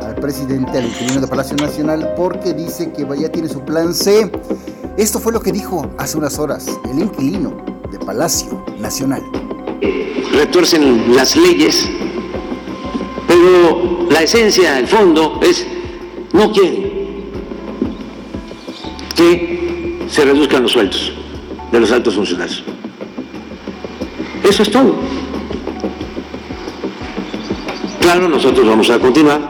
al 0.00 0.14
presidente, 0.16 0.78
al 0.78 0.86
inquilino 0.86 1.20
de 1.20 1.26
Palacio 1.26 1.56
Nacional, 1.56 2.12
porque 2.16 2.52
dice 2.54 2.92
que 2.92 3.06
ya 3.18 3.30
tiene 3.30 3.48
su 3.48 3.60
plan 3.60 3.92
C. 3.94 4.30
Esto 4.96 5.18
fue 5.20 5.32
lo 5.32 5.40
que 5.40 5.52
dijo 5.52 5.88
hace 5.98 6.18
unas 6.18 6.38
horas 6.38 6.66
el 6.92 6.98
inquilino 7.00 7.56
de 7.90 7.98
Palacio 7.98 8.64
Nacional. 8.78 9.22
retuercen 10.34 11.14
las 11.14 11.36
leyes, 11.36 11.86
pero 13.28 14.06
la 14.10 14.22
esencia, 14.22 14.78
el 14.78 14.86
fondo 14.86 15.38
es 15.42 15.66
no 16.32 16.50
quieren 16.52 16.90
que 19.14 20.06
se 20.08 20.24
reduzcan 20.24 20.62
los 20.62 20.72
sueldos 20.72 21.12
de 21.70 21.80
los 21.80 21.90
altos 21.92 22.14
funcionarios. 22.14 22.64
Eso 24.48 24.62
es 24.62 24.70
todo. 24.70 24.94
Claro, 28.02 28.28
nosotros 28.28 28.66
vamos 28.66 28.90
a 28.90 28.98
continuar 28.98 29.40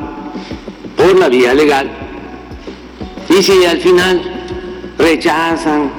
por 0.94 1.18
la 1.18 1.30
vía 1.30 1.54
legal. 1.54 1.90
Y 3.30 3.42
si 3.42 3.64
al 3.64 3.78
final 3.78 4.20
rechazan 4.98 5.90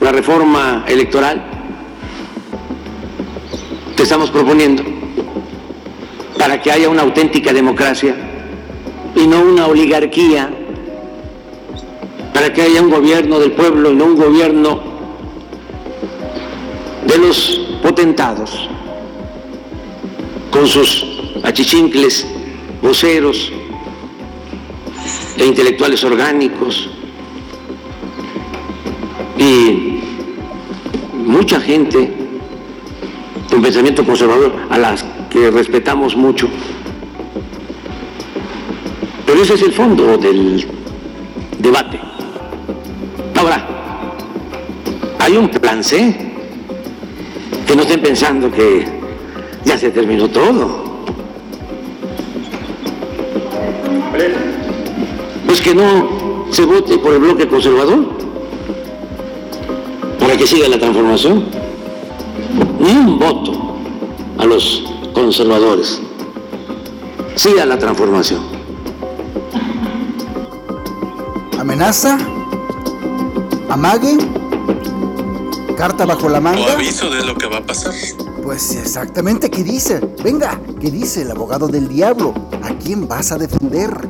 la 0.00 0.10
reforma 0.10 0.84
electoral, 0.88 1.44
que 3.96 4.02
estamos 4.02 4.32
proponiendo 4.32 4.82
para 6.36 6.60
que 6.60 6.72
haya 6.72 6.88
una 6.88 7.02
auténtica 7.02 7.52
democracia 7.52 8.16
y 9.14 9.24
no 9.28 9.40
una 9.40 9.68
oligarquía, 9.68 10.50
para 12.34 12.52
que 12.52 12.62
haya 12.62 12.82
un 12.82 12.90
gobierno 12.90 13.38
del 13.38 13.52
pueblo 13.52 13.92
y 13.92 13.94
no 13.94 14.06
un 14.06 14.16
gobierno 14.16 14.80
de 17.06 17.18
los 17.18 17.60
potentados, 17.80 18.68
con 20.50 20.66
sus 20.66 21.03
achichincles, 21.44 22.26
voceros 22.82 23.52
e 25.36 25.44
intelectuales 25.44 26.02
orgánicos 26.04 26.88
y 29.38 30.00
mucha 31.12 31.60
gente 31.60 32.24
un 33.54 33.62
pensamiento 33.62 34.04
conservador 34.04 34.52
a 34.68 34.78
las 34.78 35.04
que 35.30 35.50
respetamos 35.50 36.16
mucho. 36.16 36.48
Pero 39.26 39.42
ese 39.42 39.54
es 39.54 39.62
el 39.62 39.72
fondo 39.72 40.18
del 40.18 40.66
debate. 41.58 42.00
Ahora, 43.36 43.66
hay 45.18 45.36
un 45.36 45.48
plan 45.48 45.84
C, 45.84 46.14
que 47.66 47.76
no 47.76 47.82
estén 47.82 48.02
pensando 48.02 48.50
que 48.50 48.86
ya 49.64 49.78
se 49.78 49.90
terminó 49.90 50.28
todo. 50.28 50.83
Pues 55.54 55.62
que 55.62 55.72
no 55.76 56.46
se 56.50 56.64
vote 56.66 56.98
por 56.98 57.12
el 57.12 57.20
bloque 57.20 57.46
conservador, 57.46 58.06
para 60.18 60.36
que 60.36 60.48
siga 60.48 60.66
la 60.66 60.80
transformación 60.80 61.44
ni 62.80 62.90
un 62.90 63.20
voto 63.20 63.76
a 64.36 64.46
los 64.46 64.82
conservadores. 65.12 66.00
Sí 67.36 67.50
a 67.56 67.66
la 67.66 67.78
transformación. 67.78 68.40
¿Amenaza? 71.60 72.18
¿Amague? 73.68 74.18
¿Carta 75.76 76.04
bajo 76.04 76.28
la 76.28 76.38
O 76.38 76.42
manga? 76.42 76.72
aviso 76.72 77.08
de 77.10 77.24
lo 77.24 77.36
que 77.36 77.46
va 77.46 77.58
a 77.58 77.62
pasar. 77.62 77.94
Pues 78.42 78.74
exactamente, 78.74 79.48
¿qué 79.52 79.62
dice? 79.62 80.00
Venga, 80.24 80.60
¿qué 80.80 80.90
dice 80.90 81.22
el 81.22 81.30
abogado 81.30 81.68
del 81.68 81.86
diablo? 81.86 82.34
¿A 82.60 82.74
quién 82.74 83.06
vas 83.06 83.30
a 83.30 83.38
defender? 83.38 84.08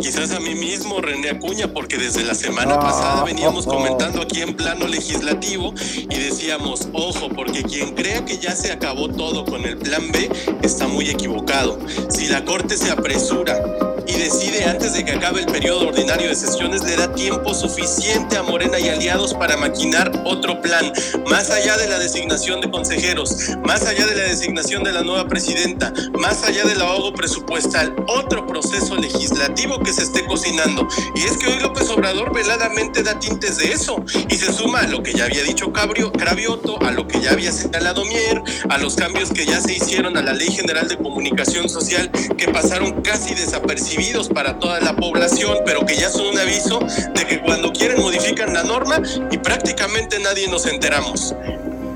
Quizás 0.00 0.30
a 0.32 0.40
mí 0.40 0.54
mismo, 0.54 1.00
René 1.00 1.30
Acuña, 1.30 1.72
porque 1.72 1.98
desde 1.98 2.22
la 2.22 2.34
semana 2.34 2.78
pasada 2.78 3.24
veníamos 3.24 3.66
comentando 3.66 4.22
aquí 4.22 4.40
en 4.40 4.54
plano 4.54 4.86
legislativo 4.86 5.74
y 6.08 6.14
decíamos, 6.14 6.88
ojo, 6.92 7.28
porque 7.34 7.62
quien 7.62 7.94
crea 7.94 8.24
que 8.24 8.38
ya 8.38 8.54
se 8.54 8.72
acabó 8.72 9.08
todo 9.08 9.44
con 9.44 9.64
el 9.64 9.78
plan 9.78 10.12
B 10.12 10.30
está 10.62 10.86
muy 10.86 11.08
equivocado. 11.08 11.78
Si 12.08 12.28
la 12.28 12.44
Corte 12.44 12.76
se 12.76 12.90
apresura 12.90 13.60
y 14.06 14.14
decide 14.14 14.64
antes 14.64 14.94
de 14.94 15.04
que 15.04 15.12
acabe 15.12 15.40
el 15.40 15.46
periodo 15.46 15.88
ordinario 15.88 16.28
de 16.28 16.34
sesiones, 16.34 16.84
le 16.84 16.96
da 16.96 17.12
tiempo 17.12 17.54
suficiente 17.54 18.36
a 18.36 18.42
Morena 18.42 18.78
y 18.78 18.88
aliados 18.88 19.34
para 19.34 19.56
maquinar 19.56 20.22
otro 20.24 20.60
plan, 20.62 20.92
más 21.28 21.50
allá 21.50 21.76
de 21.76 21.88
la 21.88 21.98
designación 21.98 22.60
de 22.60 22.70
consejeros, 22.70 23.36
más 23.64 23.84
allá 23.86 24.06
de 24.06 24.14
la 24.14 24.24
designación 24.24 24.84
de 24.84 24.92
la 24.92 25.02
nueva 25.02 25.26
presidenta, 25.26 25.92
más 26.18 26.44
allá 26.44 26.64
del 26.64 26.80
ahogo 26.80 27.12
presupuestal, 27.14 27.94
otro 28.06 28.46
proceso 28.46 28.96
legislativo 28.96 29.80
que 29.80 29.92
se 29.92 30.02
esté 30.02 30.24
cocinando. 30.26 30.86
Y 31.14 31.24
es 31.24 31.36
que 31.36 31.48
hoy 31.48 31.58
López 31.60 31.88
Obrador 31.90 32.32
veladamente 32.34 33.02
da 33.02 33.18
tintes 33.18 33.58
de 33.58 33.72
eso 33.72 33.96
y 34.28 34.36
se 34.36 34.52
suma 34.52 34.80
a 34.80 34.86
lo 34.86 35.02
que 35.02 35.14
ya 35.14 35.24
había 35.24 35.42
dicho 35.42 35.72
Cabrio, 35.72 36.12
Cravioto, 36.12 36.80
a 36.82 36.92
lo 36.92 37.08
que 37.08 37.20
ya 37.20 37.32
había 37.32 37.50
señalado 37.50 38.04
Mier, 38.04 38.42
a 38.68 38.78
los 38.78 38.94
cambios 38.94 39.30
que 39.30 39.46
ya 39.46 39.60
se 39.60 39.74
hicieron 39.74 40.16
a 40.16 40.22
la 40.22 40.32
Ley 40.32 40.48
General 40.48 40.86
de 40.86 40.96
Comunicación 40.96 41.68
Social 41.68 42.10
que 42.36 42.48
pasaron 42.48 43.02
casi 43.02 43.34
desapercibidos 43.34 43.95
para 44.34 44.58
toda 44.58 44.78
la 44.80 44.94
población, 44.94 45.58
pero 45.64 45.86
que 45.86 45.96
ya 45.96 46.10
son 46.10 46.26
un 46.26 46.38
aviso 46.38 46.80
de 47.14 47.26
que 47.26 47.40
cuando 47.40 47.72
quieren 47.72 48.00
modifican 48.00 48.52
la 48.52 48.62
norma 48.62 49.00
y 49.30 49.38
prácticamente 49.38 50.18
nadie 50.18 50.48
nos 50.48 50.66
enteramos. 50.66 51.34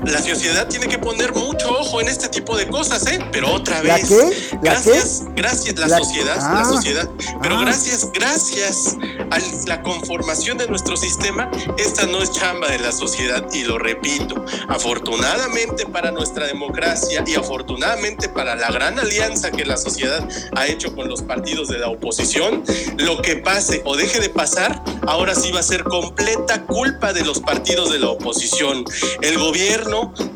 La 0.05 0.19
sociedad 0.21 0.67
tiene 0.67 0.87
que 0.87 0.97
poner 0.97 1.33
mucho 1.33 1.69
ojo 1.71 2.01
en 2.01 2.07
este 2.09 2.27
tipo 2.27 2.57
de 2.57 2.67
cosas, 2.67 3.05
¿eh? 3.07 3.19
Pero 3.31 3.53
otra 3.53 3.83
¿La 3.83 3.95
vez. 3.95 4.07
qué? 4.07 4.49
¿La 4.55 4.71
gracias, 4.71 5.23
gracias, 5.35 5.75
la, 5.77 5.87
La- 5.87 5.97
sociedad, 5.99 6.37
ah, 6.41 6.53
la 6.55 6.65
sociedad. 6.65 7.09
Pero 7.41 7.57
ah. 7.57 7.61
gracias, 7.65 8.07
gracias 8.11 8.95
a 9.29 9.39
la 9.67 9.81
conformación 9.83 10.57
de 10.57 10.67
nuestro 10.67 10.97
sistema, 10.97 11.49
esta 11.77 12.05
no 12.07 12.21
es 12.21 12.31
chamba 12.31 12.67
de 12.69 12.79
la 12.79 12.91
sociedad 12.91 13.45
y 13.53 13.63
lo 13.63 13.77
repito. 13.77 14.43
Afortunadamente 14.67 15.85
para 15.85 16.11
nuestra 16.11 16.47
democracia 16.47 17.23
y 17.27 17.35
afortunadamente 17.35 18.27
para 18.29 18.55
la 18.55 18.71
gran 18.71 18.99
alianza 18.99 19.51
que 19.51 19.65
la 19.65 19.77
sociedad 19.77 20.27
ha 20.55 20.67
hecho 20.67 20.95
con 20.95 21.07
los 21.07 21.21
partidos 21.21 21.67
de 21.67 21.77
la 21.77 21.87
oposición, 21.89 22.63
lo 22.97 23.21
que 23.21 23.37
pase 23.37 23.81
o 23.85 23.95
deje 23.95 24.19
de 24.19 24.29
pasar, 24.29 24.83
ahora 25.07 25.35
sí 25.35 25.51
va 25.51 25.59
a 25.59 25.63
ser 25.63 25.83
completa 25.83 26.63
culpa 26.65 27.13
de 27.13 27.23
los 27.23 27.39
partidos 27.39 27.91
de 27.91 27.99
la 27.99 28.09
oposición. 28.09 28.83
El 29.21 29.37
gobierno, 29.37 29.90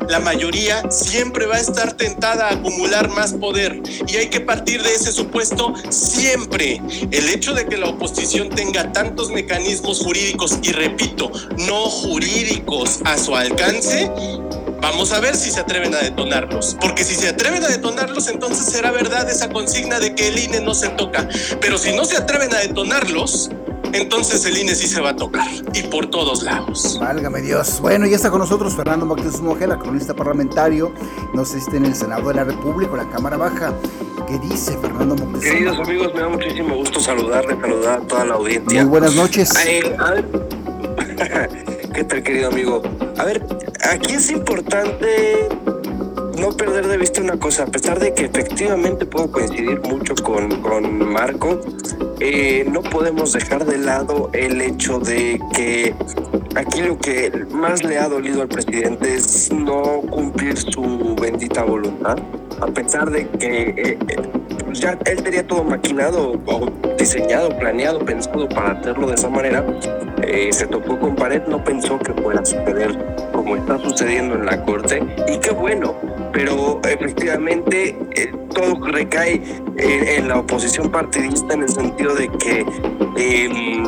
la 0.08 0.20
mayoría, 0.20 0.90
siempre 0.90 1.46
va 1.46 1.56
a 1.56 1.60
estar 1.60 1.94
tentada 1.94 2.48
a 2.48 2.54
acumular 2.54 3.08
más 3.10 3.32
poder 3.32 3.80
y 4.06 4.16
hay 4.16 4.28
que 4.28 4.40
partir 4.40 4.82
de 4.82 4.94
ese 4.94 5.12
supuesto 5.12 5.72
siempre. 5.88 6.80
El 7.10 7.28
hecho 7.28 7.54
de 7.54 7.66
que 7.66 7.76
la 7.76 7.88
oposición 7.88 8.50
tenga 8.50 8.92
tantos 8.92 9.30
mecanismos 9.30 10.00
jurídicos 10.00 10.58
y 10.62 10.72
repito, 10.72 11.30
no 11.58 11.88
jurídicos 11.88 13.00
a 13.04 13.16
su 13.18 13.34
alcance, 13.34 14.10
Vamos 14.80 15.12
a 15.12 15.20
ver 15.20 15.36
si 15.36 15.50
se 15.50 15.60
atreven 15.60 15.94
a 15.94 15.98
detonarlos, 15.98 16.76
porque 16.80 17.04
si 17.04 17.14
se 17.14 17.28
atreven 17.28 17.62
a 17.64 17.68
detonarlos, 17.68 18.28
entonces 18.28 18.66
será 18.66 18.90
verdad 18.90 19.28
esa 19.28 19.48
consigna 19.48 19.98
de 19.98 20.14
que 20.14 20.28
el 20.28 20.38
INE 20.38 20.60
no 20.60 20.74
se 20.74 20.88
toca. 20.90 21.28
Pero 21.60 21.78
si 21.78 21.94
no 21.94 22.04
se 22.04 22.16
atreven 22.16 22.54
a 22.54 22.58
detonarlos, 22.58 23.50
entonces 23.92 24.44
el 24.44 24.58
INE 24.58 24.74
sí 24.74 24.86
se 24.86 25.00
va 25.00 25.10
a 25.10 25.16
tocar, 25.16 25.46
y 25.72 25.82
por 25.84 26.06
todos 26.06 26.42
lados. 26.42 26.98
Válgame 27.00 27.40
Dios. 27.40 27.80
Bueno, 27.80 28.06
ya 28.06 28.16
está 28.16 28.30
con 28.30 28.40
nosotros 28.40 28.74
Fernando 28.74 29.06
Moctezuma 29.06 29.52
Ojeda, 29.52 29.78
cronista 29.78 30.14
parlamentario. 30.14 30.92
No 31.34 31.44
sé 31.44 31.54
si 31.54 31.58
está 31.58 31.76
en 31.76 31.86
el 31.86 31.94
Senado 31.94 32.28
de 32.28 32.34
la 32.34 32.44
República 32.44 32.92
o 32.92 32.96
la 32.96 33.08
Cámara 33.08 33.36
Baja. 33.36 33.72
¿Qué 34.26 34.38
dice 34.38 34.76
Fernando 34.78 35.16
Moctezuma? 35.16 35.40
Queridos 35.40 35.78
amigos, 35.78 36.14
me 36.14 36.20
da 36.20 36.28
muchísimo 36.28 36.76
gusto 36.76 37.00
saludarles, 37.00 37.56
saludar 37.60 38.00
a 38.00 38.06
toda 38.06 38.24
la 38.24 38.34
audiencia. 38.34 38.82
Muy 38.82 38.90
buenas 38.90 39.14
noches. 39.14 39.54
Ay, 39.56 39.80
a 39.98 40.10
ver. 40.10 41.75
¿Qué 41.96 42.04
tal, 42.04 42.22
querido 42.22 42.48
amigo? 42.48 42.82
A 43.16 43.24
ver, 43.24 43.42
aquí 43.90 44.16
es 44.16 44.30
importante 44.30 45.48
no 46.38 46.50
perder 46.50 46.88
de 46.88 46.98
vista 46.98 47.22
una 47.22 47.38
cosa, 47.38 47.62
a 47.62 47.66
pesar 47.68 47.98
de 47.98 48.12
que 48.12 48.26
efectivamente 48.26 49.06
puedo 49.06 49.32
coincidir 49.32 49.80
mucho 49.80 50.14
con, 50.14 50.60
con 50.60 51.10
Marco, 51.10 51.58
eh, 52.20 52.66
no 52.70 52.82
podemos 52.82 53.32
dejar 53.32 53.64
de 53.64 53.78
lado 53.78 54.28
el 54.34 54.60
hecho 54.60 54.98
de 54.98 55.40
que 55.54 55.94
aquí 56.54 56.82
lo 56.82 56.98
que 56.98 57.32
más 57.50 57.82
le 57.82 57.96
ha 57.96 58.10
dolido 58.10 58.42
al 58.42 58.48
presidente 58.48 59.14
es 59.14 59.50
no 59.50 60.02
cumplir 60.10 60.58
su 60.58 61.16
bendita 61.18 61.64
voluntad, 61.64 62.18
a 62.60 62.66
pesar 62.66 63.10
de 63.10 63.26
que 63.26 63.70
eh, 63.74 63.98
pues 64.66 64.80
ya 64.80 64.98
él 65.06 65.22
tenía 65.22 65.46
todo 65.46 65.64
maquinado, 65.64 66.32
o 66.44 66.66
diseñado, 66.98 67.48
planeado, 67.56 68.00
pensado 68.00 68.48
para 68.48 68.72
hacerlo 68.72 69.06
de 69.06 69.14
esa 69.14 69.28
manera. 69.30 69.64
Eh, 70.22 70.48
se 70.52 70.66
topó 70.66 70.98
con 70.98 71.14
pared, 71.14 71.42
no 71.46 71.62
pensó 71.62 71.98
que 71.98 72.12
fuera 72.14 72.40
a 72.40 72.44
suceder 72.44 72.98
como 73.32 73.56
está 73.56 73.78
sucediendo 73.78 74.34
en 74.34 74.46
la 74.46 74.62
corte 74.64 75.02
y 75.28 75.38
qué 75.38 75.50
bueno, 75.50 75.94
pero 76.32 76.80
efectivamente 76.84 77.96
eh, 78.16 78.32
todo 78.54 78.84
recae 78.86 79.40
en, 79.76 80.28
la 80.28 80.40
oposición 80.40 80.90
partidista 80.90 81.54
en 81.54 81.62
el 81.62 81.68
sentido 81.68 82.14
de 82.14 82.28
que 82.28 82.64
em, 83.16 83.84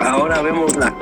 ahora 0.00 0.40
vemos 0.40 0.76
las 0.76 0.92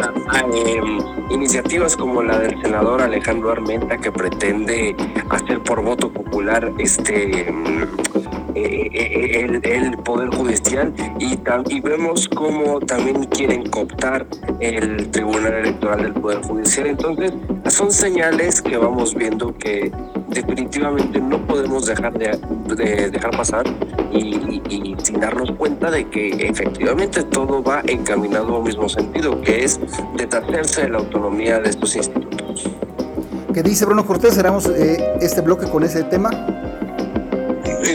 em, 0.67 0.99
iniciativas 1.31 1.97
como 1.97 2.23
la 2.23 2.39
del 2.39 2.61
senador 2.63 3.03
Alejandro 3.03 3.53
Armenta 3.53 3.97
que 3.99 4.11
pretende 4.11 4.97
hacer 5.31 5.61
por 5.61 5.83
voto 5.83 6.11
popular 6.11 6.73
este 6.79 7.53
eh, 8.55 8.89
eh, 8.93 9.49
el, 9.65 9.99
Poder 9.99 10.29
Judicial 10.29 10.93
y, 11.19 11.39
y 11.69 11.81
vemos 11.81 12.29
cómo 12.29 12.79
también 12.81 13.25
quieren 13.25 13.69
cooptar 13.71 14.27
el 14.61 15.11
Tribunal 15.11 15.55
Electoral 15.55 16.03
del 16.03 16.13
Poder 16.13 16.43
Judicial. 16.43 16.87
Entonces, 16.89 17.33
son 17.69 17.91
señales 17.91 18.61
que 18.61 18.77
vamos 18.77 19.15
viendo 19.15 19.57
que 19.57 19.91
definitivamente 20.29 21.21
no 21.21 21.39
podemos 21.47 21.87
dejar 21.87 22.13
de, 22.19 23.11
dejar 23.11 23.31
pasar 23.37 23.65
y, 24.13 24.95
sin 25.03 25.21
darnos 25.21 25.51
cuenta 25.53 25.91
de 25.91 26.09
que 26.09 26.29
efectivamente 26.49 27.23
todo 27.25 27.63
va 27.63 27.83
encaminado 27.87 28.57
al 28.57 28.63
mismo 28.63 28.89
sentido, 28.89 29.41
que 29.41 29.65
es 29.65 29.81
deshacerse 30.17 30.83
de 30.83 30.91
la 30.91 30.99
autonomía 30.99 31.61
de 31.61 31.71
estos 31.71 31.97
institutos. 31.97 32.71
¿Qué 33.53 33.63
dice 33.63 33.85
Bruno 33.85 34.05
Cortés? 34.05 34.35
Cerramos 34.35 34.67
eh, 34.67 34.99
este 35.21 35.41
bloque 35.41 35.67
con 35.69 35.85
ese 35.85 36.03
tema. 36.05 36.31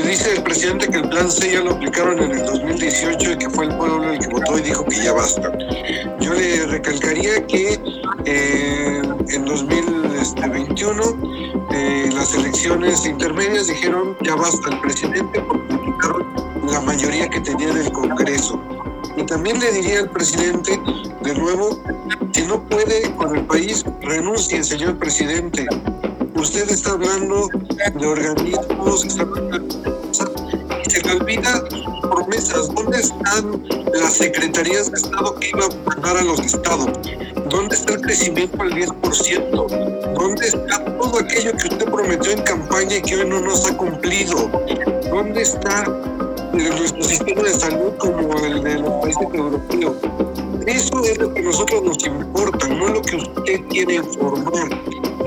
Dice 0.10 0.38
el 0.38 0.42
presidente 0.42 0.88
que 0.88 0.98
el 0.98 1.08
plan 1.08 1.30
C 1.30 1.52
ya 1.52 1.62
lo 1.62 1.74
aplicaron 1.74 2.18
en 2.18 2.32
el 2.32 2.44
2018 2.44 3.32
y 3.32 3.38
que 3.38 3.48
fue 3.48 3.66
el 3.66 3.78
pueblo 3.78 4.12
el 4.12 4.18
que 4.18 4.28
votó 4.28 4.58
y 4.58 4.64
dijo 4.64 4.84
que 4.86 5.04
ya 5.04 5.14
basta. 5.14 5.56
Yo 6.20 6.34
le 6.34 6.66
recalcaría 6.66 7.46
que 7.46 7.80
eh, 8.26 9.02
en 9.28 9.46
2021 9.46 11.04
eh, 11.72 12.10
las 12.12 12.34
elecciones 12.34 13.06
intermedias 13.06 13.68
dijeron 13.68 14.18
ya 14.24 14.34
basta 14.34 14.72
el 14.72 14.82
presidente 14.82 15.42
porque 15.42 15.76
aplicaron 15.76 16.26
la 16.72 16.82
mayoría 16.82 17.30
que 17.30 17.42
tenía 17.42 17.70
en 17.70 17.78
el 17.78 17.92
Congreso. 17.92 18.60
Y 19.16 19.24
también 19.28 19.60
le 19.60 19.72
diría 19.74 20.00
al 20.00 20.10
presidente, 20.10 20.82
de 21.22 21.36
nuevo, 21.36 21.80
que 22.34 22.42
no 22.48 22.68
puede 22.68 23.16
con 23.16 23.36
el 23.36 23.46
país, 23.46 23.86
renuncie, 24.02 24.64
señor 24.64 24.98
presidente 24.98 25.68
usted 26.36 26.70
está 26.70 26.92
hablando 26.92 27.50
de 27.96 28.08
organismos, 28.08 29.06
está 29.06 29.26
y 30.86 30.90
se 30.90 31.02
le 31.02 31.14
olvida 31.14 31.64
promesas. 32.10 32.74
¿Dónde 32.74 33.00
están 33.00 33.64
las 33.94 34.14
secretarías 34.14 34.92
de 34.92 34.98
Estado 34.98 35.36
que 35.36 35.50
iban 35.50 35.72
a 35.72 35.90
mandar 35.90 36.18
a 36.18 36.22
los 36.24 36.40
estados? 36.40 36.92
¿Dónde 37.50 37.76
está 37.76 37.94
el 37.94 38.02
crecimiento 38.02 38.62
al 38.62 38.72
10%? 38.72 40.14
¿Dónde 40.16 40.48
está 40.48 40.86
todo 40.98 41.20
aquello 41.20 41.52
que 41.58 41.68
usted 41.68 41.86
prometió 41.86 42.32
en 42.32 42.42
campaña 42.44 42.98
y 42.98 43.02
que 43.02 43.16
hoy 43.18 43.30
no 43.30 43.42
nos 43.42 43.70
ha 43.70 43.78
cumplido? 43.78 44.50
¿Dónde 45.10 45.42
está 45.42 45.84
nuestro 46.54 47.04
sistema 47.04 47.44
de 47.44 47.54
salud 47.54 47.94
como 47.98 48.34
el 48.46 48.64
de 48.64 48.80
los 48.80 48.94
países 49.02 49.28
europeos? 49.34 49.96
Eso 50.66 51.04
es 51.04 51.18
lo 51.18 51.34
que 51.34 51.40
a 51.40 51.44
nosotros 51.44 51.84
nos 51.84 52.06
importa, 52.06 52.68
no 52.68 52.88
lo 52.90 53.02
que 53.02 53.16
usted 53.16 53.62
quiere 53.70 53.96
informar 53.96 54.70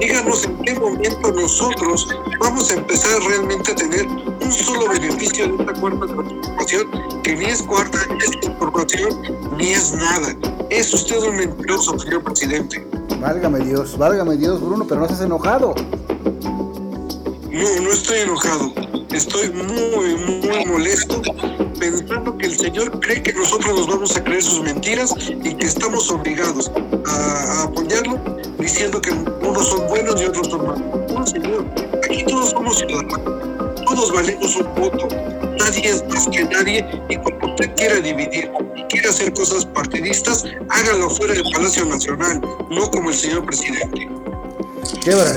díganos 0.02 0.44
en 0.44 0.56
qué 0.62 0.74
momento 0.74 1.32
nosotros 1.32 2.08
vamos 2.40 2.70
a 2.70 2.74
empezar 2.74 3.22
realmente 3.22 3.70
a 3.70 3.74
tener 3.76 4.06
un 4.06 4.52
solo 4.52 4.88
beneficio 4.88 5.46
de 5.46 5.62
esta 5.62 5.80
cuarta 5.80 6.06
transformación, 6.06 6.90
que 7.22 7.36
ni 7.36 7.44
es 7.44 7.62
cuarta, 7.62 7.98
ni 8.08 8.18
es 8.18 8.40
transformación, 8.40 9.56
ni 9.58 9.68
es 9.70 9.92
nada. 9.94 10.36
Es 10.70 10.92
usted 10.92 11.22
un 11.22 11.36
mentiroso, 11.36 11.96
señor 12.00 12.24
presidente. 12.24 12.84
Válgame 13.20 13.60
Dios, 13.60 13.96
válgame 13.96 14.36
Dios, 14.36 14.60
Bruno, 14.60 14.84
pero 14.88 15.00
no 15.00 15.06
estás 15.06 15.20
enojado. 15.20 15.74
No, 17.50 17.80
no 17.80 17.92
estoy 17.92 18.20
enojado. 18.20 18.72
Estoy 19.12 19.50
muy, 19.50 20.16
muy 20.16 20.41
molesto 20.66 21.22
pensando 21.78 22.36
que 22.36 22.46
el 22.46 22.56
Señor 22.56 23.00
cree 23.00 23.22
que 23.22 23.32
nosotros 23.32 23.74
nos 23.74 23.86
vamos 23.86 24.16
a 24.16 24.22
creer 24.22 24.42
sus 24.42 24.62
mentiras 24.62 25.14
y 25.28 25.54
que 25.54 25.66
estamos 25.66 26.10
obligados 26.10 26.70
a, 27.06 27.62
apoyarlo 27.64 28.20
diciendo 28.58 29.00
que 29.00 29.10
unos 29.10 29.68
son 29.68 29.88
buenos 29.88 30.20
y 30.20 30.24
otros 30.26 30.48
son 30.48 30.66
malos. 30.66 31.12
No, 31.12 31.26
Señor, 31.26 31.66
aquí 32.04 32.24
todos 32.24 32.50
somos 32.50 32.78
ciudadanos, 32.78 33.84
todos 33.84 34.12
valemos 34.12 34.56
un 34.56 34.74
voto, 34.74 35.08
nadie 35.58 35.88
es 35.88 36.04
más 36.08 36.28
que 36.28 36.44
nadie 36.44 36.86
y 37.08 37.16
cuando 37.16 37.48
usted 37.48 37.74
quiera 37.74 37.96
dividir 37.96 38.50
y 38.76 38.82
quiera 38.84 39.10
hacer 39.10 39.32
cosas 39.32 39.64
partidistas, 39.66 40.44
hágalo 40.68 41.10
fuera 41.10 41.34
del 41.34 41.50
Palacio 41.52 41.84
Nacional, 41.86 42.40
no 42.70 42.90
como 42.90 43.10
el 43.10 43.16
señor 43.16 43.44
presidente. 43.46 44.21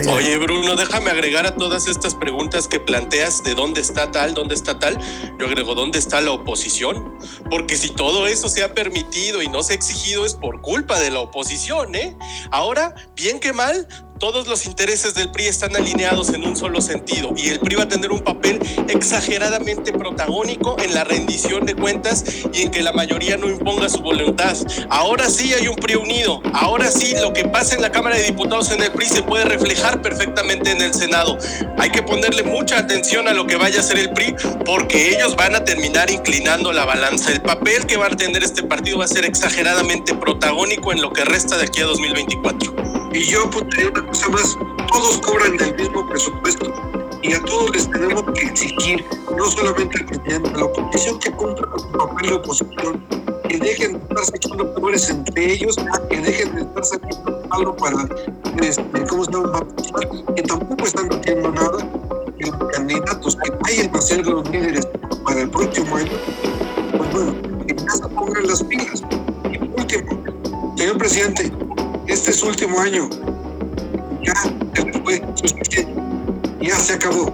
Oye, 0.10 0.38
Bruno, 0.38 0.76
déjame 0.76 1.12
agregar 1.12 1.46
a 1.46 1.56
todas 1.56 1.88
estas 1.88 2.16
preguntas 2.16 2.68
que 2.68 2.80
planteas 2.80 3.44
de 3.44 3.54
dónde 3.54 3.82
está 3.82 4.12
tal, 4.12 4.34
dónde 4.34 4.56
está 4.56 4.80
tal. 4.80 4.98
Yo 5.40 5.46
agrego, 5.46 5.76
¿dónde 5.76 6.00
está 6.00 6.22
la 6.22 6.32
oposición? 6.32 7.16
Porque 7.50 7.78
si 7.78 7.90
todo 7.90 8.28
eso 8.28 8.50
se 8.50 8.64
ha 8.64 8.74
permitido 8.74 9.42
y 9.42 9.48
no 9.48 9.64
se 9.64 9.74
ha 9.74 9.76
exigido 9.76 10.26
es 10.26 10.34
por 10.34 10.62
culpa 10.62 11.00
de 11.00 11.12
la 11.12 11.20
oposición, 11.20 11.96
¿eh? 11.96 12.18
Ahora, 12.52 12.96
bien 13.16 13.40
que 13.40 13.54
mal, 13.54 13.88
todos 14.20 14.48
los 14.48 14.66
intereses 14.66 15.14
del 15.14 15.30
PRI 15.32 15.48
están 15.48 15.76
alineados 15.76 16.30
en 16.30 16.46
un 16.46 16.56
solo 16.56 16.82
sentido 16.82 17.34
y 17.36 17.50
el 17.50 17.60
PRI 17.60 17.76
va 17.76 17.84
a 17.84 17.88
tener 17.88 18.12
un 18.12 18.22
papel 18.22 18.60
exageradamente 18.88 19.92
protagónico 19.92 20.78
en 20.80 20.94
la 20.94 21.04
rendición 21.04 21.66
de 21.66 21.76
cuentas 21.76 22.24
y 22.54 22.64
en 22.64 22.72
que 22.72 22.82
la 22.82 22.94
mayoría 22.94 23.38
no 23.38 23.50
imponga 23.50 23.90
su 23.90 24.00
voluntad. 24.00 24.56
Ahora 24.90 25.30
sí 25.30 25.54
hay 25.54 25.68
un 25.68 25.76
PRI 25.76 25.96
unido, 25.96 26.42
ahora 26.54 26.92
sí 26.92 27.14
lo 27.20 27.34
que 27.34 27.46
pasa 27.46 27.76
en 27.76 27.82
la 27.82 27.92
Cámara 27.92 28.16
de 28.16 28.24
Diputados 28.24 28.72
en 28.72 28.82
el 28.82 28.92
PRI 28.92 29.06
se 29.08 29.24
puede 29.24 29.46
reflejar 29.46 30.02
perfectamente 30.02 30.72
en 30.72 30.82
el 30.82 30.94
Senado. 30.94 31.38
Hay 31.78 31.90
que 31.90 32.02
ponerle 32.02 32.44
mucha 32.44 32.80
atención 32.80 33.28
a 33.28 33.34
lo 33.34 33.48
que 33.48 33.58
vaya 33.58 33.78
a 33.78 33.82
hacer 33.82 33.98
el 33.98 34.12
PRI 34.12 34.36
porque 34.66 35.10
ellos 35.16 35.36
van 35.36 35.56
a 35.56 35.64
terminar 35.64 36.10
inclinando 36.10 36.72
la 36.72 36.86
balanza. 36.86 37.32
El 37.32 37.42
papel 37.42 37.86
que 37.86 37.98
va 37.98 38.08
a 38.08 38.10
tener 38.10 38.44
este 38.44 38.64
partido 38.64 39.00
va 39.00 39.06
a 39.06 39.10
ser 39.10 39.26
exageradamente 39.26 40.16
protagónico 40.16 40.92
en 40.92 41.02
lo 41.02 41.12
que 41.12 41.26
resta 41.26 41.58
de 41.58 41.64
aquí 41.64 41.82
a 41.82 41.86
2024. 41.86 43.05
Y 43.16 43.24
yo 43.24 43.50
pondría 43.50 43.88
una 43.88 44.06
cosa 44.08 44.28
más, 44.28 44.58
todos 44.92 45.20
cobran 45.20 45.56
del 45.56 45.74
mismo 45.78 46.06
presupuesto 46.10 46.74
y 47.24 47.32
a 47.32 47.42
todos 47.44 47.74
les 47.74 47.90
tenemos 47.90 48.26
que 48.34 48.42
exigir, 48.42 49.06
no 49.38 49.46
solamente 49.46 50.00
al 50.00 50.06
presidente, 50.06 50.50
a 50.50 50.58
la 50.58 50.66
oposición 50.66 51.20
que 51.20 51.32
cumpla 51.32 51.66
con 51.66 51.80
su 51.80 51.92
papel 51.94 52.28
de 52.28 52.36
oposición, 52.36 53.06
que 53.48 53.58
dejen 53.58 53.94
de 53.94 54.00
estar 54.00 54.36
echando 54.36 54.76
peores 54.76 55.10
entre 55.10 55.54
ellos, 55.54 55.78
que 56.10 56.20
dejen 56.20 56.56
de 56.56 56.62
estar 56.64 56.84
sacando 56.84 57.42
algo 57.52 57.78
para, 57.78 58.06
este, 58.62 59.06
¿cómo 59.08 59.24
se 59.24 59.32
llama? 59.32 59.66
Que 60.36 60.42
tampoco 60.42 60.84
están 60.84 61.08
haciendo 61.14 61.52
nada, 61.54 61.90
que 62.38 62.52
los 62.52 62.72
candidatos 62.74 63.38
que 63.38 63.50
vayan 63.62 63.96
a 63.96 64.02
ser 64.02 64.28
los 64.28 64.50
líderes 64.50 64.90
para 65.24 65.40
el 65.40 65.50
próximo 65.50 65.96
año, 65.96 66.12
pues 66.98 67.14
bueno, 67.14 67.34
que 67.66 67.76
ya 67.76 67.92
se 67.92 68.10
pongan 68.10 68.46
las 68.46 68.62
pilas. 68.62 69.04
Y 69.54 69.58
último, 69.58 70.76
señor 70.76 70.98
presidente, 70.98 71.50
este 72.08 72.32
es 72.32 72.38
su 72.38 72.48
último 72.48 72.80
año. 72.80 73.10
Ya, 74.22 74.34
fue 75.04 75.22
Ya 76.62 76.76
se 76.76 76.94
acabó. 76.94 77.32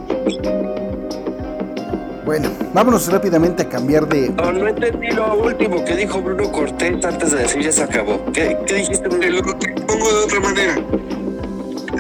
Bueno, 2.26 2.50
vámonos 2.74 3.12
rápidamente 3.12 3.64
a 3.64 3.70
cambiar 3.70 4.08
de. 4.08 4.30
No, 4.30 4.52
no 4.52 4.68
entendí 4.68 5.12
lo 5.12 5.36
último 5.36 5.84
que 5.84 5.96
dijo 5.96 6.22
Bruno 6.22 6.52
Cortés 6.52 7.04
antes 7.04 7.32
de 7.32 7.40
decir 7.40 7.62
ya 7.62 7.72
se 7.72 7.84
acabó. 7.84 8.24
¿Qué, 8.32 8.58
qué 8.66 8.76
dijiste, 8.76 9.08
Bruno? 9.08 9.42
Lo 9.42 9.86
pongo 9.88 10.14
de 10.14 10.24
otra 10.26 10.40
manera. 10.40 10.76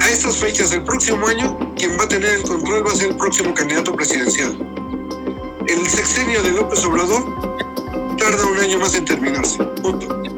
A 0.01 0.09
estas 0.09 0.37
fechas 0.37 0.71
del 0.71 0.83
próximo 0.83 1.27
año, 1.27 1.73
quien 1.75 1.97
va 1.99 2.03
a 2.03 2.07
tener 2.07 2.35
el 2.35 2.43
control 2.43 2.85
va 2.85 2.91
a 2.91 2.95
ser 2.95 3.09
el 3.09 3.17
próximo 3.17 3.53
candidato 3.53 3.93
presidencial. 3.93 4.57
El 5.67 5.87
sexenio 5.87 6.41
de 6.43 6.51
López 6.51 6.83
Obrador 6.85 7.23
tarda 8.17 8.45
un 8.45 8.57
año 8.57 8.79
más 8.79 8.95
en 8.95 9.05
terminarse. 9.05 9.63
Punto. 9.81 10.30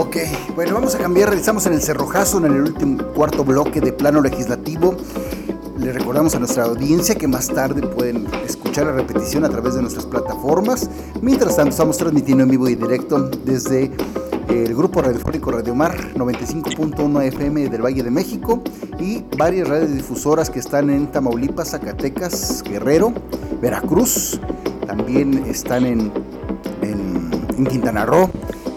Ok, 0.00 0.16
bueno, 0.56 0.72
vamos 0.72 0.94
a 0.94 0.98
cambiar. 0.98 1.30
Estamos 1.34 1.66
en 1.66 1.74
el 1.74 1.82
cerrojazo, 1.82 2.38
en 2.38 2.46
el 2.46 2.62
último 2.62 3.04
cuarto 3.08 3.44
bloque 3.44 3.82
de 3.82 3.92
plano 3.92 4.22
legislativo. 4.22 4.96
Le 5.78 5.92
recordamos 5.92 6.34
a 6.34 6.38
nuestra 6.38 6.64
audiencia 6.64 7.16
que 7.16 7.28
más 7.28 7.48
tarde 7.48 7.82
pueden 7.86 8.26
escuchar 8.46 8.86
la 8.86 8.92
repetición 8.92 9.44
a 9.44 9.50
través 9.50 9.74
de 9.74 9.82
nuestras 9.82 10.06
plataformas. 10.06 10.88
Mientras 11.20 11.56
tanto, 11.56 11.72
estamos 11.72 11.98
transmitiendo 11.98 12.44
en 12.44 12.50
vivo 12.50 12.66
y 12.70 12.76
directo 12.76 13.28
desde 13.44 13.90
el 14.48 14.74
grupo 14.74 15.02
radiofónico 15.02 15.50
Radio 15.50 15.74
Mar 15.74 15.94
95.1 16.14 17.22
FM 17.24 17.68
del 17.68 17.84
Valle 17.84 18.02
de 18.02 18.10
México 18.10 18.62
y 18.98 19.22
varias 19.36 19.68
radiodifusoras 19.68 20.48
que 20.48 20.60
están 20.60 20.88
en 20.88 21.08
Tamaulipas, 21.08 21.72
Zacatecas, 21.72 22.62
Guerrero, 22.62 23.12
Veracruz, 23.60 24.40
también 24.86 25.44
están 25.46 25.84
en 25.84 26.10
Quintana 27.68 28.06
Roo 28.06 28.30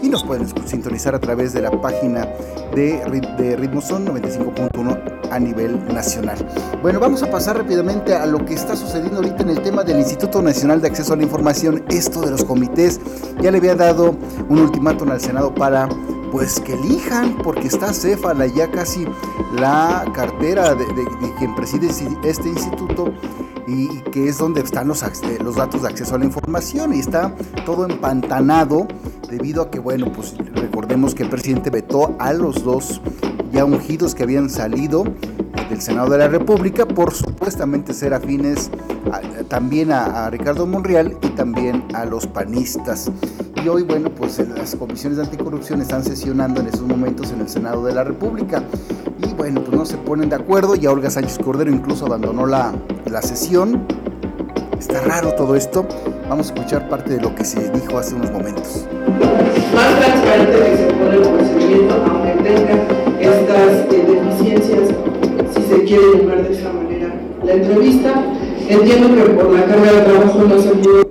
y 0.04 0.10
nos 0.10 0.22
pueden 0.22 0.46
sintonizar 0.66 1.14
a 1.14 1.18
través 1.18 1.54
de 1.54 1.62
la 1.62 1.70
página 1.70 2.28
de, 2.74 3.00
de 3.38 3.56
Ritmo 3.56 3.80
Son 3.80 4.06
95.1 4.06 5.30
a 5.30 5.38
nivel 5.38 5.82
nacional. 5.94 6.36
Bueno, 6.82 7.00
vamos 7.00 7.22
a 7.22 7.30
pasar 7.30 7.56
rápidamente 7.56 8.14
a 8.14 8.26
lo 8.26 8.44
que 8.44 8.52
está 8.52 8.76
sucediendo 8.76 9.16
ahorita 9.16 9.42
en 9.44 9.50
el 9.50 9.62
tema 9.62 9.82
del 9.82 9.98
Instituto 9.98 10.42
Nacional 10.42 10.82
de 10.82 10.88
Acceso 10.88 11.14
a 11.14 11.16
la 11.16 11.22
Información, 11.22 11.82
esto 11.88 12.20
de 12.20 12.32
los 12.32 12.44
comités. 12.44 13.00
Ya 13.40 13.50
le 13.50 13.56
había 13.56 13.74
dado 13.74 14.14
un 14.50 14.58
ultimátum 14.58 15.10
al 15.10 15.22
Senado 15.22 15.54
para 15.54 15.88
pues 16.34 16.58
que 16.58 16.72
elijan, 16.72 17.36
porque 17.44 17.68
está 17.68 17.92
Cefala 17.92 18.48
ya 18.48 18.68
casi 18.68 19.06
la 19.56 20.04
cartera 20.12 20.74
de, 20.74 20.84
quien 21.38 21.54
preside 21.54 21.86
este 22.24 22.48
instituto 22.48 23.14
y, 23.68 24.00
que 24.10 24.28
es 24.28 24.38
donde 24.38 24.60
están 24.60 24.88
los, 24.88 25.04
los 25.44 25.54
datos 25.54 25.82
de 25.82 25.88
acceso 25.88 26.16
a 26.16 26.18
la 26.18 26.24
información 26.24 26.92
y 26.92 26.98
está 26.98 27.32
todo 27.64 27.84
empantanado 27.88 28.88
debido 29.30 29.62
a 29.62 29.70
que, 29.70 29.78
bueno, 29.78 30.10
pues 30.12 30.34
recordemos 30.54 31.14
que 31.14 31.22
el 31.22 31.28
presidente 31.28 31.70
vetó 31.70 32.16
a 32.18 32.32
los 32.32 32.64
dos 32.64 33.00
ya 33.52 33.64
ungidos 33.64 34.16
que 34.16 34.24
habían 34.24 34.50
salido 34.50 35.04
del 35.68 35.80
Senado 35.80 36.10
de 36.10 36.18
la 36.18 36.28
República 36.28 36.86
por 36.86 37.14
supuestamente 37.14 37.94
ser 37.94 38.14
afines 38.14 38.70
también 39.48 39.92
a, 39.92 40.30
Ricardo 40.30 40.66
Monreal 40.66 41.16
y 41.22 41.28
también 41.28 41.84
a 41.94 42.04
los 42.04 42.26
panistas. 42.26 43.10
Y 43.62 43.68
hoy, 43.68 43.82
bueno, 43.82 44.10
pues 44.10 44.38
las 44.38 44.74
comisiones 44.74 45.16
de 45.18 45.24
anticorrupción 45.24 45.80
están 45.80 46.04
sesionando 46.04 46.60
en 46.60 46.66
estos 46.66 46.82
momentos 46.82 47.30
en 47.30 47.40
el 47.40 47.48
Senado 47.48 47.84
de 47.84 47.94
la 47.94 48.04
República. 48.04 48.62
Y 49.18 49.32
bueno, 49.34 49.62
pues 49.62 49.76
no 49.76 49.86
se 49.86 49.96
ponen 49.96 50.28
de 50.28 50.36
acuerdo. 50.36 50.74
Ya 50.74 50.90
Olga 50.90 51.10
Sánchez 51.10 51.38
Cordero 51.38 51.70
incluso 51.70 52.06
abandonó 52.06 52.46
la, 52.46 52.72
la 53.06 53.22
sesión. 53.22 53.86
Está 54.78 55.00
raro 55.00 55.32
todo 55.34 55.54
esto. 55.54 55.86
Vamos 56.28 56.50
a 56.50 56.54
escuchar 56.54 56.88
parte 56.88 57.14
de 57.14 57.20
lo 57.20 57.34
que 57.34 57.44
se 57.44 57.70
dijo 57.70 57.98
hace 57.98 58.14
unos 58.14 58.30
momentos. 58.30 58.86
Más 59.74 59.98
transparente 59.98 60.58
que 60.58 60.76
se 60.76 60.86
pone 60.92 61.16
el 61.16 61.22
procedimiento, 61.22 62.04
aunque 62.06 62.42
tenga 62.42 63.04
estas 63.20 63.92
eh, 63.92 64.04
deficiencias, 64.06 64.90
se 65.74 65.84
quiere 65.84 66.18
llamar 66.18 66.46
de 66.46 66.54
esa 66.54 66.72
manera 66.72 67.14
la 67.44 67.52
entrevista. 67.52 68.24
Entiendo 68.68 69.14
que 69.14 69.22
por 69.30 69.52
la 69.52 69.66
carga 69.66 69.92
de 69.92 70.00
trabajo 70.02 70.44
no 70.44 70.58
se 70.60 70.70
pudo. 70.70 71.04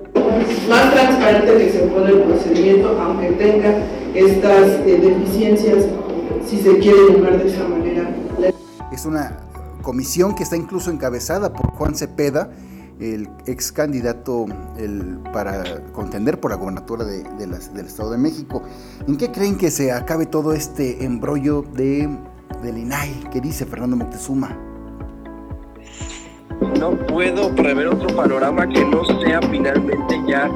Más 0.70 0.94
transparente 0.94 1.58
que 1.58 1.72
se 1.72 1.80
pone 1.80 2.12
el 2.12 2.22
procedimiento, 2.24 2.98
aunque 3.00 3.32
tenga 3.32 3.84
estas 4.16 4.80
eh, 4.86 5.00
deficiencias, 5.02 5.86
si 6.48 6.60
se 6.60 6.78
quiere 6.80 7.14
llamar 7.14 7.44
de 7.44 7.50
esa 7.50 7.68
manera. 7.68 8.10
Es 8.92 9.06
una 9.06 9.38
comisión 9.82 10.34
que 10.36 10.44
está 10.44 10.56
incluso 10.56 10.90
encabezada 10.90 11.52
por 11.52 11.72
Juan 11.72 11.96
Cepeda, 11.96 12.50
el 13.00 13.28
ex 13.46 13.72
candidato 13.72 14.46
el, 14.78 15.20
para 15.34 15.84
contender 15.92 16.40
por 16.40 16.52
la 16.52 16.58
gobernatura 16.58 17.04
de, 17.04 17.24
del 17.24 17.86
Estado 17.86 18.12
de 18.12 18.18
México. 18.18 18.64
¿En 19.08 19.18
qué 19.18 19.32
creen 19.32 19.58
que 19.58 19.72
se 19.72 19.92
acabe 19.92 20.26
todo 20.26 20.54
este 20.54 21.04
embrollo 21.04 21.64
de, 21.74 22.08
del 22.62 22.78
INAI? 22.78 23.12
¿Qué 23.32 23.42
dice 23.42 23.66
Fernando 23.66 23.96
Moctezuma? 23.96 24.58
No 26.80 26.92
puedo 27.08 27.54
prever 27.56 27.88
otro 27.88 28.16
panorama 28.16 28.68
que 28.68 28.84
no 28.86 29.04
sea 29.22 29.40
finalmente 29.50 30.22
ya 30.28 30.50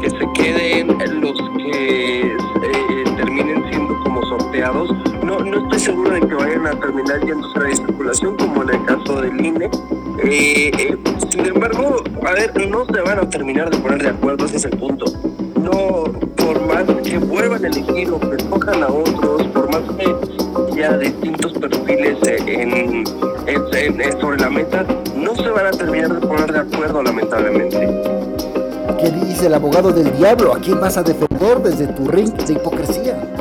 que 0.00 0.10
se 0.10 0.32
queden 0.34 0.88
los 1.20 1.32
que 1.56 2.20
eh, 2.22 3.04
terminen 3.16 3.64
siendo 3.70 3.98
como 4.00 4.22
sorteados. 4.24 4.90
No, 5.24 5.40
no 5.40 5.62
estoy 5.64 5.78
seguro 5.78 6.10
de 6.10 6.20
que 6.20 6.34
vayan 6.34 6.66
a 6.66 6.80
terminar 6.80 7.20
yéndose 7.24 7.58
a 7.58 7.62
la 7.62 7.76
circulación 7.76 8.36
como 8.36 8.62
en 8.62 8.70
el 8.70 8.84
caso 8.84 9.20
del 9.20 9.44
INE 9.44 9.70
eh, 10.22 10.70
eh, 10.78 10.98
sin 11.30 11.46
embargo, 11.46 12.02
a 12.26 12.32
ver, 12.32 12.68
no 12.68 12.84
se 12.84 13.00
van 13.00 13.18
a 13.18 13.30
terminar 13.30 13.70
de 13.70 13.78
poner 13.78 14.02
de 14.02 14.08
acuerdo, 14.10 14.44
ese 14.44 14.56
es 14.56 14.64
el 14.66 14.76
punto. 14.76 15.06
No, 15.62 16.04
por 16.36 16.66
más 16.66 16.84
que 17.02 17.18
vuelvan 17.18 17.64
a 17.64 17.68
elegir 17.68 18.10
o 18.10 18.20
que 18.20 18.36
escojan 18.36 18.82
a 18.82 18.88
otros, 18.88 19.44
por 19.48 19.70
más 19.70 19.82
que 19.96 20.39
haya 20.84 20.96
distintos 20.96 21.52
perfiles 21.52 22.16
en, 22.46 23.04
sobre 24.20 24.38
la 24.38 24.48
meta, 24.48 24.84
no 25.14 25.34
se 25.34 25.48
van 25.50 25.66
a 25.66 25.70
terminar 25.70 26.20
de 26.20 26.26
poner 26.26 26.52
de 26.52 26.58
acuerdo, 26.60 27.02
lamentablemente. 27.02 27.78
¿Qué 28.98 29.10
dice 29.10 29.46
el 29.46 29.54
abogado 29.54 29.92
del 29.92 30.10
diablo? 30.16 30.54
¿A 30.54 30.58
quién 30.58 30.80
vas 30.80 30.96
a 30.96 31.02
defender 31.02 31.58
desde 31.62 31.86
tu 31.88 32.08
ring 32.08 32.32
de 32.32 32.52
hipocresía? 32.54 33.39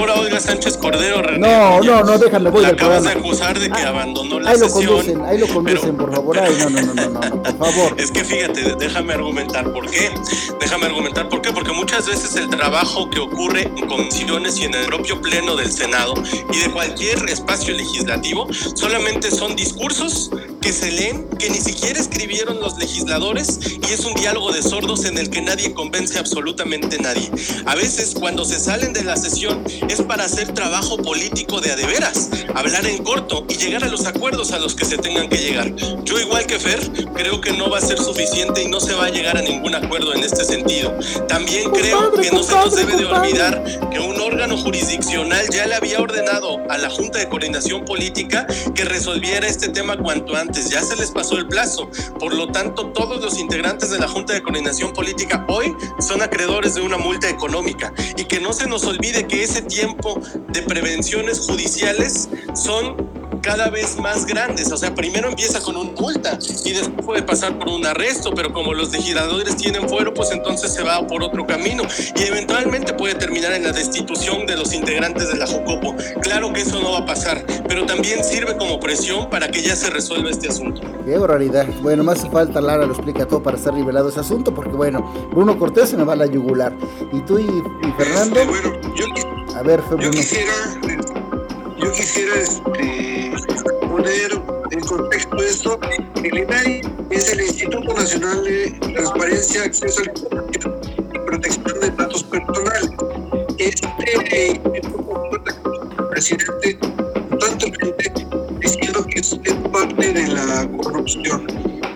A 0.00 0.02
lo 0.02 0.06
mejor 0.06 0.18
a 0.18 0.26
Olga 0.26 0.40
Sánchez 0.40 0.78
Cordero, 0.78 1.20
René, 1.20 1.46
No, 1.46 1.82
no, 1.82 2.02
no, 2.02 2.16
déjame, 2.16 2.48
voy 2.48 2.62
la 2.62 2.68
acabas 2.68 3.04
de 3.04 3.10
acusar 3.10 3.58
de 3.58 3.68
que 3.68 3.82
ah, 3.82 3.90
abandonó 3.90 4.40
la 4.40 4.50
ahí 4.50 4.58
sesión. 4.58 4.84
Lo 4.84 4.96
conducen, 4.96 5.20
ahí 5.26 5.38
lo 5.38 5.46
conducen, 5.48 5.96
por 5.96 6.14
favor. 6.14 6.38
Ay, 6.38 6.56
no, 6.58 6.70
no, 6.70 6.80
no, 6.80 6.94
no, 6.94 7.20
no, 7.20 7.42
por 7.42 7.58
favor. 7.58 8.00
Es 8.00 8.10
que 8.10 8.24
fíjate, 8.24 8.76
déjame 8.78 9.12
argumentar 9.12 9.70
por 9.70 9.90
qué. 9.90 10.10
Déjame 10.58 10.86
argumentar 10.86 11.28
por 11.28 11.42
qué. 11.42 11.52
Porque 11.52 11.72
muchas 11.72 12.06
veces 12.06 12.34
el 12.36 12.48
trabajo 12.48 13.10
que 13.10 13.20
ocurre 13.20 13.70
en 13.76 13.86
comisiones 13.86 14.58
y 14.58 14.64
en 14.64 14.74
el 14.74 14.86
propio 14.86 15.20
pleno 15.20 15.54
del 15.54 15.70
Senado 15.70 16.14
y 16.50 16.58
de 16.58 16.70
cualquier 16.70 17.22
espacio 17.28 17.74
legislativo 17.74 18.48
solamente 18.74 19.30
son 19.30 19.54
discursos 19.54 20.30
que 20.60 20.72
se 20.72 20.92
leen, 20.92 21.26
que 21.38 21.48
ni 21.48 21.58
siquiera 21.58 21.98
escribieron 21.98 22.60
los 22.60 22.78
legisladores 22.78 23.58
y 23.88 23.92
es 23.92 24.00
un 24.04 24.14
diálogo 24.14 24.52
de 24.52 24.62
sordos 24.62 25.04
en 25.04 25.18
el 25.18 25.30
que 25.30 25.40
nadie 25.40 25.72
convence 25.72 26.18
absolutamente 26.18 26.98
nadie. 26.98 27.30
A 27.66 27.74
veces 27.74 28.14
cuando 28.18 28.44
se 28.44 28.58
salen 28.58 28.92
de 28.92 29.04
la 29.04 29.16
sesión 29.16 29.64
es 29.90 30.02
para 30.02 30.24
hacer 30.24 30.52
trabajo 30.54 30.96
político 30.98 31.60
de 31.60 31.72
adeveras, 31.72 32.30
hablar 32.54 32.86
en 32.86 33.02
corto 33.02 33.44
y 33.48 33.56
llegar 33.56 33.82
a 33.82 33.88
los 33.88 34.06
acuerdos 34.06 34.52
a 34.52 34.58
los 34.60 34.76
que 34.76 34.84
se 34.84 34.96
tengan 34.98 35.28
que 35.28 35.38
llegar. 35.38 35.74
Yo 36.04 36.20
igual 36.20 36.46
que 36.46 36.60
Fer, 36.60 36.80
creo 37.14 37.40
que 37.40 37.52
no 37.52 37.68
va 37.70 37.78
a 37.78 37.80
ser 37.80 37.98
suficiente 37.98 38.62
y 38.62 38.68
no 38.68 38.78
se 38.78 38.94
va 38.94 39.06
a 39.06 39.10
llegar 39.10 39.36
a 39.36 39.42
ningún 39.42 39.74
acuerdo 39.74 40.14
en 40.14 40.22
este 40.22 40.44
sentido. 40.44 40.96
También 41.26 41.70
creo 41.70 42.12
que 42.12 42.30
no 42.30 42.42
se 42.44 42.54
nos 42.54 42.76
debe 42.76 42.96
de 42.96 43.04
olvidar 43.04 43.64
que 43.90 43.98
un 43.98 44.20
órgano 44.20 44.56
jurisdiccional 44.56 45.48
ya 45.52 45.66
le 45.66 45.74
había 45.74 46.00
ordenado 46.00 46.60
a 46.68 46.78
la 46.78 46.88
Junta 46.88 47.18
de 47.18 47.28
Coordinación 47.28 47.84
Política 47.84 48.46
que 48.74 48.84
resolviera 48.84 49.48
este 49.48 49.68
tema 49.70 49.96
cuanto 49.96 50.36
antes 50.36 50.70
ya 50.70 50.82
se 50.82 50.94
les 50.96 51.10
pasó 51.10 51.36
el 51.36 51.48
plazo. 51.48 51.90
Por 52.18 52.34
lo 52.34 52.52
tanto, 52.52 52.92
todos 52.92 53.20
los 53.20 53.38
integrantes 53.38 53.90
de 53.90 53.98
la 53.98 54.06
Junta 54.06 54.34
de 54.34 54.42
Coordinación 54.42 54.92
Política 54.92 55.44
hoy 55.48 55.74
son 55.98 56.22
acreedores 56.22 56.76
de 56.76 56.80
una 56.80 56.96
multa 56.96 57.28
económica 57.28 57.92
y 58.16 58.24
que 58.24 58.38
no 58.38 58.52
se 58.52 58.68
nos 58.68 58.84
olvide 58.84 59.26
que 59.26 59.42
ese 59.42 59.62
tiempo 59.62 59.79
de 60.48 60.62
prevenciones 60.62 61.40
judiciales 61.40 62.28
son 62.54 62.96
cada 63.42 63.70
vez 63.70 63.98
más 63.98 64.26
grandes. 64.26 64.70
O 64.72 64.76
sea, 64.76 64.94
primero 64.94 65.28
empieza 65.28 65.60
con 65.60 65.76
una 65.76 65.90
multa 65.98 66.38
y 66.64 66.72
después 66.72 67.04
puede 67.04 67.22
pasar 67.22 67.58
por 67.58 67.68
un 67.68 67.84
arresto, 67.86 68.32
pero 68.34 68.52
como 68.52 68.74
los 68.74 68.92
legisladores 68.92 69.56
tienen 69.56 69.88
fuero, 69.88 70.14
pues 70.14 70.30
entonces 70.30 70.72
se 70.72 70.82
va 70.82 71.06
por 71.06 71.22
otro 71.22 71.46
camino 71.46 71.82
y 72.16 72.22
eventualmente 72.22 72.92
puede 72.94 73.14
terminar 73.14 73.52
en 73.52 73.64
la 73.64 73.72
destitución 73.72 74.46
de 74.46 74.56
los 74.56 74.72
integrantes 74.72 75.28
de 75.28 75.38
la 75.38 75.46
Jocopo. 75.46 75.94
Claro 76.22 76.52
que 76.52 76.60
eso 76.60 76.80
no 76.80 76.92
va 76.92 76.98
a 76.98 77.06
pasar, 77.06 77.44
pero 77.66 77.86
también 77.86 78.22
sirve 78.24 78.56
como 78.56 78.78
presión 78.78 79.28
para 79.30 79.50
que 79.50 79.62
ya 79.62 79.74
se 79.74 79.90
resuelva 79.90 80.30
este 80.30 80.48
asunto. 80.48 80.82
Qué 81.04 81.18
barbaridad. 81.18 81.66
Bueno, 81.82 82.04
más 82.04 82.28
falta 82.30 82.60
Lara 82.60 82.86
lo 82.86 82.92
explica 82.92 83.26
todo 83.26 83.42
para 83.42 83.56
estar 83.56 83.74
revelado 83.74 84.08
ese 84.08 84.20
asunto, 84.20 84.54
porque 84.54 84.72
bueno, 84.72 85.28
Bruno 85.32 85.58
Cortés 85.58 85.90
se 85.90 85.96
me 85.96 86.04
va 86.04 86.12
a 86.12 86.16
la 86.16 86.26
yugular. 86.26 86.72
¿Y 87.12 87.20
tú 87.22 87.38
y, 87.38 87.46
Fernando? 87.96 88.40
bueno, 88.46 88.72
yo, 88.96 89.06
a 89.56 89.62
ver, 89.62 89.69
yo 89.70 90.10
quisiera, 90.10 90.52
yo 91.78 91.92
quisiera 91.92 92.34
este 92.40 93.32
poner 93.88 94.32
en 94.72 94.80
contexto 94.80 95.36
esto, 95.36 95.80
el 96.24 96.38
INAI 96.38 96.80
es 97.10 97.32
el 97.32 97.42
Instituto 97.42 97.94
Nacional 97.94 98.42
de 98.42 98.72
Transparencia, 98.94 99.62
Acceso 99.62 100.00
a 100.00 100.04
la 100.06 100.10
Información 100.10 100.80
y 101.14 101.18
Protección 101.20 101.80
de 101.80 101.90
Datos 101.90 102.24
Personales. 102.24 102.90
Este 103.58 104.60
instituto 104.60 105.30
el 105.98 106.08
presidente 106.08 106.78
constantemente 107.30 108.26
diciendo 108.58 109.06
que 109.06 109.20
es 109.20 109.38
parte 109.70 110.12
de 110.12 110.26
la 110.26 110.68
corrupción 110.82 111.46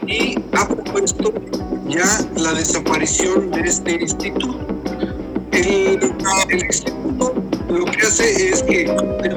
y 0.07 0.37
ha 0.53 0.69
propuesto 0.69 1.35
ya 1.89 2.21
la 2.37 2.53
desaparición 2.53 3.51
de 3.51 3.63
este 3.63 4.01
instituto. 4.01 4.61
El, 5.51 5.99
el 6.51 6.65
instituto 6.67 7.04
lo 7.79 7.85
que 7.87 8.07
hace 8.07 8.51
es 8.51 8.63
que 8.63 8.85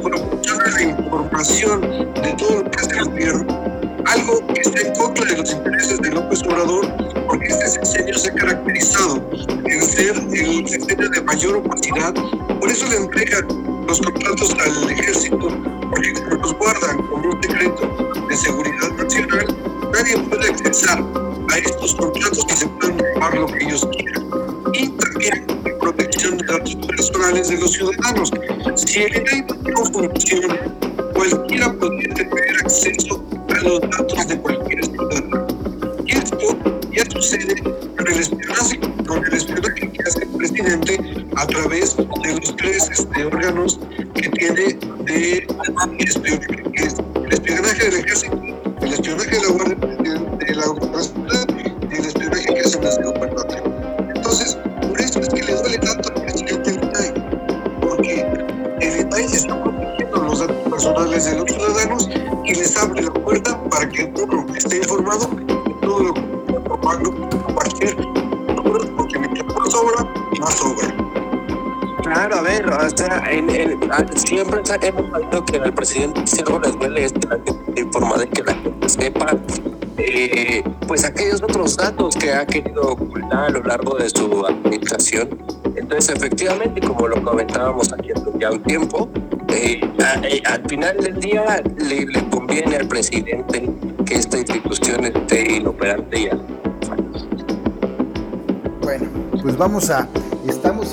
proporciona 0.03 0.67
la 0.69 0.81
información 0.83 1.81
de 1.81 2.35
todo 2.37 2.61
lo 2.61 2.71
que 2.71 2.79
hace 2.79 2.91
el 2.97 3.05
gobierno, 3.05 4.03
algo 4.05 4.47
que 4.53 4.61
está 4.61 4.81
en 4.81 4.93
contra 4.93 5.25
de 5.25 5.37
los 5.37 5.51
intereses 5.51 5.97
de 5.99 6.11
López 6.11 6.43
Obrador, 6.43 6.85
porque 7.25 7.47
este 7.47 7.67
sexenio 7.67 8.13
se 8.17 8.29
ha 8.29 8.35
caracterizado 8.35 9.29
en 9.65 9.81
ser 9.81 10.15
el 10.33 10.67
sexenio 10.67 11.09
de 11.09 11.21
mayor 11.21 11.57
opacidad, 11.57 12.13
por 12.59 12.69
eso 12.69 12.87
le 12.89 12.97
entregan 12.97 13.47
los 13.87 14.01
contratos 14.01 14.55
al 14.59 14.91
ejército, 14.91 15.49
porque 15.89 16.13
los 16.29 16.53
guardan 16.53 16.97
como 17.07 17.31
un 17.31 17.41
decreto 17.41 18.11
de 18.29 18.37
seguridad 18.37 18.91
nacional, 18.97 19.57
nadie 19.91 20.17
puede 20.29 20.49
accesar 20.49 21.03
a 21.49 21.57
estos 21.57 21.95
contratos 21.95 22.45
que 22.45 22.55
se 22.55 22.67
pueden 22.67 22.99
robar 22.99 23.33
lo 23.35 23.47
que 23.47 23.63
ellos 23.63 23.87
quieran. 23.97 24.27
Y 24.73 24.89
también 25.17 25.79
protección 25.79 26.37
de 26.37 26.45
datos 26.45 26.75
personales 26.75 27.49
de 27.49 27.57
los 27.57 27.71
ciudadanos. 27.73 28.31
Si 28.75 28.99
el 28.99 29.15
INAI 29.15 29.45
no 29.73 29.85
funciona, 29.85 30.57
cualquiera 31.13 31.73
podría 31.73 32.13
tener 32.13 32.55
acceso 32.63 33.25
a 33.49 33.63
los 33.63 33.81
datos 33.81 34.27
de 34.27 34.37
cualquier 34.39 34.85
ciudadano. 34.85 35.47
Y 36.05 36.11
esto 36.11 36.57
ya 36.91 37.03
sucede 37.09 37.63
con 37.63 38.07
el 38.07 38.19
espionaje, 38.19 38.79
con 39.07 39.25
el 39.25 39.33
espionaje 39.33 39.91
que 39.91 40.03
hace 40.03 40.23
el 40.23 40.29
presidente 40.29 40.99
a 41.35 41.47
través 41.47 41.97
de 41.97 42.33
los 42.39 42.55
tres 42.55 42.89
este, 42.91 43.25
órganos 43.25 43.79
que 44.13 44.29
tiene 44.29 44.77
de 45.05 45.47
espionaje, 45.99 46.63
que 46.73 46.83
es 46.83 46.95
el 47.25 47.33
espionaje 47.33 47.89
del 47.89 47.99
ejército, 48.01 48.41
el 48.81 48.93
espionaje 48.93 49.31
de 49.31 49.41
la 49.41 49.47
Guardia 49.47 49.86
siempre 74.15 74.61
hemos 74.81 75.09
sabido 75.09 75.45
que 75.45 75.57
al 75.57 75.73
presidente 75.73 76.25
si 76.25 76.39
algo 76.39 76.59
les 76.59 76.77
duele 76.77 77.05
es 77.05 77.13
que 77.13 77.83
de 78.17 78.29
que 78.29 78.43
la 78.43 78.53
gente 78.53 78.89
sepa 78.89 79.37
eh, 79.97 80.63
pues 80.87 81.03
aquellos 81.03 81.41
otros 81.43 81.75
datos 81.75 82.15
que 82.15 82.31
ha 82.31 82.45
querido 82.45 82.81
ocultar 82.81 83.45
a 83.45 83.49
lo 83.49 83.61
largo 83.63 83.97
de 83.97 84.09
su 84.09 84.45
administración. 84.45 85.29
Entonces, 85.75 86.15
efectivamente, 86.15 86.81
como 86.81 87.07
lo 87.07 87.21
comentábamos 87.23 87.91
aquí 87.93 88.11
hace 88.11 88.25
ya 88.39 88.51
un 88.51 88.63
tiempo, 88.63 89.09
eh, 89.49 89.81
a, 89.99 90.53
al 90.53 90.69
final 90.69 90.97
del 90.97 91.19
día 91.19 91.61
le, 91.77 92.05
le, 92.05 92.29
conviene 92.29 92.77
al 92.77 92.87
presidente 92.87 93.69
que 94.05 94.15
esta 94.15 94.37
institución 94.37 95.05
esté 95.05 95.53
inoperante 95.57 96.25
ya. 96.25 96.37
Bueno, 98.81 99.05
pues 99.41 99.57
vamos 99.57 99.89
a 99.89 100.07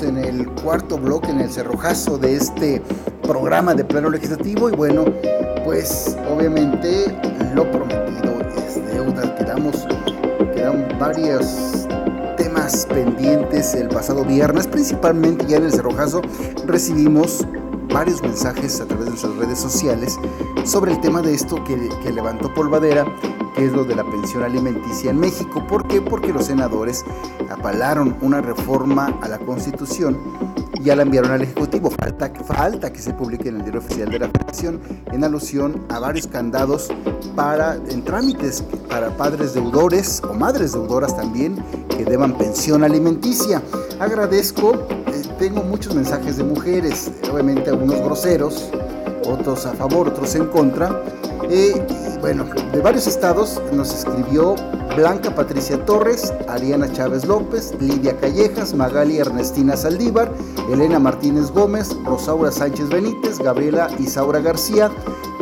En 0.01 0.17
el 0.17 0.45
cuarto 0.61 0.97
bloque, 0.97 1.31
en 1.31 1.39
el 1.39 1.49
cerrojazo 1.49 2.17
de 2.17 2.35
este 2.35 2.81
programa 3.23 3.73
de 3.73 3.85
pleno 3.85 4.09
legislativo 4.09 4.69
y 4.69 4.73
bueno, 4.73 5.05
pues 5.63 6.17
obviamente 6.29 7.05
lo 7.55 7.63
prometido 7.71 8.33
es 8.67 8.85
deuda. 8.93 9.35
Quedamos, 9.35 9.87
quedan 10.53 10.85
varios 10.99 11.87
temas 12.35 12.85
pendientes 12.87 13.73
el 13.73 13.87
pasado 13.87 14.25
viernes, 14.25 14.67
principalmente 14.67 15.45
ya 15.45 15.57
en 15.57 15.63
el 15.63 15.71
cerrojazo 15.71 16.21
recibimos 16.65 17.47
varios 17.93 18.21
mensajes 18.21 18.81
a 18.81 18.85
través 18.85 19.05
de 19.05 19.11
nuestras 19.11 19.35
redes 19.37 19.59
sociales 19.59 20.17
sobre 20.65 20.91
el 20.91 20.99
tema 20.99 21.21
de 21.21 21.33
esto 21.33 21.63
que 21.63 22.11
levantó 22.11 22.53
Polvadera 22.53 23.05
que 23.55 23.65
es 23.65 23.71
lo 23.71 23.85
de 23.85 23.95
la 23.95 24.03
pensión 24.03 24.43
alimenticia 24.43 25.11
en 25.11 25.19
México. 25.19 25.65
¿Por 25.67 25.87
qué? 25.87 26.01
Porque 26.01 26.33
los 26.33 26.45
senadores 26.45 27.05
apalaron 27.49 28.17
una 28.21 28.41
reforma 28.41 29.17
a 29.21 29.27
la 29.27 29.39
Constitución 29.39 30.17
y 30.73 30.83
ya 30.83 30.95
la 30.95 31.03
enviaron 31.03 31.31
al 31.31 31.41
Ejecutivo. 31.41 31.89
Falta, 31.89 32.31
falta 32.43 32.91
que 32.91 32.99
se 32.99 33.13
publique 33.13 33.49
en 33.49 33.57
el 33.57 33.61
diario 33.63 33.79
oficial 33.79 34.09
de 34.09 34.19
la 34.19 34.27
Federación 34.27 34.81
en 35.11 35.23
alusión 35.23 35.85
a 35.89 35.99
varios 35.99 36.27
candados 36.27 36.89
para, 37.35 37.75
en 37.75 38.03
trámites 38.03 38.63
para 38.89 39.15
padres 39.15 39.53
deudores 39.53 40.21
o 40.29 40.33
madres 40.33 40.73
deudoras 40.73 41.15
también 41.15 41.55
que 41.89 42.03
deban 42.03 42.37
pensión 42.37 42.83
alimenticia. 42.83 43.61
Agradezco, 43.99 44.73
eh, 45.07 45.23
tengo 45.39 45.63
muchos 45.63 45.95
mensajes 45.95 46.37
de 46.37 46.43
mujeres, 46.43 47.11
obviamente 47.31 47.69
algunos 47.69 48.01
groseros, 48.01 48.69
otros 49.25 49.65
a 49.65 49.73
favor, 49.73 50.09
otros 50.09 50.35
en 50.35 50.47
contra. 50.47 51.01
Eh, 51.49 51.73
bueno, 52.21 52.45
de 52.71 52.81
varios 52.81 53.07
estados 53.07 53.61
nos 53.71 53.93
escribió 53.93 54.55
Blanca 54.95 55.33
Patricia 55.33 55.83
Torres, 55.85 56.33
Ariana 56.47 56.91
Chávez 56.91 57.25
López, 57.25 57.73
Lidia 57.79 58.17
Callejas, 58.17 58.73
Magali 58.73 59.17
Ernestina 59.17 59.75
Saldívar, 59.75 60.31
Elena 60.71 60.99
Martínez 60.99 61.51
Gómez, 61.51 61.95
Rosaura 62.05 62.51
Sánchez 62.51 62.89
Benítez, 62.89 63.39
Gabriela 63.39 63.89
Isaura 63.99 64.39
García, 64.39 64.91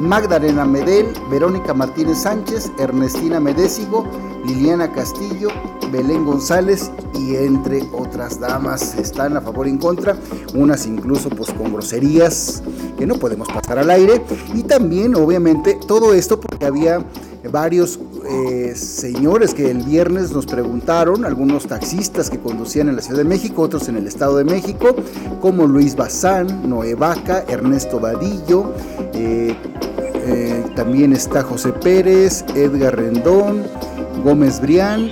Magdalena 0.04 0.66
Medel, 0.66 1.08
Verónica 1.32 1.74
Martínez 1.74 2.20
Sánchez, 2.20 2.72
Ernestina 2.78 3.39
Medésigo, 3.39 4.06
Liliana 4.45 4.91
Castillo, 4.91 5.47
Belén 5.91 6.26
González 6.26 6.91
y 7.14 7.36
entre 7.38 7.84
otras 7.93 8.38
damas. 8.38 8.95
Están 8.95 9.38
a 9.38 9.41
favor 9.41 9.66
y 9.66 9.70
en 9.70 9.78
contra, 9.78 10.18
unas 10.54 10.86
incluso 10.86 11.30
pues 11.30 11.51
con 11.54 11.72
groserías 11.72 12.62
que 12.97 13.08
no 13.08 13.16
podemos 13.16 13.47
pasar 13.47 13.80
al 13.80 13.89
aire. 13.89 14.22
Y 14.54 14.64
también 14.64 15.16
obviamente 15.16 15.80
todo 15.88 16.14
esto 16.14 16.38
porque 16.38 16.66
había 16.66 17.04
varios 17.49 17.97
eh, 18.26 18.74
señores 18.76 19.54
que 19.54 19.72
el 19.72 19.84
viernes 19.84 20.32
nos 20.32 20.45
preguntaron, 20.45 21.24
algunos 21.26 21.66
taxistas 21.66 22.30
que 22.30 22.39
conducían 22.39 22.89
en 22.89 22.97
la 22.97 23.01
Ciudad 23.01 23.20
de 23.20 23.26
México, 23.26 23.62
otros 23.62 23.88
en 23.88 23.95
el 23.95 24.08
Estado 24.08 24.38
de 24.38 24.43
México, 24.43 24.95
como 25.41 25.66
Luis 25.66 25.95
Bazán, 25.95 26.70
Noé 26.70 26.95
Vaca, 26.95 27.45
Ernesto 27.47 27.99
Vadillo, 27.99 28.74
eh, 29.14 29.56
eh, 30.26 30.64
también 30.76 31.14
está 31.14 31.44
José 31.44 31.74
Pérez, 31.74 32.46
Edgar 32.56 32.96
Rendón, 32.96 33.64
Gómez 34.24 34.62
Brián, 34.62 35.12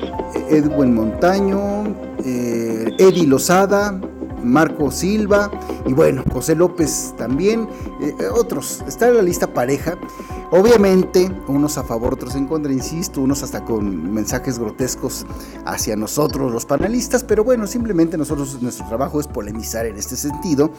Edwin 0.49 0.93
Montaño, 0.93 1.83
eh, 2.23 2.95
Eddie 2.97 3.27
Lozada, 3.27 3.99
Marco 4.43 4.91
Silva 4.91 5.51
y 5.85 5.93
bueno, 5.93 6.23
José 6.31 6.55
López 6.55 7.13
también, 7.17 7.67
eh, 8.01 8.13
otros, 8.33 8.83
está 8.87 9.09
en 9.09 9.17
la 9.17 9.21
lista 9.21 9.53
pareja. 9.53 9.97
Obviamente, 10.51 11.31
unos 11.47 11.77
a 11.77 11.83
favor, 11.83 12.13
otros 12.13 12.35
en 12.35 12.45
contra, 12.45 12.73
insisto, 12.73 13.21
unos 13.21 13.41
hasta 13.41 13.63
con 13.63 14.13
mensajes 14.13 14.59
grotescos 14.59 15.25
hacia 15.65 15.95
nosotros 15.95 16.51
los 16.51 16.65
panelistas, 16.65 17.23
pero 17.23 17.43
bueno, 17.43 17.67
simplemente 17.67 18.17
nosotros, 18.17 18.61
nuestro 18.61 18.85
trabajo 18.87 19.19
es 19.19 19.27
polemizar 19.27 19.85
en 19.85 19.97
este 19.97 20.17
sentido. 20.17 20.71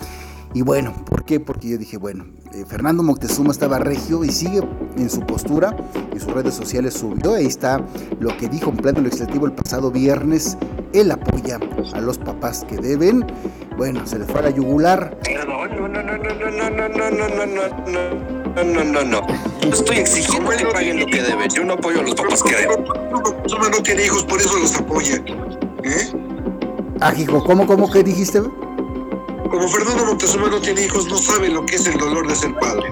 Y 0.55 0.63
bueno, 0.63 0.93
¿por 1.07 1.25
qué? 1.25 1.41
Porque 1.41 1.69
yo 1.69 1.79
dije, 1.79 1.97
bueno, 1.97 2.27
eh, 2.53 2.65
Fernando 2.67 3.03
Moctezuma 3.03 3.53
estaba 3.53 3.79
regio 3.79 4.23
y 4.25 4.31
sigue 4.31 4.61
en 4.97 5.09
su 5.09 5.21
postura, 5.21 5.75
en 6.13 6.21
sus 6.21 6.33
redes 6.33 6.55
sociales 6.55 6.95
subió, 6.95 7.35
ahí 7.35 7.47
está 7.47 7.81
lo 8.21 8.37
que 8.37 8.49
dijo 8.49 8.71
en 8.71 8.77
pleno 8.77 9.01
legislativo 9.01 9.47
el 9.47 9.53
pasado 9.53 9.91
viernes, 9.91 10.59
él 10.93 11.11
apoya 11.11 11.59
a 11.95 12.01
los 12.01 12.19
papás 12.19 12.67
que 12.69 12.77
deben, 12.77 13.25
bueno, 13.79 14.07
se 14.07 14.19
les 14.19 14.31
fue 14.31 14.41
a 14.41 14.43
la 14.45 14.51
yugular. 14.51 15.17
No, 15.49 15.67
no, 15.67 15.89
no, 15.89 16.03
no, 16.03 16.17
no, 16.19 16.51
no, 16.51 16.71
no, 16.71 16.89
no, 16.89 17.11
no, 17.11 17.29
no, 17.29 17.47
no. 17.47 18.43
No, 18.55 18.63
no, 18.65 18.85
no, 18.85 19.03
no. 19.03 19.27
Estoy 19.63 19.97
exigiendo 19.97 20.51
que 20.51 20.67
paguen 20.67 21.01
lo 21.01 21.07
que 21.07 21.23
deben. 21.23 21.49
Yo 21.49 21.65
no 21.65 21.73
apoyo 21.73 22.01
a 22.01 22.03
los 22.03 22.15
papás 22.15 22.43
que 22.43 22.55
deben. 22.55 22.85
No 22.85 23.83
tiene 23.83 24.05
hijos, 24.05 24.25
por 24.25 24.39
eso 24.39 24.59
los 24.59 24.77
apoya. 24.77 25.17
¿Eh? 25.85 26.13
Ah, 27.01 27.15
hijo, 27.17 27.43
¿cómo, 27.43 27.67
cómo 27.67 27.91
que 27.91 28.03
dijiste? 28.03 28.43
Como 29.53 29.69
Fernando 29.69 30.07
Montezuma 30.07 30.49
no 30.49 30.63
tiene 30.63 30.87
hijos, 30.87 31.07
no 31.09 31.19
sabe 31.19 31.51
lo 31.51 31.67
que 31.67 31.77
es 31.77 31.87
el 31.87 31.99
dolor 31.99 32.27
de 32.27 32.35
ser 32.35 32.55
padre. 32.59 32.91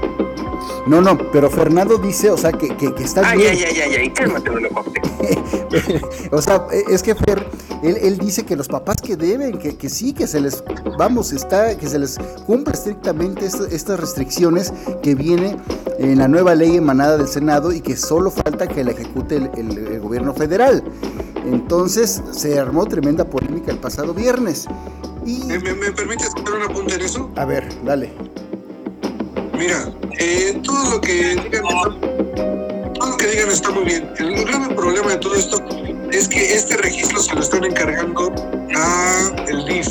No, 0.86 1.00
no, 1.00 1.16
pero 1.32 1.48
Fernando 1.48 1.96
dice, 1.96 2.30
o 2.30 2.36
sea, 2.36 2.52
que, 2.52 2.68
que, 2.76 2.94
que 2.94 3.02
está 3.02 3.22
ay, 3.24 3.38
bien. 3.38 3.52
Ay, 3.56 3.64
ay, 3.64 3.80
ay, 3.80 3.94
ay, 3.94 4.10
cálmate, 4.10 4.50
o 6.30 6.42
sea, 6.42 6.66
es 6.90 7.02
que 7.02 7.14
Fer, 7.14 7.48
él, 7.82 7.96
él, 8.02 8.18
dice 8.18 8.44
que 8.44 8.56
los 8.56 8.68
papás 8.68 8.96
que 9.02 9.16
deben, 9.16 9.58
que, 9.58 9.78
que, 9.78 9.88
sí, 9.88 10.12
que 10.12 10.26
se 10.26 10.38
les, 10.38 10.62
vamos, 10.98 11.32
está, 11.32 11.78
que 11.78 11.88
se 11.88 11.98
les 11.98 12.18
cumple 12.46 12.74
estrictamente 12.74 13.46
estas, 13.46 13.72
estas 13.72 13.98
restricciones 13.98 14.74
que 15.02 15.14
viene 15.14 15.56
en 15.98 16.18
la 16.18 16.28
nueva 16.28 16.54
ley 16.54 16.76
emanada 16.76 17.16
del 17.16 17.28
Senado 17.28 17.72
y 17.72 17.80
que 17.80 17.96
solo 17.96 18.30
falta 18.30 18.66
que 18.66 18.84
la 18.84 18.90
ejecute 18.90 19.36
el, 19.36 19.50
el, 19.56 19.78
el 19.78 20.00
gobierno 20.00 20.34
federal. 20.34 20.84
Entonces 21.46 22.22
se 22.32 22.58
armó 22.58 22.84
tremenda 22.84 23.24
polémica 23.24 23.72
el 23.72 23.78
pasado 23.78 24.12
viernes. 24.12 24.66
Y... 25.24 25.44
¿Me, 25.44 25.58
me, 25.58 25.92
permites 25.92 26.28
hacer 26.28 26.54
un 26.54 26.62
apunte 26.62 26.94
en 26.94 27.02
eso? 27.02 27.30
A 27.36 27.44
ver, 27.44 27.66
dale. 27.84 28.12
Mira, 29.58 29.92
eh, 30.18 30.60
todo 30.64 30.90
lo 30.90 31.00
que 31.00 31.34
digan, 31.36 31.62
todo 32.94 33.10
lo 33.10 33.16
que 33.16 33.26
digan 33.26 33.50
está 33.50 33.70
muy 33.70 33.84
bien. 33.84 34.10
El 34.18 34.44
grave 34.44 34.74
problema 34.74 35.10
de 35.10 35.16
todo 35.18 35.34
esto 35.34 35.62
es 36.10 36.28
que 36.28 36.54
este 36.54 36.76
registro 36.78 37.20
se 37.20 37.34
lo 37.34 37.40
están 37.40 37.64
encargando 37.64 38.32
a 38.74 39.30
el 39.48 39.64
DIF 39.66 39.88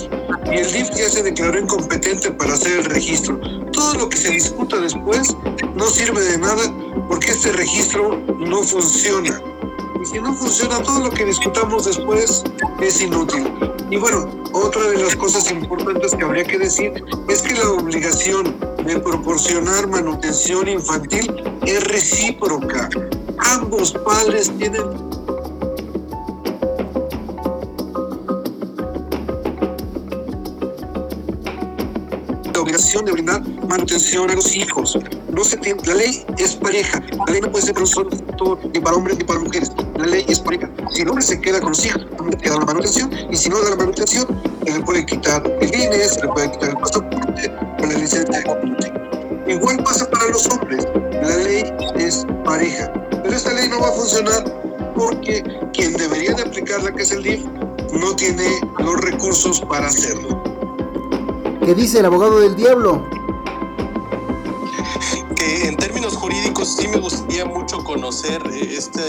y 0.51 0.57
el 0.57 0.71
DIF 0.71 0.89
ya 0.95 1.09
se 1.09 1.23
declaró 1.23 1.59
incompetente 1.59 2.31
para 2.31 2.53
hacer 2.53 2.79
el 2.79 2.85
registro. 2.85 3.39
Todo 3.71 3.93
lo 3.93 4.09
que 4.09 4.17
se 4.17 4.31
discuta 4.31 4.77
después 4.77 5.35
no 5.75 5.85
sirve 5.87 6.21
de 6.21 6.37
nada 6.39 6.63
porque 7.07 7.31
este 7.31 7.51
registro 7.51 8.17
no 8.39 8.63
funciona. 8.63 9.41
Y 10.01 10.05
si 10.05 10.19
no 10.19 10.33
funciona, 10.33 10.81
todo 10.81 11.03
lo 11.03 11.09
que 11.09 11.25
discutamos 11.25 11.85
después 11.85 12.43
es 12.79 13.01
inútil. 13.01 13.51
Y 13.89 13.97
bueno, 13.97 14.29
otra 14.53 14.83
de 14.83 14.97
las 14.97 15.15
cosas 15.15 15.51
importantes 15.51 16.15
que 16.15 16.23
habría 16.23 16.43
que 16.43 16.57
decir 16.57 17.03
es 17.27 17.41
que 17.41 17.55
la 17.55 17.69
obligación 17.71 18.55
de 18.85 18.99
proporcionar 18.99 19.87
manutención 19.87 20.67
infantil 20.67 21.43
es 21.65 21.83
recíproca. 21.85 22.89
Ambos 23.39 23.93
padres 24.05 24.51
tienen 24.57 25.08
obligación 32.79 33.05
de 33.05 33.11
brindar 33.11 33.41
manutención 33.67 34.29
a 34.29 34.35
los 34.35 34.55
hijos. 34.55 34.97
No 35.33 35.43
se 35.43 35.57
tiene, 35.57 35.81
la 35.85 35.95
ley 35.95 36.25
es 36.37 36.55
pareja. 36.55 37.03
La 37.27 37.33
ley 37.33 37.41
no 37.41 37.51
puede 37.51 37.65
ser 37.65 37.75
ni 37.75 38.79
para 38.79 38.95
hombres 38.95 39.17
ni 39.17 39.23
para 39.25 39.39
mujeres. 39.39 39.71
La 39.97 40.05
ley 40.05 40.23
es 40.29 40.39
pareja. 40.39 40.69
Si 40.91 41.01
el 41.01 41.09
hombre 41.09 41.23
se 41.23 41.41
queda 41.41 41.59
con 41.59 41.69
los 41.69 41.85
hijos, 41.85 42.05
queda 42.41 42.57
la 42.57 42.65
manutención. 42.65 43.11
Y 43.29 43.35
si 43.35 43.49
no 43.49 43.61
da 43.61 43.71
la 43.71 43.75
manutención, 43.75 44.25
se 44.65 44.71
le 44.71 44.79
puede 44.85 45.05
quitar 45.05 45.43
el 45.59 45.67
INE, 45.67 46.07
se 46.07 46.21
le 46.21 46.27
puede 46.29 46.51
quitar 46.51 46.69
el 46.69 46.77
pasaporte 46.77 47.51
o 47.79 47.85
la 47.85 47.93
licencia 47.95 48.39
de 48.39 48.43
conducir. 48.43 48.93
Igual 49.47 49.83
pasa 49.83 50.09
para 50.09 50.27
los 50.27 50.47
hombres. 50.47 50.87
La 51.21 51.35
ley 51.35 51.65
es 51.95 52.25
pareja. 52.45 52.93
Pero 53.09 53.35
esta 53.35 53.53
ley 53.53 53.67
no 53.67 53.81
va 53.81 53.89
a 53.89 53.91
funcionar 53.91 54.43
porque 54.95 55.43
quien 55.73 55.97
debería 55.97 56.33
de 56.33 56.43
aplicarla, 56.43 56.93
que 56.93 57.03
es 57.03 57.11
el 57.11 57.23
DIF, 57.23 57.43
no 57.91 58.15
tiene 58.15 58.47
los 58.79 59.01
recursos 59.01 59.59
para 59.61 59.87
hacerlo. 59.87 60.58
¿Qué 61.69 61.75
dice 61.75 61.99
el 61.99 62.05
abogado 62.07 62.39
del 62.39 62.55
diablo? 62.55 63.18
Sí 66.69 66.87
me 66.87 66.97
gustaría 66.97 67.45
mucho 67.45 67.83
conocer 67.83 68.41
eh, 68.53 68.75
este 68.77 69.01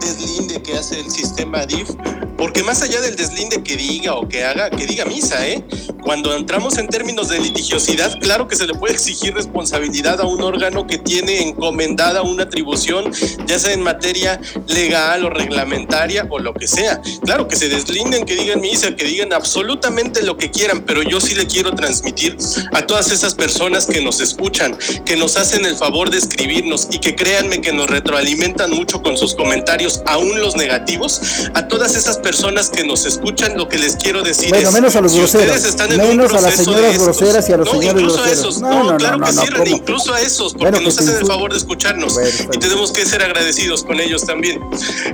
deslinde 0.00 0.62
que 0.62 0.74
hace 0.74 1.00
el 1.00 1.10
sistema 1.10 1.66
DIF, 1.66 1.90
porque 2.38 2.62
más 2.62 2.82
allá 2.82 3.00
del 3.00 3.16
deslinde 3.16 3.62
que 3.62 3.76
diga 3.76 4.14
o 4.14 4.28
que 4.28 4.44
haga, 4.44 4.70
que 4.70 4.86
diga 4.86 5.04
misa, 5.04 5.46
¿eh? 5.46 5.64
Cuando 6.06 6.36
entramos 6.36 6.78
en 6.78 6.86
términos 6.86 7.30
de 7.30 7.40
litigiosidad, 7.40 8.20
claro 8.20 8.46
que 8.46 8.54
se 8.54 8.64
le 8.64 8.74
puede 8.74 8.94
exigir 8.94 9.34
responsabilidad 9.34 10.20
a 10.20 10.24
un 10.24 10.40
órgano 10.40 10.86
que 10.86 10.98
tiene 10.98 11.42
encomendada 11.42 12.22
una 12.22 12.44
atribución, 12.44 13.10
ya 13.44 13.58
sea 13.58 13.72
en 13.72 13.82
materia 13.82 14.40
legal 14.68 15.24
o 15.24 15.30
reglamentaria 15.30 16.24
o 16.30 16.38
lo 16.38 16.54
que 16.54 16.68
sea. 16.68 17.00
Claro 17.24 17.48
que 17.48 17.56
se 17.56 17.68
deslinden, 17.68 18.24
que 18.24 18.36
digan 18.36 18.60
misa, 18.60 18.94
que 18.94 19.04
digan 19.04 19.32
absolutamente 19.32 20.22
lo 20.22 20.36
que 20.36 20.52
quieran, 20.52 20.84
pero 20.86 21.02
yo 21.02 21.20
sí 21.20 21.34
le 21.34 21.48
quiero 21.48 21.72
transmitir 21.72 22.36
a 22.72 22.86
todas 22.86 23.10
esas 23.10 23.34
personas 23.34 23.86
que 23.86 24.00
nos 24.00 24.20
escuchan, 24.20 24.78
que 25.04 25.16
nos 25.16 25.36
hacen 25.36 25.64
el 25.64 25.76
favor 25.76 26.10
de 26.10 26.18
escribirnos 26.18 26.85
y 26.90 26.98
que 26.98 27.14
créanme 27.14 27.60
que 27.60 27.72
nos 27.72 27.86
retroalimentan 27.88 28.70
mucho 28.70 29.02
con 29.02 29.16
sus 29.16 29.34
comentarios, 29.34 30.02
aún 30.06 30.40
los 30.40 30.56
negativos, 30.56 31.20
a 31.54 31.68
todas 31.68 31.94
esas 31.94 32.18
personas 32.18 32.70
que 32.70 32.84
nos 32.84 33.04
escuchan, 33.06 33.56
lo 33.56 33.68
que 33.68 33.78
les 33.78 33.96
quiero 33.96 34.22
decir 34.22 34.48
Bueno, 34.50 34.68
es, 34.68 34.74
menos 34.74 34.96
a 34.96 35.00
los 35.00 35.12
si 35.12 35.18
groseros. 35.18 35.64
están 35.64 35.92
en 35.92 35.98
Menos 35.98 36.32
a 36.32 36.40
las 36.40 36.54
señoras 36.54 36.92
estos, 36.92 37.04
groseras 37.04 37.48
y 37.48 37.52
a 37.52 37.56
los 37.58 37.66
no, 37.66 37.72
señores 37.80 38.02
incluso 38.02 38.16
groseros. 38.22 38.38
a 38.44 38.48
esos, 38.48 38.60
No, 38.60 38.68
no, 38.70 38.90
no, 38.92 38.96
claro 38.98 39.18
no, 39.18 39.26
que 39.26 39.32
sí, 39.66 39.72
incluso 39.74 40.14
a 40.14 40.20
esos, 40.20 40.52
porque 40.52 40.70
Bueno, 40.70 40.80
nos 40.80 40.98
hacen 40.98 41.16
el 41.16 41.26
favor 41.26 41.52
de 41.52 41.58
escucharnos 41.58 42.14
Bueno, 42.14 42.30
y 42.52 42.58
tenemos 42.58 42.92
que 42.92 43.04
ser 43.06 43.22
agradecidos 43.22 43.82
con 43.84 44.00
ellos 44.00 44.24
también. 44.24 44.60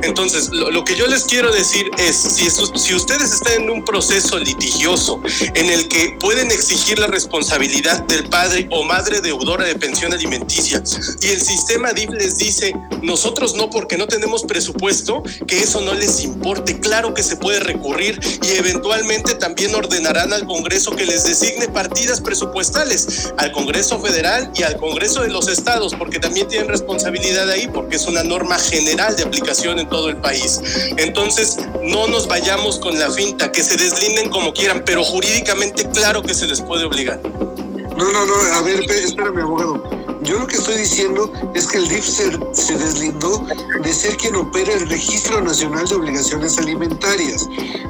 Entonces, 0.02 0.48
lo, 0.50 0.70
lo 0.70 0.84
que 0.84 0.96
yo 0.96 1.06
les 1.06 1.24
quiero 1.24 1.52
decir 1.52 1.90
es, 1.98 2.16
si, 2.16 2.46
esos- 2.46 2.72
si 2.80 2.94
ustedes 2.94 3.32
están 3.32 3.62
en 3.62 3.70
un 3.70 3.84
proceso 3.84 4.38
litigioso 4.38 5.20
en 5.54 5.70
el 5.70 5.88
que 5.88 6.16
pueden 6.20 6.50
exigir 6.50 6.98
la 6.98 7.06
responsabilidad 7.06 8.02
del 8.04 8.24
padre 8.28 8.68
o 8.70 8.84
madre 8.84 9.20
deudora 9.20 9.64
de 9.64 9.74
pensión 9.74 10.12
alimenticia 10.12 10.82
y 11.20 11.28
el 11.28 11.40
sistema 11.52 11.92
DIF 11.92 12.08
les 12.12 12.38
dice, 12.38 12.72
nosotros 13.02 13.54
no 13.56 13.68
porque 13.68 13.98
no 13.98 14.06
tenemos 14.06 14.42
presupuesto, 14.42 15.22
que 15.46 15.58
eso 15.60 15.82
no 15.82 15.92
les 15.92 16.24
importe, 16.24 16.80
claro 16.80 17.12
que 17.12 17.22
se 17.22 17.36
puede 17.36 17.60
recurrir 17.60 18.18
y 18.42 18.56
eventualmente 18.56 19.34
también 19.34 19.74
ordenarán 19.74 20.32
al 20.32 20.46
Congreso 20.46 20.96
que 20.96 21.04
les 21.04 21.24
designe 21.24 21.68
partidas 21.68 22.22
presupuestales, 22.22 23.34
al 23.36 23.52
Congreso 23.52 24.00
Federal 24.00 24.50
y 24.54 24.62
al 24.62 24.78
Congreso 24.78 25.20
de 25.20 25.28
los 25.28 25.46
Estados, 25.48 25.94
porque 25.94 26.18
también 26.18 26.48
tienen 26.48 26.68
responsabilidad 26.68 27.50
ahí, 27.50 27.68
porque 27.68 27.96
es 27.96 28.06
una 28.06 28.22
norma 28.22 28.58
general 28.58 29.14
de 29.14 29.24
aplicación 29.24 29.78
en 29.78 29.90
todo 29.90 30.08
el 30.08 30.16
país. 30.16 30.58
Entonces, 30.96 31.58
no 31.82 32.08
nos 32.08 32.28
vayamos 32.28 32.78
con 32.78 32.98
la 32.98 33.10
finta, 33.10 33.52
que 33.52 33.62
se 33.62 33.76
deslinden 33.76 34.30
como 34.30 34.54
quieran, 34.54 34.84
pero 34.86 35.04
jurídicamente 35.04 35.86
claro 35.90 36.22
que 36.22 36.32
se 36.32 36.46
les 36.46 36.62
puede 36.62 36.84
obligar. 36.84 37.20
No, 37.22 38.10
no, 38.10 38.24
no, 38.24 38.34
a 38.54 38.62
ver, 38.62 38.90
espérame, 38.90 39.40
abogado. 39.40 40.01
Yo 40.22 40.38
lo 40.38 40.46
que 40.46 40.56
estoy 40.56 40.76
diciendo 40.76 41.32
es 41.52 41.66
que 41.66 41.78
el 41.78 41.88
DIF 41.88 42.04
se, 42.04 42.30
se 42.52 42.78
deslindó 42.78 43.44
de 43.82 43.92
ser 43.92 44.16
quien 44.16 44.36
opera 44.36 44.72
el 44.72 44.88
Registro 44.88 45.40
Nacional 45.40 45.86
de 45.88 45.96
Obligaciones 45.96 46.58
Alimentarias. 46.58 47.48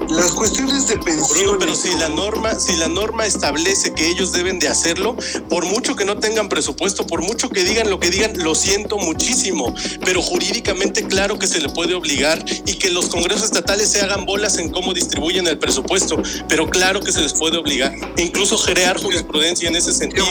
Las 0.09 0.33
cuestiones 0.33 0.87
de 0.87 0.97
Bruno, 0.97 1.05
pensiones... 1.05 1.57
pero 1.59 1.75
si 1.75 1.91
la 1.99 2.09
norma, 2.09 2.55
si 2.59 2.77
la 2.77 2.89
norma 2.89 3.27
establece 3.27 3.93
que 3.93 4.09
ellos 4.09 4.33
deben 4.33 4.59
de 4.59 4.69
hacerlo, 4.69 5.15
por 5.51 5.67
mucho 5.67 5.95
que 5.95 6.07
no 6.07 6.19
tengan 6.19 6.49
presupuesto, 6.49 7.07
por 7.07 7.21
mucho 7.21 7.51
que 7.51 7.65
digan 7.65 7.91
lo 7.91 8.01
que 8.01 8.11
digan, 8.11 8.33
lo 8.39 8.55
siento 8.55 8.97
muchísimo, 8.97 9.75
pero 10.03 10.23
jurídicamente 10.23 11.07
claro 11.07 11.39
que 11.39 11.47
se 11.47 11.61
le 11.61 11.69
puede 11.69 11.95
obligar 11.95 12.43
y 12.67 12.75
que 12.75 12.91
los 12.91 13.11
congresos 13.11 13.45
estatales 13.45 13.89
se 13.89 14.01
hagan 14.01 14.25
bolas 14.25 14.57
en 14.57 14.71
cómo 14.71 14.95
distribuyen 14.95 15.47
el 15.49 15.59
presupuesto, 15.59 16.23
pero 16.49 16.71
claro 16.71 17.01
que 17.01 17.13
se 17.13 17.21
les 17.21 17.35
puede 17.35 17.59
obligar, 17.59 17.95
e 18.17 18.23
incluso 18.23 18.57
crear 18.57 18.99
jurisprudencia 19.01 19.69
en 19.69 19.77
ese 19.77 19.93
sentido. 19.93 20.25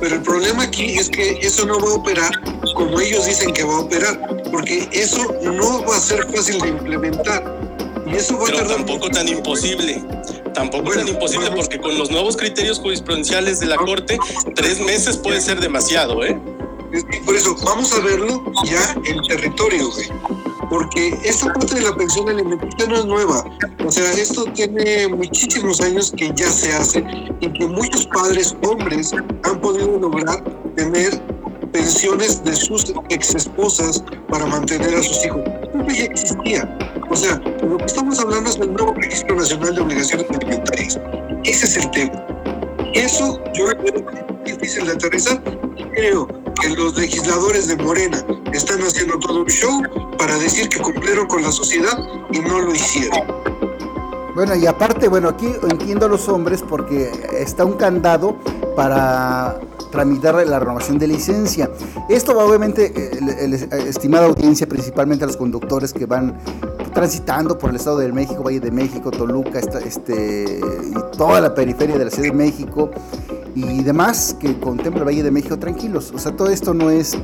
Pero 0.00 0.16
el 0.16 0.22
problema 0.22 0.62
aquí 0.62 0.84
es 1.00 1.08
que 1.08 1.38
eso 1.40 1.64
no 1.66 1.80
va 1.80 1.90
a 1.90 1.94
operar 1.94 2.30
como 2.74 3.00
ellos 3.00 3.26
dicen 3.26 3.52
que 3.52 3.64
va 3.64 3.74
a 3.74 3.80
operar, 3.80 4.42
porque 4.50 4.88
eso 4.92 5.34
no 5.42 5.84
va 5.84 5.96
a 5.96 6.00
ser 6.00 6.26
fácil 6.34 6.58
de 6.60 6.68
implementar. 6.68 7.58
Y 8.06 8.16
eso 8.16 8.36
va 8.36 8.44
a 8.44 8.46
Pero 8.46 8.58
tardar 8.58 8.76
tampoco 8.78 9.10
tan 9.10 9.28
imposible. 9.28 10.02
Tampoco 10.54 10.84
Bueno, 10.84 11.02
tan 11.02 11.08
imposible 11.08 11.50
porque 11.54 11.78
con 11.78 11.96
los 11.96 12.10
nuevos 12.10 12.36
criterios 12.36 12.78
jurisprudenciales 12.78 13.60
de 13.60 13.66
la 13.66 13.76
Corte, 13.76 14.18
tres 14.54 14.80
meses 14.80 15.16
puede 15.16 15.40
ser 15.40 15.60
demasiado, 15.60 16.24
¿eh? 16.24 16.38
Es 16.92 17.04
que 17.04 17.20
Por 17.20 17.36
eso, 17.36 17.54
vamos 17.64 17.92
a 17.92 18.00
verlo 18.00 18.42
ya 18.64 18.94
en 19.04 19.22
territorio, 19.22 19.90
güey. 19.90 20.08
Porque 20.68 21.18
esta 21.24 21.52
parte 21.52 21.76
de 21.76 21.82
la 21.82 21.96
pensión 21.96 22.28
alimenticia 22.28 22.86
no 22.86 22.96
es 22.96 23.04
nueva. 23.04 23.44
O 23.84 23.90
sea, 23.90 24.12
esto 24.12 24.44
tiene 24.54 25.08
muchísimos 25.08 25.80
años 25.80 26.12
que 26.16 26.32
ya 26.34 26.50
se 26.50 26.72
hace 26.72 27.04
y 27.40 27.52
que 27.52 27.66
muchos 27.66 28.06
padres, 28.06 28.56
hombres, 28.62 29.12
han 29.44 29.60
podido 29.60 29.98
lograr 29.98 30.42
tener 30.76 31.20
pensiones 31.72 32.42
de 32.44 32.54
sus 32.54 32.92
ex 33.08 33.34
esposas 33.34 34.02
para 34.28 34.46
mantener 34.46 34.94
a 34.94 35.02
sus 35.02 35.24
hijos. 35.24 35.42
Esto 35.62 35.86
ya 35.88 36.04
existía. 36.04 36.78
O 37.08 37.16
sea, 37.16 37.36
lo 37.62 37.76
que 37.78 37.84
estamos 37.84 38.18
hablando 38.20 38.50
es 38.50 38.58
del 38.58 38.72
nuevo 38.72 38.94
Registro 38.94 39.36
Nacional 39.36 39.74
de 39.74 39.80
Obligaciones 39.80 40.26
Alimentarias. 40.30 41.00
Ese 41.44 41.66
es 41.66 41.76
el 41.76 41.90
tema. 41.90 42.26
Eso 42.94 43.40
yo 43.54 43.66
lo 43.68 43.82
veo 43.82 44.04
difícil 44.44 44.86
de 44.86 44.92
aterrizar 44.92 45.40
y 45.76 45.84
creo 45.84 46.39
que 46.60 46.68
los 46.70 46.96
legisladores 46.96 47.68
de 47.68 47.76
Morena 47.76 48.24
están 48.52 48.80
haciendo 48.82 49.18
todo 49.18 49.40
un 49.40 49.46
show 49.46 49.82
para 50.18 50.36
decir 50.38 50.68
que 50.68 50.78
cumplieron 50.80 51.26
con 51.26 51.42
la 51.42 51.50
sociedad 51.50 51.98
y 52.30 52.38
no 52.40 52.60
lo 52.60 52.74
hicieron. 52.74 53.20
Bueno, 54.34 54.54
y 54.54 54.66
aparte, 54.66 55.08
bueno, 55.08 55.28
aquí 55.28 55.52
entiendo 55.70 56.06
a 56.06 56.08
los 56.08 56.28
hombres 56.28 56.62
porque 56.62 57.10
está 57.38 57.64
un 57.64 57.74
candado 57.74 58.36
para 58.76 59.58
tramitar 59.90 60.46
la 60.46 60.58
renovación 60.58 60.98
de 60.98 61.08
licencia. 61.08 61.70
Esto 62.08 62.34
va 62.34 62.44
obviamente, 62.44 62.92
eh, 62.94 63.88
estimada 63.88 64.26
audiencia, 64.26 64.68
principalmente 64.68 65.24
a 65.24 65.26
los 65.26 65.36
conductores 65.36 65.92
que 65.92 66.06
van 66.06 66.38
transitando 66.92 67.58
por 67.58 67.70
el 67.70 67.76
Estado 67.76 67.98
de 67.98 68.12
México, 68.12 68.42
Valle 68.42 68.60
de 68.60 68.70
México, 68.70 69.10
Toluca, 69.10 69.58
esta- 69.58 69.78
este, 69.80 70.60
y 70.60 71.16
toda 71.16 71.40
la 71.40 71.54
periferia 71.54 71.96
de 71.98 72.04
la 72.04 72.10
Ciudad 72.10 72.28
de 72.30 72.34
México 72.36 72.90
y 73.54 73.82
demás 73.82 74.36
que 74.38 74.58
contempla 74.58 75.00
el 75.02 75.06
Valle 75.08 75.22
de 75.22 75.30
México 75.30 75.58
tranquilos. 75.58 76.12
O 76.14 76.18
sea, 76.18 76.32
todo 76.36 76.48
esto 76.48 76.74
no 76.74 76.90
es 76.90 77.16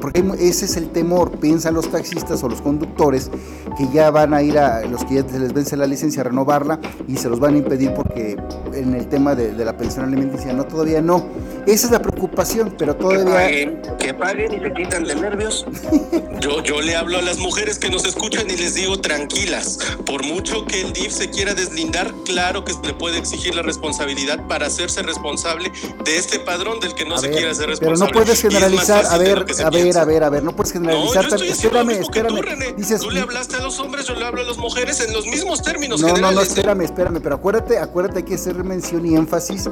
porque 0.00 0.24
ese 0.38 0.64
es 0.64 0.76
el 0.76 0.90
temor, 0.90 1.30
piensan 1.38 1.74
los 1.74 1.88
taxistas 1.88 2.42
o 2.42 2.48
los 2.48 2.60
conductores 2.60 3.30
que 3.78 3.88
ya 3.92 4.10
van 4.10 4.34
a 4.34 4.42
ir 4.42 4.58
a 4.58 4.82
los 4.86 5.04
que 5.04 5.14
ya 5.14 5.28
se 5.28 5.38
les 5.38 5.52
vence 5.52 5.76
la 5.76 5.86
licencia 5.86 6.20
a 6.22 6.24
renovarla 6.24 6.80
y 7.06 7.16
se 7.16 7.28
los 7.28 7.38
van 7.40 7.54
a 7.54 7.58
impedir 7.58 7.94
porque 7.94 8.36
en 8.72 8.94
el 8.94 9.08
tema 9.08 9.34
de, 9.34 9.52
de 9.54 9.64
la 9.64 9.76
pensión 9.76 10.04
alimenticia 10.04 10.52
no, 10.52 10.64
todavía 10.64 11.00
no. 11.00 11.24
Esa 11.66 11.86
es 11.86 11.90
la 11.92 12.00
preocupación, 12.00 12.74
pero 12.78 12.96
Que 12.96 13.02
todavía... 13.02 13.24
paguen, 13.34 13.82
que 13.98 14.14
paguen 14.14 14.54
y 14.54 14.60
se 14.60 14.72
quitan 14.74 15.04
de 15.04 15.14
nervios. 15.14 15.66
Yo, 16.40 16.62
yo 16.62 16.80
le 16.80 16.94
hablo 16.96 17.18
a 17.18 17.22
las 17.22 17.38
mujeres 17.38 17.78
que 17.78 17.90
nos 17.90 18.04
escuchan 18.04 18.48
y 18.50 18.56
les 18.56 18.74
digo 18.74 19.00
tranquilas. 19.00 19.78
Por 20.04 20.24
mucho 20.24 20.64
que 20.66 20.82
el 20.82 20.92
DIF 20.92 21.12
se 21.12 21.30
quiera 21.30 21.54
deslindar, 21.54 22.12
claro 22.24 22.64
que 22.64 22.72
se 22.72 22.82
le 22.82 22.94
puede 22.94 23.18
exigir 23.18 23.54
la 23.54 23.62
responsabilidad 23.62 24.46
para 24.46 24.66
hacerse 24.66 25.02
responsable 25.02 25.70
de 26.04 26.16
este 26.18 26.38
padrón 26.40 26.80
del 26.80 26.94
que 26.94 27.04
no 27.04 27.14
A 27.14 27.18
se 27.18 27.28
ver, 27.28 27.36
quiere 27.36 27.50
hacer 27.52 27.66
pero 27.66 27.90
responsable. 27.92 28.12
no 28.12 28.18
puedes 28.24 28.40
generalizar, 28.42 29.06
a 29.06 29.18
ver, 29.18 29.44
que 29.44 29.62
a 29.62 29.70
ver, 29.70 29.82
piensa. 29.82 30.02
a 30.02 30.04
ver, 30.04 30.24
a 30.24 30.30
ver, 30.30 30.42
no 30.42 30.54
puedes 30.54 30.74
No, 30.74 30.82
yo 30.90 31.12
generalizar. 31.12 31.24
estoy 31.26 31.48
espérame, 31.48 31.88
que 31.88 32.00
espérame. 32.00 32.34
tú, 32.36 32.42
René. 32.42 32.72
Dices, 32.76 33.00
tú 33.00 33.10
le 33.10 33.20
hablaste 33.20 33.56
a 33.56 33.60
los 33.60 33.78
hombres, 33.80 34.06
yo 34.06 34.14
le 34.14 34.24
hablo 34.26 34.42
a 34.42 34.44
las 34.44 34.58
mujeres 34.58 35.00
en 35.00 35.12
los 35.14 35.26
mismos 35.26 35.62
términos 35.62 36.00
No, 36.00 36.16
no, 36.16 36.30
no, 36.32 36.40
espérame, 36.42 36.82
espérame, 36.82 37.20
pero 37.22 37.36
acuérdate, 37.36 37.78
acuérdate, 37.78 38.18
hay 38.18 38.24
que 38.24 38.34
hacer 38.34 38.54
mención 38.64 39.06
y 39.06 39.14
énfasis 39.14 39.68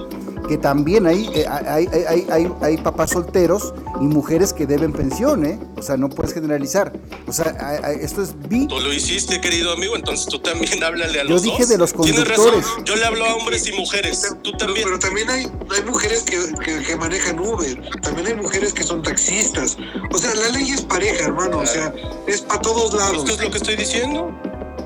que 0.49 0.59
también 0.59 1.07
hay, 1.07 1.29
eh, 1.35 1.47
hay, 1.49 1.82
hay, 1.93 2.05
hay, 2.09 2.27
hay, 2.31 2.53
hay 2.61 2.77
papás 2.79 3.11
solteros 3.11 3.73
y 4.01 4.05
mujeres 4.05 4.53
que 4.53 4.67
deben 4.67 4.93
pensión, 4.93 5.45
¿eh? 5.47 5.59
O 5.77 5.83
sea, 5.83 5.97
no 5.97 6.09
puedes 6.09 6.33
generalizar. 6.35 6.93
O 7.27 7.33
sea, 7.33 7.57
hay- 7.61 7.79
hay- 7.97 8.05
esto 8.05 8.23
es 8.23 8.35
bi. 8.49 8.67
Tú 8.69 8.79
lo 8.81 8.93
hiciste, 8.93 9.41
querido 9.41 9.73
amigo, 9.73 9.97
entonces 9.97 10.27
tú 10.27 10.39
también 10.41 10.83
háblale 10.85 11.21
a 11.21 11.25
Yo 11.25 11.31
los 11.31 11.43
dije 11.43 11.61
dos. 11.61 11.69
de 11.69 11.79
los 11.79 11.93
Tienes 11.93 12.15
conductores. 12.25 12.65
razón, 12.67 12.85
yo 12.85 12.97
le 12.97 13.05
hablo 13.05 13.25
a 13.25 13.35
hombres 13.37 13.67
y 13.69 13.73
mujeres. 13.73 14.23
Tú 14.43 14.53
Pero, 14.53 14.59
también. 14.59 14.85
pero 14.85 14.99
también 14.99 15.31
hay, 15.31 15.45
hay 15.45 15.83
mujeres 15.87 16.23
que, 16.23 16.39
que- 16.65 16.83
que 16.83 16.97
manejan 16.97 17.39
Uber, 17.41 17.81
también 18.01 18.27
hay 18.29 18.35
mujeres 18.35 18.73
que 18.73 18.83
son 18.83 19.03
taxistas. 19.03 19.77
O 20.13 20.19
sea, 20.19 20.35
la 20.35 20.49
ley 20.51 20.71
es 20.71 20.83
pareja, 20.83 21.25
hermano, 21.27 21.59
o 21.59 21.67
sea, 21.67 21.93
es 22.27 22.43
para 22.43 22.61
todos 22.61 22.93
lados. 22.95 23.19
Esto 23.19 23.33
es 23.33 23.41
lo 23.43 23.51
que 23.51 23.57
estoy 23.59 23.77
diciendo. 23.77 24.31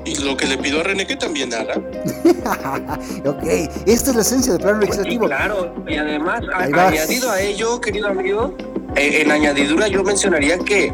Y 0.07 0.15
lo 0.23 0.37
que 0.37 0.45
le 0.47 0.57
pido 0.57 0.79
a 0.79 0.83
René 0.83 1.05
que 1.05 1.15
también 1.17 1.53
haga. 1.53 1.75
ok, 3.25 3.43
esta 3.85 4.09
es 4.11 4.15
la 4.15 4.21
esencia 4.21 4.53
del 4.53 4.61
plano 4.61 4.79
Sí, 4.81 4.85
legislativo. 4.87 5.25
claro, 5.25 5.75
y 5.87 5.95
además, 5.95 6.41
a- 6.53 6.63
añadido 6.87 7.29
a 7.31 7.41
ello, 7.41 7.81
querido 7.81 8.07
amigo, 8.07 8.55
eh, 8.95 9.21
en 9.21 9.31
añadidura 9.31 9.87
yo 9.89 10.03
mencionaría 10.03 10.57
que 10.59 10.93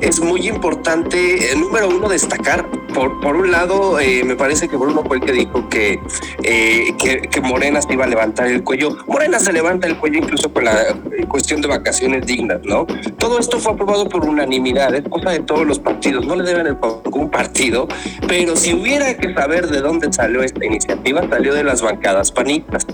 es 0.00 0.20
muy 0.20 0.48
importante, 0.48 1.52
eh, 1.52 1.56
número 1.56 1.88
uno, 1.88 2.08
destacar. 2.08 2.68
Por, 2.94 3.20
por 3.20 3.36
un 3.36 3.52
lado, 3.52 4.00
eh, 4.00 4.24
me 4.24 4.34
parece 4.34 4.68
que 4.68 4.76
Bruno 4.76 5.04
fue 5.06 5.18
el 5.18 5.24
que 5.24 5.32
dijo 5.32 5.68
que, 5.68 6.00
eh, 6.42 6.92
que, 6.98 7.20
que, 7.22 7.40
Morena 7.40 7.80
se 7.80 7.92
iba 7.92 8.04
a 8.04 8.08
levantar 8.08 8.48
el 8.48 8.64
cuello. 8.64 8.96
Morena 9.06 9.38
se 9.38 9.52
levanta 9.52 9.86
el 9.86 9.96
cuello 9.96 10.18
incluso 10.18 10.52
con 10.52 10.64
la 10.64 10.96
cuestión 11.28 11.60
de 11.60 11.68
vacaciones 11.68 12.26
dignas, 12.26 12.60
¿no? 12.64 12.86
Todo 13.18 13.38
esto 13.38 13.60
fue 13.60 13.74
aprobado 13.74 14.08
por 14.08 14.24
unanimidad, 14.24 14.92
es 14.94 15.08
cosa 15.08 15.30
de 15.30 15.40
todos 15.40 15.66
los 15.66 15.78
partidos, 15.78 16.26
no 16.26 16.34
le 16.34 16.42
deben 16.42 16.66
el 16.66 16.76
ningún 17.04 17.30
partido, 17.30 17.86
pero 18.26 18.56
si 18.56 18.74
hubiera 18.74 19.16
que 19.16 19.32
saber 19.34 19.68
de 19.68 19.80
dónde 19.80 20.12
salió 20.12 20.42
esta 20.42 20.64
iniciativa, 20.64 21.22
salió 21.28 21.54
de 21.54 21.64
las 21.64 21.82
bancadas 21.82 22.32
panistas. 22.32 22.86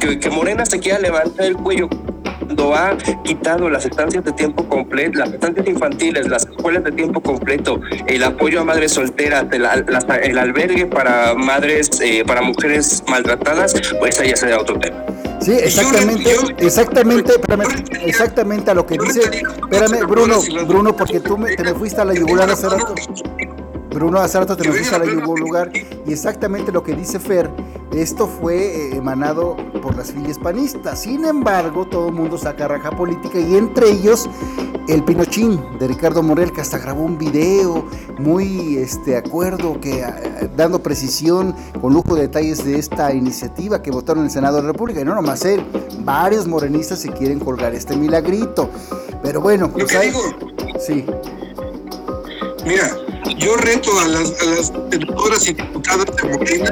Que, 0.00 0.18
que 0.18 0.30
Morena 0.30 0.66
se 0.66 0.80
quiera 0.80 0.98
levantar 0.98 1.46
el 1.46 1.56
cuello 1.56 1.88
cuando 2.46 2.74
ha 2.74 2.96
quitado 3.24 3.68
las 3.68 3.84
estancias 3.84 4.24
de 4.24 4.32
tiempo 4.32 4.64
completo, 4.68 5.18
las 5.18 5.32
estancias 5.32 5.66
infantiles, 5.66 6.28
las 6.28 6.46
escuelas 6.46 6.84
de 6.84 6.92
tiempo 6.92 7.20
completo, 7.20 7.80
el 8.06 8.22
apoyo 8.22 8.60
a 8.60 8.64
madres 8.64 8.92
solteras, 8.92 9.46
el, 9.52 9.66
el 10.22 10.38
albergue 10.38 10.86
para 10.86 11.34
madres, 11.34 12.00
eh, 12.00 12.22
para 12.24 12.42
mujeres 12.42 13.02
maltratadas, 13.08 13.74
pues 13.98 14.20
ahí 14.20 14.30
ya 14.30 14.36
sería 14.36 14.60
otro 14.60 14.78
tema. 14.78 15.04
Sí, 15.40 15.52
exactamente, 15.52 16.34
exactamente, 16.58 17.32
espérame, 17.32 17.64
exactamente 18.04 18.70
a 18.70 18.74
lo 18.74 18.86
que 18.86 18.96
dice, 18.96 19.20
espérame, 19.20 20.06
Bruno, 20.06 20.40
Bruno, 20.66 20.96
porque 20.96 21.20
tú 21.20 21.36
me, 21.36 21.54
te 21.54 21.62
me 21.62 21.74
fuiste 21.74 22.00
a 22.00 22.04
la 22.04 22.14
yugular 22.14 22.48
hace 22.50 22.68
rato. 22.68 22.94
Bruno, 23.96 24.20
hace 24.20 24.38
rato 24.38 24.58
te 24.58 24.70
fuiste 24.70 24.94
a 24.94 24.98
la 24.98 25.06
yugular 25.06 25.72
y 25.74 26.12
exactamente 26.12 26.70
lo 26.70 26.82
que 26.82 26.94
dice 26.94 27.18
Fer, 27.18 27.50
esto 27.92 28.26
fue 28.26 28.56
eh, 28.56 28.96
emanado 28.96 29.56
por 29.80 29.96
las 29.96 30.12
filias 30.12 30.38
panistas. 30.38 31.00
Sin 31.00 31.24
embargo, 31.24 31.86
todo 31.86 32.08
el 32.08 32.12
mundo 32.12 32.36
saca 32.36 32.68
raja 32.68 32.90
política 32.90 33.40
y 33.40 33.56
entre 33.56 33.88
ellos 33.88 34.28
el 34.86 35.02
Pinochín 35.02 35.58
de 35.78 35.88
Ricardo 35.88 36.22
Morel, 36.22 36.52
que 36.52 36.60
hasta 36.60 36.76
grabó 36.76 37.04
un 37.04 37.16
video 37.16 37.88
muy 38.18 38.76
este 38.76 39.16
acuerdo, 39.16 39.80
que 39.80 40.04
dando 40.54 40.82
precisión 40.82 41.54
con 41.80 41.94
lujo 41.94 42.16
de 42.16 42.22
detalles 42.22 42.66
de 42.66 42.78
esta 42.78 43.14
iniciativa 43.14 43.80
que 43.80 43.90
votaron 43.90 44.24
en 44.24 44.26
el 44.26 44.30
Senado 44.30 44.56
de 44.56 44.64
la 44.64 44.72
República. 44.72 45.00
Y 45.00 45.04
no 45.04 45.14
nomás 45.14 45.42
él, 45.46 45.64
varios 46.00 46.46
morenistas 46.46 46.98
se 46.98 47.10
quieren 47.12 47.40
colgar 47.40 47.74
este 47.74 47.96
milagrito. 47.96 48.68
Pero 49.22 49.40
bueno, 49.40 49.70
pues 49.72 49.96
hay... 49.96 50.12
Sí. 50.78 51.06
Mira, 52.66 52.90
yo 53.38 53.56
reto 53.56 53.98
a 54.00 54.08
las, 54.08 54.30
a 54.40 55.50
y 55.50 55.54
diputadas 55.54 56.06
de 56.16 56.28
Morena 56.28 56.70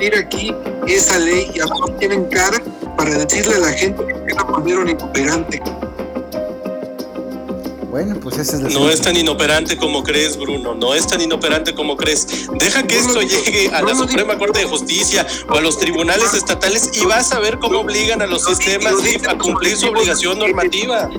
ir 0.00 0.14
aquí 0.14 0.54
esa 0.88 1.18
ley 1.18 1.50
y 1.54 1.60
ahora 1.60 1.96
tienen 1.98 2.24
cara 2.26 2.58
para 2.96 3.18
decirle 3.18 3.54
a 3.56 3.58
la 3.58 3.72
gente 3.72 4.04
que 4.26 4.34
la 4.34 4.42
volvieron 4.44 4.88
inoperante. 4.88 5.62
Bueno, 7.90 8.20
pues 8.20 8.38
ese 8.38 8.56
es 8.56 8.62
No 8.72 8.88
es 8.88 9.00
tan 9.00 9.16
inoperante 9.16 9.76
como 9.76 10.04
crees, 10.04 10.36
Bruno. 10.38 10.74
No 10.74 10.94
es 10.94 11.08
tan 11.08 11.20
inoperante 11.20 11.74
como 11.74 11.96
crees. 11.96 12.48
Deja 12.58 12.84
que 12.84 12.96
esto 12.96 13.20
llegue 13.20 13.68
a 13.74 13.82
la 13.82 13.96
Suprema 13.96 14.38
Corte 14.38 14.60
de 14.60 14.66
Justicia 14.66 15.26
o 15.48 15.54
a 15.54 15.60
los 15.60 15.76
tribunales 15.76 16.32
estatales 16.34 16.90
y 16.94 17.04
vas 17.04 17.32
a 17.32 17.40
ver 17.40 17.58
cómo 17.58 17.80
obligan 17.80 18.22
a 18.22 18.26
los 18.26 18.44
sistemas 18.44 18.94
a 19.28 19.36
cumplir 19.36 19.76
su 19.76 19.88
obligación 19.88 20.38
normativa. 20.38 21.10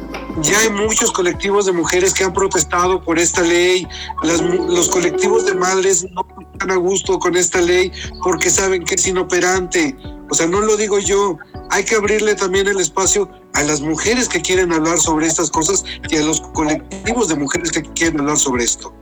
Ya 0.42 0.60
hay 0.60 0.70
muchos 0.70 1.12
colectivos 1.12 1.66
de 1.66 1.74
mujeres 1.74 2.14
que 2.14 2.24
han 2.24 2.32
protestado 2.32 3.04
por 3.04 3.20
esta 3.20 3.42
ley. 3.42 3.86
Las, 4.24 4.40
los 4.42 4.88
colectivos 4.88 5.46
de 5.46 5.56
madres 5.56 6.06
no 6.12 6.26
están 6.54 6.72
a 6.72 6.76
gusto 6.76 7.20
con 7.20 7.36
esta 7.36 7.60
ley 7.60 7.92
porque 8.24 8.50
saben 8.50 8.86
que 8.86 8.96
es 8.96 9.06
inoperante. 9.06 9.98
O 10.30 10.34
sea, 10.34 10.48
no 10.48 10.62
lo 10.62 10.78
digo 10.78 11.00
yo. 11.00 11.38
Hay 11.70 11.84
que 11.84 11.96
abrirle 11.96 12.36
también 12.36 12.68
el 12.70 12.80
espacio 12.80 13.30
a 13.54 13.64
las 13.64 13.82
mujeres 13.82 14.30
que 14.30 14.42
quieren 14.42 14.72
hablar 14.72 15.00
sobre 15.00 15.28
estas 15.28 15.50
cosas 15.50 15.84
y 16.10 16.18
a 16.18 16.24
los 16.24 16.42
colectivos 16.42 17.28
de 17.28 17.36
mujeres 17.36 17.72
que 17.72 17.82
quieren 17.82 18.20
hablar 18.22 18.38
sobre 18.38 18.64
esto. 18.64 18.94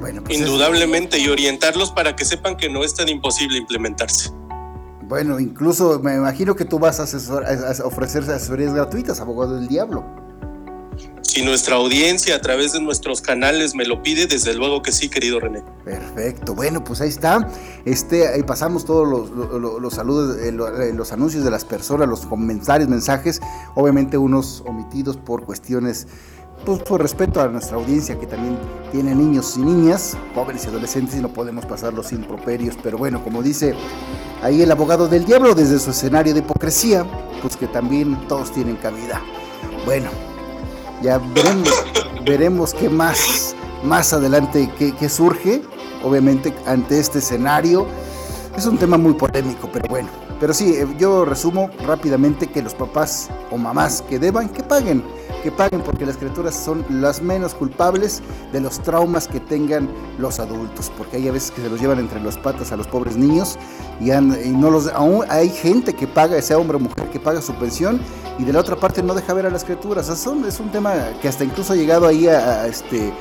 Bueno, 0.00 0.22
pues 0.24 0.38
Indudablemente, 0.38 1.16
es... 1.16 1.24
y 1.24 1.28
orientarlos 1.28 1.90
para 1.90 2.16
que 2.16 2.24
sepan 2.24 2.56
que 2.56 2.68
no 2.68 2.82
es 2.84 2.94
tan 2.94 3.08
imposible 3.08 3.58
implementarse. 3.58 4.30
Bueno, 5.02 5.38
incluso 5.38 6.00
me 6.00 6.14
imagino 6.14 6.56
que 6.56 6.64
tú 6.64 6.78
vas 6.78 6.98
a, 6.98 7.04
asesor, 7.04 7.44
a 7.44 7.86
ofrecer 7.86 8.22
asesorías 8.22 8.74
gratuitas, 8.74 9.20
abogado 9.20 9.56
del 9.56 9.68
diablo. 9.68 10.04
Si 11.22 11.42
nuestra 11.42 11.76
audiencia 11.76 12.36
a 12.36 12.40
través 12.40 12.74
de 12.74 12.80
nuestros 12.80 13.22
canales 13.22 13.74
me 13.74 13.86
lo 13.86 14.02
pide, 14.02 14.26
desde 14.26 14.54
luego 14.54 14.82
que 14.82 14.92
sí, 14.92 15.08
querido 15.08 15.40
René. 15.40 15.62
Perfecto, 15.84 16.54
bueno, 16.54 16.84
pues 16.84 17.00
ahí 17.00 17.08
está. 17.08 17.48
Este, 17.86 18.28
ahí 18.28 18.42
pasamos 18.42 18.84
todos 18.84 19.08
los, 19.08 19.30
los, 19.30 19.80
los 19.80 19.94
saludos, 19.94 20.36
eh, 20.38 20.52
los 20.52 21.12
anuncios 21.12 21.42
de 21.42 21.50
las 21.50 21.64
personas, 21.64 22.06
los 22.06 22.26
comentarios, 22.26 22.88
mensajes, 22.88 23.40
obviamente 23.74 24.18
unos 24.18 24.62
omitidos 24.66 25.16
por 25.16 25.46
cuestiones 25.46 26.06
pues, 26.64 26.80
por 26.80 27.02
respeto 27.02 27.40
a 27.40 27.48
nuestra 27.48 27.76
audiencia 27.76 28.18
que 28.18 28.26
también 28.26 28.56
tiene 28.92 29.14
niños 29.14 29.56
y 29.56 29.60
niñas, 29.60 30.16
jóvenes 30.34 30.64
y 30.64 30.68
adolescentes, 30.68 31.16
y 31.16 31.20
no 31.20 31.32
podemos 31.32 31.66
pasarlos 31.66 32.06
sin 32.06 32.22
properios. 32.22 32.76
Pero 32.82 32.98
bueno, 32.98 33.22
como 33.24 33.42
dice 33.42 33.74
ahí 34.42 34.62
el 34.62 34.70
abogado 34.70 35.08
del 35.08 35.24
diablo, 35.24 35.54
desde 35.54 35.78
su 35.80 35.90
escenario 35.90 36.32
de 36.34 36.38
hipocresía, 36.38 37.04
pues 37.40 37.56
que 37.56 37.66
también 37.66 38.16
todos 38.28 38.52
tienen 38.52 38.76
cabida. 38.76 39.20
Bueno, 39.84 40.10
ya 41.02 41.18
veremos, 41.18 41.84
veremos 42.24 42.74
qué 42.74 42.88
más, 42.88 43.54
más 43.84 44.12
adelante, 44.12 44.70
qué, 44.78 45.08
surge, 45.08 45.62
obviamente, 46.02 46.54
ante 46.66 46.98
este 46.98 47.18
escenario. 47.18 47.86
Es 48.56 48.66
un 48.66 48.78
tema 48.78 48.96
muy 48.96 49.14
polémico, 49.14 49.68
pero 49.72 49.86
bueno. 49.88 50.08
Pero 50.38 50.54
sí, 50.54 50.76
yo 50.98 51.24
resumo 51.24 51.70
rápidamente 51.86 52.46
que 52.46 52.62
los 52.62 52.74
papás 52.74 53.30
o 53.50 53.56
mamás 53.56 54.02
que 54.02 54.18
deban, 54.18 54.48
que 54.48 54.62
paguen 54.62 55.04
que 55.42 55.50
paguen 55.50 55.80
porque 55.82 56.06
las 56.06 56.16
criaturas 56.16 56.54
son 56.54 56.84
las 56.88 57.22
menos 57.22 57.54
culpables 57.54 58.22
de 58.52 58.60
los 58.60 58.80
traumas 58.80 59.28
que 59.28 59.40
tengan 59.40 59.88
los 60.18 60.38
adultos, 60.38 60.92
porque 60.96 61.16
hay 61.16 61.28
a 61.28 61.32
veces 61.32 61.50
que 61.50 61.62
se 61.62 61.68
los 61.68 61.80
llevan 61.80 61.98
entre 61.98 62.20
las 62.20 62.38
patas 62.38 62.72
a 62.72 62.76
los 62.76 62.86
pobres 62.86 63.16
niños 63.16 63.58
y, 64.00 64.10
han, 64.10 64.36
y 64.44 64.50
no 64.50 64.70
los 64.70 64.88
aún 64.88 65.24
hay 65.28 65.50
gente 65.50 65.94
que 65.94 66.06
paga, 66.06 66.40
sea 66.42 66.58
hombre 66.58 66.76
o 66.76 66.80
mujer, 66.80 67.10
que 67.10 67.20
paga 67.20 67.42
su 67.42 67.54
pensión 67.54 68.00
y 68.38 68.44
de 68.44 68.52
la 68.52 68.60
otra 68.60 68.76
parte 68.76 69.02
no 69.02 69.14
deja 69.14 69.34
ver 69.34 69.46
a 69.46 69.50
las 69.50 69.64
criaturas. 69.64 70.08
Es 70.08 70.26
un 70.26 70.70
tema 70.70 70.94
que 71.20 71.28
hasta 71.28 71.44
incluso 71.44 71.72
ha 71.72 71.76
llegado 71.76 72.06
ahí 72.06 72.28
a, 72.28 72.62
a 72.62 72.66
este 72.66 73.12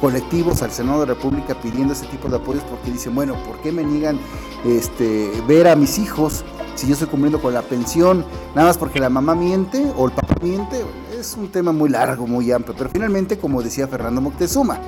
colectivos 0.00 0.62
al 0.62 0.70
Senado 0.70 1.00
de 1.00 1.06
la 1.06 1.14
República 1.14 1.54
pidiendo 1.54 1.92
ese 1.92 2.06
tipo 2.06 2.28
de 2.28 2.36
apoyos 2.36 2.64
porque 2.64 2.90
dicen, 2.90 3.14
bueno, 3.14 3.34
¿por 3.44 3.58
qué 3.60 3.72
me 3.72 3.84
niegan 3.84 4.18
este, 4.64 5.30
ver 5.46 5.68
a 5.68 5.76
mis 5.76 5.98
hijos 5.98 6.44
si 6.74 6.86
yo 6.86 6.92
estoy 6.92 7.08
cumpliendo 7.08 7.40
con 7.40 7.54
la 7.54 7.62
pensión? 7.62 8.24
Nada 8.54 8.68
más 8.68 8.78
porque 8.78 9.00
la 9.00 9.08
mamá 9.08 9.34
miente 9.34 9.86
o 9.96 10.06
el 10.06 10.12
papá 10.12 10.34
miente. 10.42 10.84
Es 11.26 11.36
un 11.36 11.48
tema 11.48 11.72
muy 11.72 11.90
largo, 11.90 12.24
muy 12.24 12.52
amplio, 12.52 12.76
pero 12.78 12.88
finalmente, 12.88 13.36
como 13.36 13.60
decía 13.60 13.88
Fernando 13.88 14.20
Moctezuma, 14.20 14.78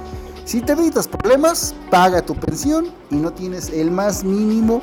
si 0.44 0.60
te 0.60 0.70
evitas 0.74 1.08
problemas, 1.08 1.74
paga 1.90 2.22
tu 2.22 2.36
pensión 2.36 2.86
y 3.10 3.16
no 3.16 3.32
tienes 3.32 3.70
el 3.70 3.90
más 3.90 4.22
mínimo 4.22 4.80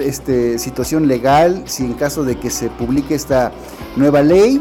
este, 0.00 0.58
situación 0.58 1.06
legal 1.06 1.62
si 1.66 1.84
en 1.84 1.94
caso 1.94 2.24
de 2.24 2.36
que 2.40 2.50
se 2.50 2.70
publique 2.70 3.14
esta 3.14 3.52
nueva 3.94 4.20
ley 4.20 4.60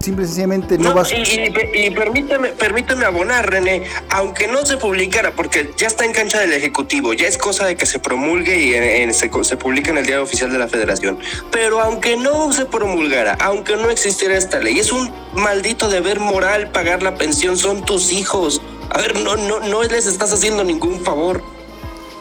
simple 0.00 0.24
y 0.24 0.26
sencillamente 0.26 0.78
no, 0.78 0.90
no 0.90 0.94
vas 0.94 1.12
y, 1.12 1.16
y, 1.16 1.86
y, 1.86 1.90
permíteme, 1.90 2.48
permíteme 2.50 3.04
abonar, 3.04 3.50
René, 3.50 3.84
aunque 4.10 4.48
no 4.48 4.64
se 4.64 4.76
publicara, 4.76 5.32
porque 5.32 5.72
ya 5.76 5.86
está 5.86 6.04
en 6.04 6.12
cancha 6.12 6.38
del 6.40 6.52
Ejecutivo, 6.52 7.12
ya 7.12 7.26
es 7.26 7.38
cosa 7.38 7.66
de 7.66 7.76
que 7.76 7.86
se 7.86 7.98
promulgue 7.98 8.58
y 8.58 8.74
en, 8.74 8.82
en, 8.82 9.14
se, 9.14 9.30
se 9.42 9.56
publique 9.56 9.90
en 9.90 9.98
el 9.98 10.06
diario 10.06 10.24
oficial 10.24 10.52
de 10.52 10.58
la 10.58 10.68
Federación. 10.68 11.18
Pero 11.50 11.80
aunque 11.80 12.16
no 12.16 12.52
se 12.52 12.66
promulgara, 12.66 13.36
aunque 13.40 13.76
no 13.76 13.90
existiera 13.90 14.36
esta 14.36 14.58
ley, 14.60 14.78
es 14.78 14.92
un 14.92 15.10
maldito 15.34 15.88
deber 15.88 16.20
moral 16.20 16.70
pagar 16.70 17.02
la 17.02 17.16
pensión, 17.16 17.56
son 17.56 17.84
tus 17.84 18.12
hijos. 18.12 18.60
A 18.90 18.98
ver, 18.98 19.18
no, 19.20 19.36
no, 19.36 19.60
no 19.60 19.82
les 19.82 20.06
estás 20.06 20.32
haciendo 20.32 20.64
ningún 20.64 21.00
favor. 21.00 21.42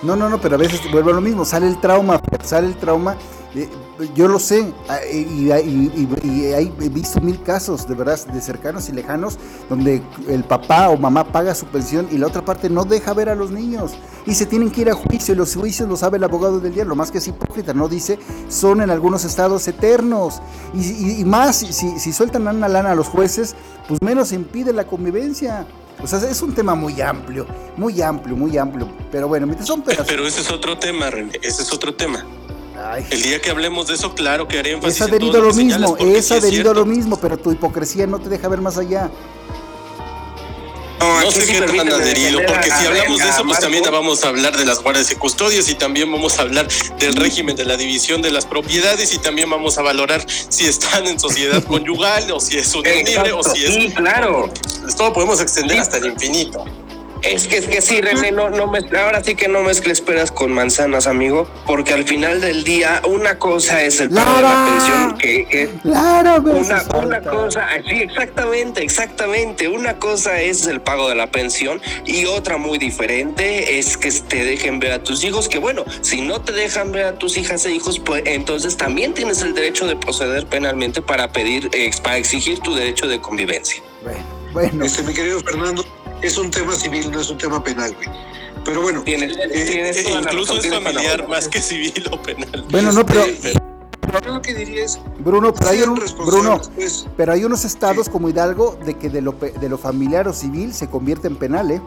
No, 0.04 0.16
no, 0.16 0.30
no, 0.30 0.40
pero 0.40 0.56
a 0.56 0.58
veces 0.58 0.80
vuelve 0.92 1.12
a 1.12 1.16
lo 1.16 1.22
mismo, 1.22 1.44
sale 1.44 1.68
el 1.68 1.80
trauma, 1.80 2.22
sale 2.44 2.68
el 2.68 2.76
trauma 2.76 3.18
eh, 3.18 3.37
yo 4.16 4.28
lo 4.28 4.40
sé, 4.40 4.74
y, 5.12 5.18
y, 5.18 5.52
y, 5.52 6.10
y, 6.24 6.46
he 6.54 6.90
visto 6.90 7.20
mil 7.22 7.42
casos 7.42 7.88
de 7.88 7.96
verdad 7.96 8.20
de 8.28 8.42
cercanos 8.42 8.90
y 8.90 8.92
lejanos 8.92 9.38
donde 9.70 10.02
el 10.28 10.44
papá 10.44 10.90
o 10.90 10.98
mamá 10.98 11.32
paga 11.32 11.56
su 11.56 11.66
pensión 11.66 12.08
y 12.12 12.18
la 12.18 12.28
otra 12.28 12.44
parte 12.44 12.70
no 12.70 12.84
deja 12.84 13.14
ver 13.14 13.30
a 13.30 13.36
los 13.36 13.52
niños 13.52 13.94
y 14.26 14.34
se 14.34 14.46
tienen 14.46 14.70
que 14.70 14.82
ir 14.82 14.90
a 14.90 14.94
juicio 14.94 15.34
y 15.34 15.38
los 15.38 15.56
juicios 15.56 15.88
lo 15.88 15.96
sabe 15.96 16.18
el 16.18 16.24
abogado 16.24 16.60
del 16.60 16.74
día, 16.74 16.86
lo 16.86 16.96
más 16.96 17.12
que 17.12 17.18
es 17.20 17.28
hipócrita, 17.28 17.74
no 17.74 17.88
dice, 17.88 18.20
son 18.50 18.82
en 18.82 18.90
algunos 18.90 19.24
estados 19.24 19.68
eternos 19.68 20.42
y, 20.74 21.24
más 21.24 21.58
si, 21.58 22.00
si, 22.00 22.14
sueltan 22.14 22.48
una 22.48 22.68
lana 22.68 22.92
a 22.92 22.96
los 22.96 23.08
jueces, 23.08 23.56
pues 23.88 24.02
menos 24.02 24.32
impide 24.32 24.74
la 24.74 24.86
convivencia. 24.86 25.66
O 26.04 26.06
sea, 26.06 26.20
es 26.30 26.42
un 26.42 26.54
tema 26.54 26.76
muy 26.76 27.02
amplio, 27.02 27.48
muy 27.76 28.02
amplio, 28.02 28.36
muy 28.36 28.58
amplio. 28.58 28.88
Pero 29.12 29.28
bueno, 29.28 29.48
son 29.64 29.82
pedazos. 29.82 30.06
Pero 30.08 30.28
ese 30.28 30.42
es 30.42 30.52
otro 30.52 30.78
tema, 30.78 31.10
René, 31.10 31.32
ese 31.42 31.64
es 31.64 31.74
otro 31.74 31.96
tema. 31.96 32.24
Ay. 32.78 33.06
El 33.10 33.22
día 33.24 33.42
que 33.42 33.50
hablemos 33.50 33.88
de 33.88 33.96
eso, 33.96 34.14
claro 34.14 34.48
que 34.48 34.60
haré 34.60 34.74
énfasis. 34.74 35.02
Es 35.02 35.08
adherido 35.08 35.40
a 35.40 35.42
lo 35.42 35.54
mismo, 35.54 35.98
es 35.98 36.32
adherido 36.32 36.72
a 36.72 36.74
lo 36.74 36.86
mismo, 36.86 37.20
pero 37.20 37.38
tu 37.38 37.52
hipocresía 37.52 38.06
no 38.06 38.20
te 38.20 38.30
deja 38.30 38.48
ver 38.48 38.62
más 38.62 38.78
allá. 38.78 39.10
No, 41.00 41.22
no 41.22 41.32
sé 41.32 41.46
qué 41.46 41.62
tan 41.62 41.94
adherido, 41.94 42.42
porque 42.48 42.72
si 42.72 42.86
hablamos 42.86 43.20
de 43.20 43.30
eso, 43.30 43.44
pues 43.46 43.60
también 43.60 43.84
vamos 43.92 44.24
a 44.24 44.30
hablar 44.30 44.58
de 44.58 44.66
las 44.66 44.82
guardias 44.82 45.12
y 45.12 45.16
custodias 45.16 45.70
y 45.70 45.76
también 45.76 46.12
vamos 46.12 46.40
a 46.40 46.42
hablar 46.42 46.68
del 47.00 47.16
régimen 47.16 47.56
de 47.56 47.66
la 47.66 47.78
división 47.78 48.22
de 48.22 48.32
las 48.32 48.46
propiedades 48.46 49.14
y 49.14 49.20
también 49.20 49.50
vamos 49.50 49.78
a 49.78 49.84
valorar 49.84 50.26
si 50.28 50.66
están 50.66 51.06
en 51.08 51.20
sociedad 51.20 51.64
conyugal 51.68 52.32
o 52.32 52.40
si 52.40 52.58
es 52.58 52.74
unión 52.74 53.04
libre 53.06 53.32
o 53.32 53.44
si 53.44 53.66
es. 53.66 53.74
Sí, 53.74 53.92
claro. 53.96 54.52
esto 54.88 55.04
lo 55.04 55.14
podemos 55.14 55.40
extender 55.40 55.80
hasta 55.80 55.98
el 55.98 56.08
infinito. 56.08 56.66
Es 57.28 57.48
que, 57.48 57.58
es 57.58 57.68
que 57.68 57.82
sí, 57.82 58.00
René, 58.00 58.32
no, 58.32 58.50
no 58.50 58.72
ahora 59.00 59.22
sí 59.22 59.36
que 59.36 59.50
no 59.50 59.62
mezcles 59.62 60.00
peras 60.00 60.32
con 60.32 60.54
manzanas, 60.54 61.08
amigo, 61.08 61.50
porque 61.66 61.94
al 61.94 62.06
final 62.06 62.40
del 62.40 62.64
día 62.64 63.02
una 63.06 63.38
cosa 63.38 63.84
es 63.84 64.00
el 64.00 64.10
pago 64.10 64.38
de 64.38 64.42
la 64.44 64.66
pensión, 64.66 65.18
que, 65.18 65.70
Claro, 65.82 66.42
una, 66.42 66.84
una 67.04 67.22
cosa, 67.22 67.68
sí, 67.88 68.02
exactamente, 68.02 68.82
exactamente, 68.82 69.68
una 69.68 70.00
cosa 70.00 70.40
es 70.42 70.68
el 70.68 70.80
pago 70.80 71.10
de 71.10 71.16
la 71.16 71.28
pensión 71.28 71.82
y 72.06 72.26
otra 72.26 72.58
muy 72.58 72.78
diferente 72.78 73.78
es 73.78 73.98
que 73.98 74.10
te 74.12 74.46
dejen 74.46 74.80
ver 74.80 74.94
a 74.94 75.04
tus 75.04 75.24
hijos, 75.26 75.50
que 75.50 75.60
bueno, 75.60 75.84
si 76.02 76.22
no 76.22 76.42
te 76.42 76.54
dejan 76.54 76.94
ver 76.94 77.06
a 77.06 77.14
tus 77.20 77.38
hijas 77.38 77.66
e 77.66 77.72
hijos, 77.72 78.00
pues 78.00 78.24
entonces 78.26 78.78
también 78.78 79.14
tienes 79.14 79.42
el 79.42 79.54
derecho 79.54 79.86
de 79.86 79.98
proceder 79.98 80.46
penalmente 80.46 81.02
para 81.02 81.32
pedir, 81.34 81.70
eh, 81.74 81.92
para 82.02 82.18
exigir 82.18 82.60
tu 82.60 82.74
derecho 82.74 83.08
de 83.08 83.20
convivencia. 83.20 83.84
Bueno, 84.04 84.24
bueno. 84.54 84.86
Este, 84.86 85.04
mi 85.04 85.14
querido 85.14 85.42
Fernando, 85.42 85.86
es 86.22 86.38
un 86.38 86.52
tema 86.52 86.76
civil, 86.76 87.12
no 87.12 87.20
es 87.22 87.30
un 87.30 87.38
tema 87.38 87.64
penal, 87.64 87.94
güey. 87.96 88.10
Pero 88.66 88.82
bueno, 88.82 89.02
tienes, 89.04 89.38
eh, 89.38 89.50
tienes 89.70 90.10
la 90.12 90.20
Incluso 90.22 90.58
es 90.58 90.68
familiar 90.70 91.28
más 91.28 91.48
que 91.48 91.62
civil 91.62 91.94
o 92.12 92.22
penal. 92.22 92.66
Bueno, 92.70 92.92
no, 92.92 93.06
pero 93.06 93.26
yo 94.26 94.34
lo 94.34 94.42
que 94.42 94.54
diría 94.54 94.84
es, 94.86 95.00
Bruno, 95.20 95.54
pero 95.54 95.70
hay, 95.70 95.82
un- 95.82 96.02
Bruno, 96.26 96.62
pues. 96.76 97.06
pero 97.16 97.34
hay 97.34 97.44
unos 97.46 97.64
estados 97.66 98.10
como 98.10 98.30
Hidalgo 98.30 98.78
de 98.86 98.96
que 98.96 99.10
de 99.10 99.22
lo, 99.22 99.34
de 99.34 99.70
lo 99.70 99.78
familiar 99.78 100.28
o 100.28 100.34
civil 100.34 100.74
se 100.74 100.90
convierte 100.90 101.28
en 101.28 101.36
penal, 101.36 101.72
¿eh? 101.72 101.82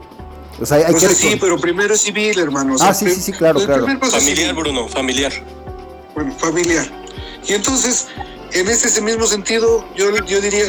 O 0.61 0.67
sea, 0.67 0.79
hay 0.79 0.85
O 0.95 0.95
que 0.95 1.01
sea, 1.01 1.11
sí, 1.11 1.37
pero 1.41 1.59
primero 1.59 1.95
es 1.95 2.03
civil, 2.03 2.39
hermano. 2.39 2.75
o 2.75 2.79
Ah, 2.83 2.93
sí, 2.95 3.09
sí, 3.11 3.21
sí, 3.21 3.33
claro, 3.33 3.61
claro. 3.65 3.87
Familiar, 3.87 4.21
civil. 4.21 4.53
Bruno, 4.55 4.89
familiar. 4.89 5.33
Bueno, 6.15 6.33
familiar. 6.39 6.87
Y 7.47 7.55
entonces, 7.55 8.09
en 8.53 8.69
ese 8.69 9.01
mismo 9.01 9.27
sentido, 9.27 9.85
yo, 9.97 10.15
yo 10.27 10.41
diría, 10.43 10.65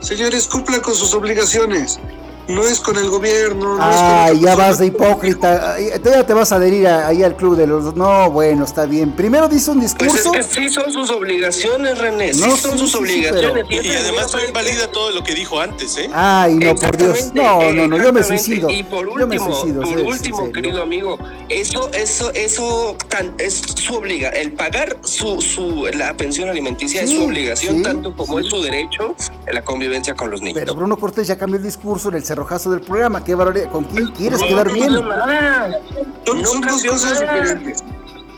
señores, 0.00 0.46
cumplan 0.48 0.80
con 0.80 0.94
sus 0.94 1.14
obligaciones. 1.14 2.00
No 2.48 2.62
es 2.62 2.78
con 2.80 2.96
el 2.96 3.08
gobierno, 3.10 3.76
no 3.76 3.90
es 3.90 3.96
con 3.96 4.04
Ay, 4.04 4.30
otra 4.30 4.34
ya 4.34 4.40
persona. 4.40 4.56
vas 4.68 4.78
de 4.78 4.86
hipócrita. 4.86 5.76
Ya 6.04 6.24
te 6.26 6.32
vas 6.34 6.52
a 6.52 6.56
adherir 6.56 6.86
a- 6.86 7.08
ahí 7.08 7.22
al 7.24 7.34
club 7.36 7.56
de 7.56 7.66
los. 7.66 7.94
No, 7.96 8.30
bueno, 8.30 8.64
está 8.64 8.86
bien. 8.86 9.12
Primero 9.12 9.48
dice 9.48 9.72
un 9.72 9.78
Pues 9.80 9.92
es 9.92 9.98
discurso. 9.98 10.32
que 10.32 10.42
sí 10.44 10.68
son 10.70 10.92
sus 10.92 11.10
obligaciones, 11.10 11.98
René, 11.98 12.32
sí 12.34 12.40
No, 12.40 12.56
son 12.56 12.72
sí, 12.72 12.78
sus 12.78 12.90
sí, 12.92 12.96
sí, 12.96 13.02
obligaciones. 13.02 13.64
pero- 13.68 13.82
Y 13.82 13.88
además 13.96 14.32
no 14.32 14.44
invalida 14.44 14.90
todo 14.92 15.10
lo 15.10 15.24
que 15.24 15.34
dijo 15.34 15.58
antes, 15.60 15.96
¿eh? 15.98 16.08
Ay, 16.12 16.54
no, 16.54 16.74
por 16.76 16.96
Dios. 16.96 17.32
No, 17.34 17.72
no, 17.72 17.88
no, 17.88 17.96
yo 17.98 18.12
me 18.12 18.22
suicido. 18.22 18.70
Y 18.70 18.82
por 18.84 19.06
yo 19.18 19.26
me 19.26 19.36
último, 19.38 19.54
suicido. 19.54 19.80
por 19.82 19.98
último, 19.98 20.52
querido 20.52 20.82
amigo, 20.82 21.18
eso, 21.48 21.90
eso, 21.94 22.30
eso 22.32 22.96
tan, 23.08 23.34
es 23.38 23.60
su 23.74 23.94
obliga, 23.96 24.28
el 24.30 24.52
pagar 24.52 24.96
su, 25.02 25.40
su 25.40 25.86
la 25.94 26.14
pensión 26.16 26.48
alimenticia 26.48 27.02
es 27.02 27.10
su 27.10 27.24
obligación 27.24 27.78
sí, 27.78 27.82
tanto 27.82 28.14
como 28.16 28.38
sí. 28.38 28.44
es 28.44 28.50
su 28.50 28.62
derecho 28.62 29.14
en 29.46 29.54
la 29.54 29.62
convivencia 29.62 30.14
con 30.14 30.30
los 30.30 30.40
niños. 30.42 30.58
Pero 30.60 30.74
Bruno 30.74 30.96
Cortés 30.96 31.26
ya 31.26 31.36
cambió 31.36 31.56
el 31.56 31.62
discurso 31.64 32.08
en 32.10 32.14
el 32.16 32.24
cerrojazo 32.36 32.70
del 32.70 32.82
programa. 32.82 33.24
¿Qué 33.24 33.34
barbaridad? 33.34 33.70
¿Con 33.70 33.84
quién 33.84 34.08
quieres 34.08 34.40
No, 34.40 34.46
quedar 34.46 34.66
no 34.66 34.74
bien? 34.74 34.92
Son, 34.92 36.42
No 36.42 36.46
son 36.46 36.60
dos 36.60 36.84
cosas 36.84 37.20
diferentes. 37.20 37.84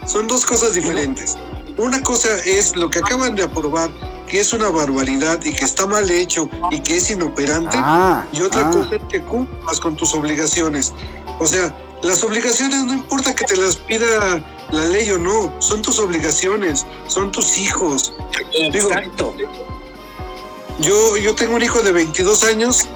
Son 0.07 0.27
dos 0.29 0.47
cosas 0.47 0.75
diferentes. 0.75 1.37
Una 1.77 2.01
cosa 2.03 2.29
es 2.45 2.77
lo 2.77 2.89
que 2.91 3.01
acaban 3.01 3.35
de 3.35 3.43
aprobar, 3.43 3.91
que 4.27 4.41
es 4.41 4.53
una 4.53 4.69
barbaridad 4.69 5.41
y 5.45 5.53
que 5.53 5.65
está 5.65 5.87
mal 5.87 6.09
hecho 6.11 6.49
y 6.71 6.81
que 6.81 6.97
es 6.97 7.11
inoperante. 7.11 7.77
Ah, 7.77 8.25
y 8.33 8.43
otra 8.43 8.69
ah. 8.69 8.71
cosa 8.71 8.97
es 8.97 9.03
que 9.09 9.21
cumplas 9.23 9.81
con 9.81 9.97
tus 9.97 10.15
obligaciones. 10.15 10.93
O 11.41 11.47
sea, 11.47 11.75
las 12.03 12.23
obligaciones 12.23 12.85
no 12.85 12.95
importa 12.95 13.35
que 13.35 13.45
te 13.45 13.57
las 13.57 13.77
pida 13.77 14.41
la 14.71 14.85
ley 14.87 15.11
o 15.11 15.19
no, 15.19 15.53
son 15.61 15.83
tus 15.83 15.99
obligaciones, 15.99 16.87
son 17.09 17.33
tus 17.33 17.59
hijos. 17.59 18.13
Digo, 18.73 18.91
Exacto. 18.91 19.35
Yo, 20.81 21.17
yo 21.17 21.35
tengo 21.35 21.57
un 21.57 21.63
hijo 21.63 21.81
de 21.83 21.91
22 21.91 22.45
años 22.45 22.89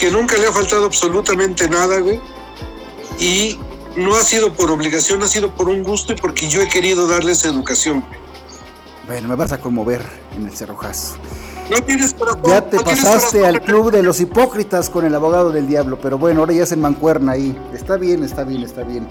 que 0.00 0.10
nunca 0.10 0.36
le 0.38 0.46
ha 0.46 0.52
faltado 0.52 0.86
absolutamente 0.86 1.68
nada, 1.68 2.00
güey. 2.00 2.20
Y 3.18 3.58
no 3.96 4.14
ha 4.16 4.22
sido 4.22 4.52
por 4.54 4.70
obligación, 4.70 5.22
ha 5.22 5.28
sido 5.28 5.54
por 5.54 5.68
un 5.68 5.82
gusto 5.82 6.14
y 6.14 6.16
porque 6.16 6.48
yo 6.48 6.62
he 6.62 6.68
querido 6.68 7.06
darle 7.06 7.32
esa 7.32 7.48
educación. 7.48 8.02
Bueno, 9.06 9.28
me 9.28 9.34
vas 9.34 9.52
a 9.52 9.60
conmover 9.60 10.02
en 10.34 10.46
el 10.46 10.56
cerrojazo. 10.56 11.16
No 11.68 11.82
tienes 11.82 12.14
corazón. 12.14 12.42
Ya 12.46 12.62
te 12.68 12.76
no 12.76 12.84
pasaste 12.84 13.46
al 13.46 13.60
club 13.60 13.92
de 13.92 14.02
los 14.02 14.20
hipócritas 14.20 14.88
con 14.88 15.04
el 15.04 15.14
abogado 15.14 15.52
del 15.52 15.68
diablo, 15.68 15.98
pero 16.00 16.16
bueno, 16.16 16.40
ahora 16.40 16.54
ya 16.54 16.62
es 16.62 16.72
en 16.72 16.80
mancuerna 16.80 17.32
ahí. 17.32 17.56
Está 17.74 17.96
bien, 17.96 18.24
está 18.24 18.42
bien, 18.44 18.62
está 18.62 18.82
bien. 18.82 19.06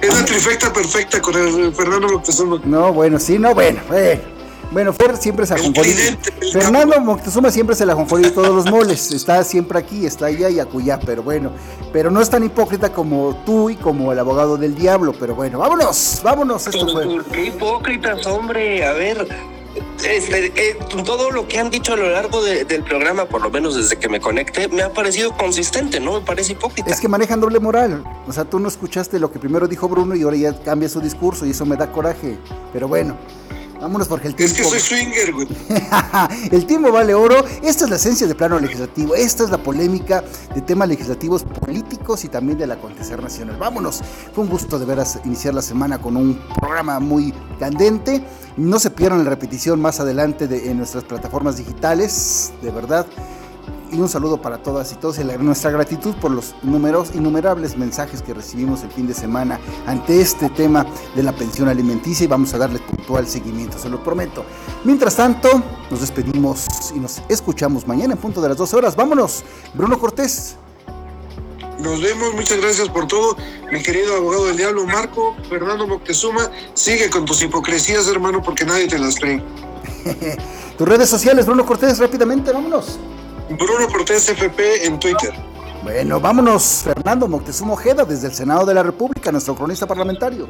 Es 0.00 0.18
la 0.18 0.24
trifecta 0.24 0.72
perfecta 0.72 1.20
con 1.20 1.36
el 1.36 1.72
Fernando 1.74 2.08
Moctezuma. 2.08 2.60
No, 2.64 2.92
bueno, 2.92 3.20
sí, 3.20 3.38
no, 3.38 3.54
bueno, 3.54 3.80
bueno. 3.86 4.31
Bueno, 4.72 4.92
Fer 4.92 5.16
siempre 5.18 5.44
se 5.46 5.54
El 5.54 5.60
ajonjolí. 5.60 5.90
el 5.90 6.52
Fernando 6.52 6.98
Moctezuma 7.00 7.50
siempre 7.50 7.76
se 7.76 7.84
la 7.84 7.92
ajonjolí 7.92 8.24
de 8.24 8.30
todos 8.30 8.48
los 8.54 8.70
moles. 8.70 9.10
Está 9.12 9.44
siempre 9.44 9.78
aquí, 9.78 10.06
está 10.06 10.26
allá 10.26 10.48
y 10.48 10.60
acullá, 10.60 10.98
pero 11.04 11.22
bueno. 11.22 11.50
Pero 11.92 12.10
no 12.10 12.20
es 12.20 12.30
tan 12.30 12.42
hipócrita 12.42 12.90
como 12.92 13.42
tú 13.44 13.68
y 13.70 13.76
como 13.76 14.12
el 14.12 14.18
abogado 14.18 14.56
del 14.56 14.74
diablo, 14.74 15.12
pero 15.18 15.34
bueno, 15.34 15.58
vámonos, 15.58 16.20
vámonos. 16.24 16.66
Esto 16.66 16.88
fue. 16.88 17.06
Qué 17.30 17.46
hipócritas, 17.46 18.26
hombre. 18.26 18.86
A 18.86 18.92
ver, 18.92 19.28
este, 20.04 20.46
eh, 20.56 20.78
todo 21.04 21.30
lo 21.30 21.46
que 21.46 21.58
han 21.58 21.68
dicho 21.68 21.92
a 21.92 21.96
lo 21.96 22.08
largo 22.10 22.42
de- 22.42 22.64
del 22.64 22.82
programa, 22.82 23.26
por 23.26 23.42
lo 23.42 23.50
menos 23.50 23.76
desde 23.76 23.96
que 23.96 24.08
me 24.08 24.20
conecté, 24.20 24.68
me 24.68 24.82
ha 24.82 24.92
parecido 24.92 25.36
consistente, 25.36 26.00
no 26.00 26.14
me 26.14 26.20
parece 26.22 26.52
hipócrita. 26.52 26.90
Es 26.90 26.98
que 27.00 27.08
manejan 27.08 27.40
doble 27.40 27.60
moral. 27.60 28.02
O 28.26 28.32
sea, 28.32 28.44
tú 28.46 28.58
no 28.58 28.68
escuchaste 28.68 29.18
lo 29.18 29.30
que 29.30 29.38
primero 29.38 29.68
dijo 29.68 29.86
Bruno 29.88 30.14
y 30.14 30.22
ahora 30.22 30.36
ya 30.36 30.54
cambia 30.62 30.88
su 30.88 31.00
discurso 31.00 31.44
y 31.44 31.50
eso 31.50 31.66
me 31.66 31.76
da 31.76 31.92
coraje. 31.92 32.38
Pero 32.72 32.88
bueno, 32.88 33.16
vámonos 33.82 34.08
porque 34.08 34.28
el 34.28 34.34
Es 34.38 34.54
tiempo. 34.54 34.72
que 34.72 34.78
soy 34.78 34.98
swinger, 34.98 35.32
güey. 35.32 35.48
el 36.50 36.66
tiempo 36.66 36.92
vale 36.92 37.14
oro. 37.14 37.44
Esta 37.62 37.84
es 37.84 37.90
la 37.90 37.96
esencia 37.96 38.26
de 38.26 38.34
plano 38.34 38.58
legislativo. 38.58 39.14
Esta 39.14 39.44
es 39.44 39.50
la 39.50 39.58
polémica 39.58 40.22
de 40.54 40.60
temas 40.62 40.88
legislativos 40.88 41.42
políticos 41.42 42.24
y 42.24 42.28
también 42.28 42.58
del 42.58 42.70
acontecer 42.70 43.22
nacional. 43.22 43.56
Vámonos. 43.56 44.00
Fue 44.32 44.44
un 44.44 44.50
gusto 44.50 44.78
de 44.78 44.86
veras 44.86 45.18
iniciar 45.24 45.54
la 45.54 45.62
semana 45.62 46.00
con 46.00 46.16
un 46.16 46.40
programa 46.60 47.00
muy 47.00 47.34
candente. 47.58 48.24
No 48.56 48.78
se 48.78 48.90
pierdan 48.90 49.24
la 49.24 49.30
repetición 49.30 49.80
más 49.80 49.98
adelante 50.00 50.46
de, 50.46 50.70
en 50.70 50.78
nuestras 50.78 51.04
plataformas 51.04 51.56
digitales. 51.56 52.52
De 52.62 52.70
verdad. 52.70 53.06
Y 53.92 54.00
un 54.00 54.08
saludo 54.08 54.40
para 54.40 54.56
todas 54.56 54.90
y 54.92 54.96
todos 54.96 55.18
y 55.18 55.24
nuestra 55.24 55.70
gratitud 55.70 56.14
por 56.14 56.30
los 56.30 56.54
números, 56.62 57.10
innumerables 57.14 57.76
mensajes 57.76 58.22
que 58.22 58.32
recibimos 58.32 58.82
el 58.84 58.90
fin 58.90 59.06
de 59.06 59.12
semana 59.12 59.60
ante 59.86 60.18
este 60.18 60.48
tema 60.48 60.86
de 61.14 61.22
la 61.22 61.32
pensión 61.32 61.68
alimenticia 61.68 62.24
y 62.24 62.26
vamos 62.26 62.54
a 62.54 62.58
darle 62.58 62.78
puntual 62.78 63.26
seguimiento, 63.26 63.78
se 63.78 63.90
lo 63.90 64.02
prometo. 64.02 64.46
Mientras 64.84 65.16
tanto, 65.16 65.62
nos 65.90 66.00
despedimos 66.00 66.64
y 66.94 67.00
nos 67.00 67.20
escuchamos 67.28 67.86
mañana 67.86 68.14
en 68.14 68.18
punto 68.18 68.40
de 68.40 68.48
las 68.48 68.56
12 68.56 68.76
horas. 68.76 68.96
Vámonos, 68.96 69.44
Bruno 69.74 69.98
Cortés. 69.98 70.56
Nos 71.78 72.00
vemos, 72.00 72.32
muchas 72.34 72.62
gracias 72.62 72.88
por 72.88 73.06
todo. 73.06 73.36
Mi 73.70 73.82
querido 73.82 74.16
abogado 74.16 74.46
del 74.46 74.56
diablo, 74.56 74.86
Marco, 74.86 75.36
Fernando 75.50 75.86
Moctezuma, 75.86 76.50
sigue 76.72 77.10
con 77.10 77.26
tus 77.26 77.42
hipocresías, 77.42 78.08
hermano, 78.08 78.40
porque 78.40 78.64
nadie 78.64 78.88
te 78.88 78.98
las 78.98 79.16
cree. 79.16 79.42
Tus 80.78 80.88
redes 80.88 81.10
sociales, 81.10 81.44
Bruno 81.44 81.66
Cortés, 81.66 81.98
rápidamente, 81.98 82.52
vámonos. 82.52 82.98
Bruno 83.50 83.88
Cortés 83.88 84.28
FP 84.28 84.86
en 84.86 84.98
Twitter. 84.98 85.32
Bueno, 85.82 86.20
vámonos, 86.20 86.82
Fernando 86.84 87.26
Moctezuma 87.26 87.72
Ojeda, 87.72 88.04
desde 88.04 88.28
el 88.28 88.34
Senado 88.34 88.64
de 88.64 88.74
la 88.74 88.82
República, 88.82 89.32
nuestro 89.32 89.54
cronista 89.54 89.86
parlamentario. 89.86 90.48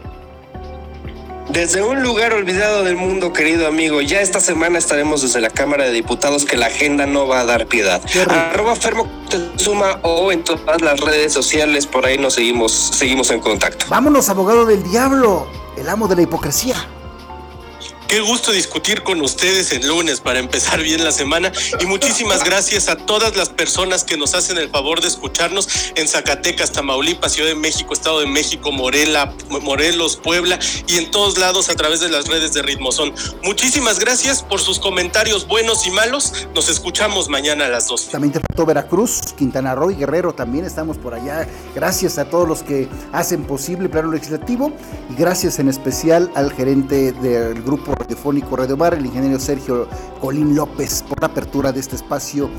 Desde 1.48 1.82
un 1.82 2.02
lugar 2.02 2.32
olvidado 2.32 2.84
del 2.84 2.96
mundo, 2.96 3.32
querido 3.32 3.66
amigo, 3.66 4.00
ya 4.00 4.20
esta 4.20 4.40
semana 4.40 4.78
estaremos 4.78 5.22
desde 5.22 5.40
la 5.40 5.50
Cámara 5.50 5.84
de 5.84 5.90
Diputados 5.90 6.44
que 6.44 6.56
la 6.56 6.66
agenda 6.66 7.06
no 7.06 7.26
va 7.26 7.40
a 7.40 7.44
dar 7.44 7.66
piedad. 7.66 8.00
Arroba 8.28 8.76
Fermo 8.76 9.04
Moctezuma 9.04 9.98
o 10.02 10.32
en 10.32 10.44
todas 10.44 10.80
las 10.80 11.00
redes 11.00 11.32
sociales, 11.32 11.86
por 11.86 12.06
ahí 12.06 12.16
nos 12.16 12.34
seguimos, 12.34 12.72
seguimos 12.72 13.30
en 13.30 13.40
contacto. 13.40 13.86
Vámonos, 13.88 14.28
abogado 14.28 14.64
del 14.64 14.82
diablo, 14.82 15.46
el 15.76 15.88
amo 15.88 16.08
de 16.08 16.16
la 16.16 16.22
hipocresía. 16.22 16.76
Qué 18.12 18.20
gusto 18.20 18.52
discutir 18.52 19.02
con 19.04 19.22
ustedes 19.22 19.72
el 19.72 19.88
lunes 19.88 20.20
para 20.20 20.38
empezar 20.38 20.82
bien 20.82 21.02
la 21.02 21.12
semana 21.12 21.50
y 21.80 21.86
muchísimas 21.86 22.44
gracias 22.44 22.90
a 22.90 22.96
todas 22.96 23.34
las 23.38 23.48
personas 23.48 24.04
que 24.04 24.18
nos 24.18 24.34
hacen 24.34 24.58
el 24.58 24.68
favor 24.68 25.00
de 25.00 25.08
escucharnos 25.08 25.66
en 25.94 26.06
Zacatecas, 26.06 26.72
Tamaulipas, 26.72 27.32
Ciudad 27.32 27.48
de 27.48 27.54
México, 27.54 27.94
Estado 27.94 28.20
de 28.20 28.26
México, 28.26 28.70
Morela, 28.70 29.32
Morelos, 29.62 30.16
Puebla 30.16 30.58
y 30.86 30.98
en 30.98 31.10
todos 31.10 31.38
lados 31.38 31.70
a 31.70 31.74
través 31.74 32.00
de 32.00 32.10
las 32.10 32.28
redes 32.28 32.52
de 32.52 32.60
Ritmozón. 32.60 33.14
Muchísimas 33.44 33.98
gracias 33.98 34.42
por 34.42 34.60
sus 34.60 34.78
comentarios 34.78 35.48
buenos 35.48 35.86
y 35.86 35.90
malos. 35.90 36.34
Nos 36.54 36.68
escuchamos 36.68 37.30
mañana 37.30 37.64
a 37.64 37.68
las 37.70 37.88
12. 37.88 38.10
También 38.10 38.28
interpretó 38.28 38.66
Veracruz, 38.66 39.32
Quintana 39.38 39.74
Roo 39.74 39.90
y 39.90 39.94
Guerrero, 39.94 40.34
también 40.34 40.66
estamos 40.66 40.98
por 40.98 41.14
allá. 41.14 41.48
Gracias 41.74 42.18
a 42.18 42.26
todos 42.26 42.46
los 42.46 42.62
que 42.62 42.90
hacen 43.10 43.44
posible 43.44 43.84
el 43.84 43.90
plano 43.90 44.12
legislativo 44.12 44.70
y 45.08 45.14
gracias 45.18 45.58
en 45.60 45.70
especial 45.70 46.30
al 46.34 46.52
gerente 46.52 47.12
del 47.12 47.62
grupo 47.62 48.01
radiofónico 48.02 48.56
Radio 48.56 48.76
Mar, 48.76 48.94
el 48.94 49.06
ingeniero 49.06 49.38
Sergio 49.38 49.86
Colín 50.20 50.54
López, 50.56 51.04
por 51.08 51.20
la 51.20 51.28
apertura 51.28 51.72
de 51.72 51.80
este 51.80 51.96
espacio 51.96 52.50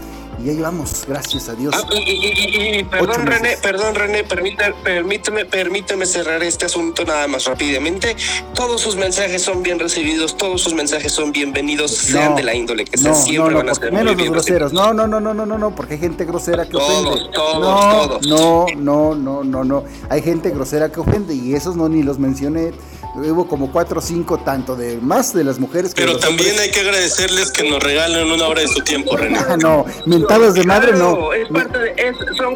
Y 0.42 0.46
ya 0.48 0.54
llevamos, 0.54 1.06
gracias 1.08 1.48
a 1.50 1.54
Dios. 1.54 1.76
Ah, 1.78 1.84
y, 1.94 1.98
y- 2.12 2.80
y- 2.80 2.84
perdón, 2.86 3.28
René, 3.28 3.56
perdón, 3.62 3.94
René, 3.94 4.24
permíteme, 4.24 5.46
permíteme 5.46 6.06
cerrar 6.08 6.42
este 6.42 6.66
asunto 6.66 7.06
nada 7.06 7.28
más 7.28 7.46
rápidamente. 7.46 8.16
Todos 8.56 8.82
sus 8.82 8.96
mensajes 8.96 9.44
son 9.44 9.62
bien 9.62 9.78
recibidos, 9.80 10.36
todos 10.36 10.62
sus 10.62 10.74
mensajes 10.74 11.12
son 11.12 11.32
bienvenidos, 11.32 11.92
sean 11.92 12.32
No, 12.32 12.36
de 12.38 12.44
la 12.44 12.56
índole 12.56 12.86
que 12.86 12.98
No, 12.98 13.04
sean, 13.04 13.14
no, 13.14 13.22
siempre 13.22 13.52
no, 13.52 13.58
van 13.60 13.70
a 13.70 13.76
ser 13.76 13.92
menos 13.92 14.18
los 14.18 14.30
groseros. 14.30 14.74
No, 14.74 14.92
no, 14.94 15.06
no, 15.06 15.20
no, 15.20 15.34
no, 15.36 15.46
no, 15.46 15.58
no, 15.60 15.76
porque 15.76 15.94
hay 15.96 16.00
gente 16.00 16.26
grosera 16.26 16.66
que 16.66 16.72
Todos, 16.72 17.06
ofende. 17.16 17.30
todos, 17.32 17.62
no, 17.62 18.08
todos. 18.08 18.28
no, 18.28 18.66
no, 18.76 19.16
no, 19.16 19.44
no, 19.44 19.64
no. 19.64 19.84
Hay 20.10 20.22
gente 20.24 20.50
grosera 20.50 20.92
que 20.92 21.00
ofende 21.00 21.36
y 21.36 21.54
esos 21.54 21.76
no 21.76 21.88
ni 21.90 22.02
los 22.02 22.18
mencioné. 22.18 22.72
Hubo 23.16 23.48
como 23.48 23.72
cuatro 23.72 24.00
o 24.00 24.02
cinco, 24.02 24.40
tanto 24.40 24.76
de 24.76 24.98
más 24.98 25.34
de 25.34 25.44
las 25.44 25.60
mujeres 25.60 25.94
que 25.94 26.02
Pero 26.02 26.14
los 26.14 26.22
también 26.22 26.50
hombres. 26.50 26.62
hay 26.68 26.72
que 26.72 26.80
agradecerles 26.80 27.52
que 27.52 27.70
nos 27.70 27.82
regalen 27.82 28.32
una 28.32 28.48
hora 28.48 28.62
de 28.62 28.68
su 28.68 28.82
tiempo, 28.84 29.16
René. 29.18 29.38
Ah, 29.38 29.56
no, 29.56 29.86
mentadas 30.06 30.56
de 30.56 30.64
madre 30.64 30.94
no. 30.94 31.32
Es 31.32 31.48
parte 31.50 31.78
de, 31.78 31.92
es, 31.92 32.18
son 32.38 32.56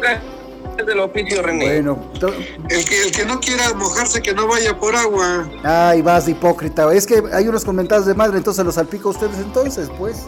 del 0.84 1.00
oficio, 1.00 1.42
René. 1.42 1.64
Bueno, 1.80 1.98
El 2.68 2.84
que, 2.84 3.02
el 3.02 3.12
que 3.12 3.24
no 3.24 3.38
quiera 3.40 3.72
mojarse, 3.74 4.20
que 4.22 4.32
no 4.34 4.46
vaya 4.48 4.78
por 4.78 4.94
agua. 4.96 5.48
ay, 5.64 6.02
vas 6.02 6.26
de 6.26 6.32
hipócrita. 6.32 6.92
Es 6.92 7.06
que 7.06 7.22
hay 7.32 7.46
unos 7.48 7.64
comentados 7.64 8.06
de 8.06 8.14
madre, 8.14 8.38
entonces 8.38 8.64
los 8.64 8.74
salpico 8.74 9.08
a 9.08 9.12
ustedes 9.12 9.38
entonces, 9.38 9.88
pues. 9.98 10.24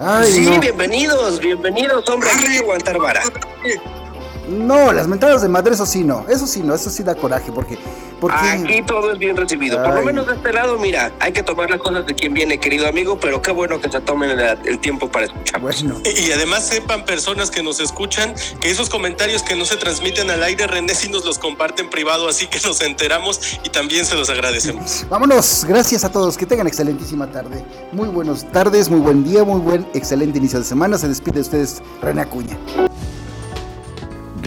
Ay, 0.00 0.30
sí, 0.32 0.40
no. 0.42 0.60
bienvenidos, 0.60 1.40
bienvenidos, 1.40 2.08
hombre, 2.08 2.28
hay 2.30 2.52
que 2.52 2.58
aguantar 2.58 2.98
vara. 2.98 3.22
No, 4.48 4.92
las 4.92 5.08
mentadas 5.08 5.42
de 5.42 5.48
madre, 5.48 5.74
eso 5.74 5.86
sí 5.86 6.04
no. 6.04 6.24
Eso 6.28 6.46
sí 6.46 6.62
no, 6.62 6.74
eso 6.74 6.90
sí 6.90 7.02
da 7.02 7.14
coraje, 7.14 7.50
porque. 7.52 7.78
porque 8.20 8.36
Aquí 8.36 8.82
todo 8.82 9.12
es 9.12 9.18
bien 9.18 9.36
recibido. 9.36 9.82
Por 9.82 9.94
lo 9.94 10.02
menos 10.02 10.26
de 10.26 10.34
este 10.34 10.52
lado, 10.52 10.78
mira, 10.78 11.12
hay 11.20 11.32
que 11.32 11.42
tomar 11.42 11.68
las 11.68 11.80
cosas 11.80 12.06
de 12.06 12.14
quien 12.14 12.32
viene, 12.32 12.58
querido 12.58 12.86
amigo, 12.86 13.18
pero 13.20 13.42
qué 13.42 13.50
bueno 13.50 13.80
que 13.80 13.90
se 13.90 14.00
tomen 14.00 14.30
el, 14.30 14.40
el 14.64 14.78
tiempo 14.78 15.08
para 15.10 15.26
escuchar. 15.26 15.60
Bueno. 15.60 16.00
Y 16.04 16.28
y 16.28 16.32
además 16.32 16.66
sepan 16.66 17.06
personas 17.06 17.50
que 17.50 17.62
nos 17.62 17.80
escuchan 17.80 18.34
que 18.60 18.70
esos 18.70 18.90
comentarios 18.90 19.42
que 19.42 19.56
no 19.56 19.64
se 19.64 19.76
transmiten 19.76 20.30
al 20.30 20.42
aire, 20.42 20.66
René 20.66 20.94
sí 20.94 21.08
nos 21.08 21.24
los 21.24 21.38
comparte 21.38 21.80
en 21.80 21.88
privado, 21.88 22.28
así 22.28 22.46
que 22.46 22.60
nos 22.60 22.82
enteramos 22.82 23.58
y 23.64 23.70
también 23.70 24.04
se 24.04 24.14
los 24.14 24.28
agradecemos. 24.28 25.06
Vámonos, 25.10 25.64
gracias 25.66 26.04
a 26.04 26.12
todos, 26.12 26.36
que 26.36 26.44
tengan 26.44 26.66
excelentísima 26.66 27.30
tarde. 27.30 27.64
Muy 27.92 28.08
buenas 28.08 28.44
tardes, 28.52 28.90
muy 28.90 29.00
buen 29.00 29.24
día, 29.24 29.42
muy 29.42 29.60
buen, 29.60 29.86
excelente 29.94 30.38
inicio 30.38 30.58
de 30.58 30.66
semana. 30.66 30.98
Se 30.98 31.08
despide 31.08 31.36
de 31.36 31.40
ustedes 31.40 31.82
René 32.02 32.20
Acuña. 32.20 32.58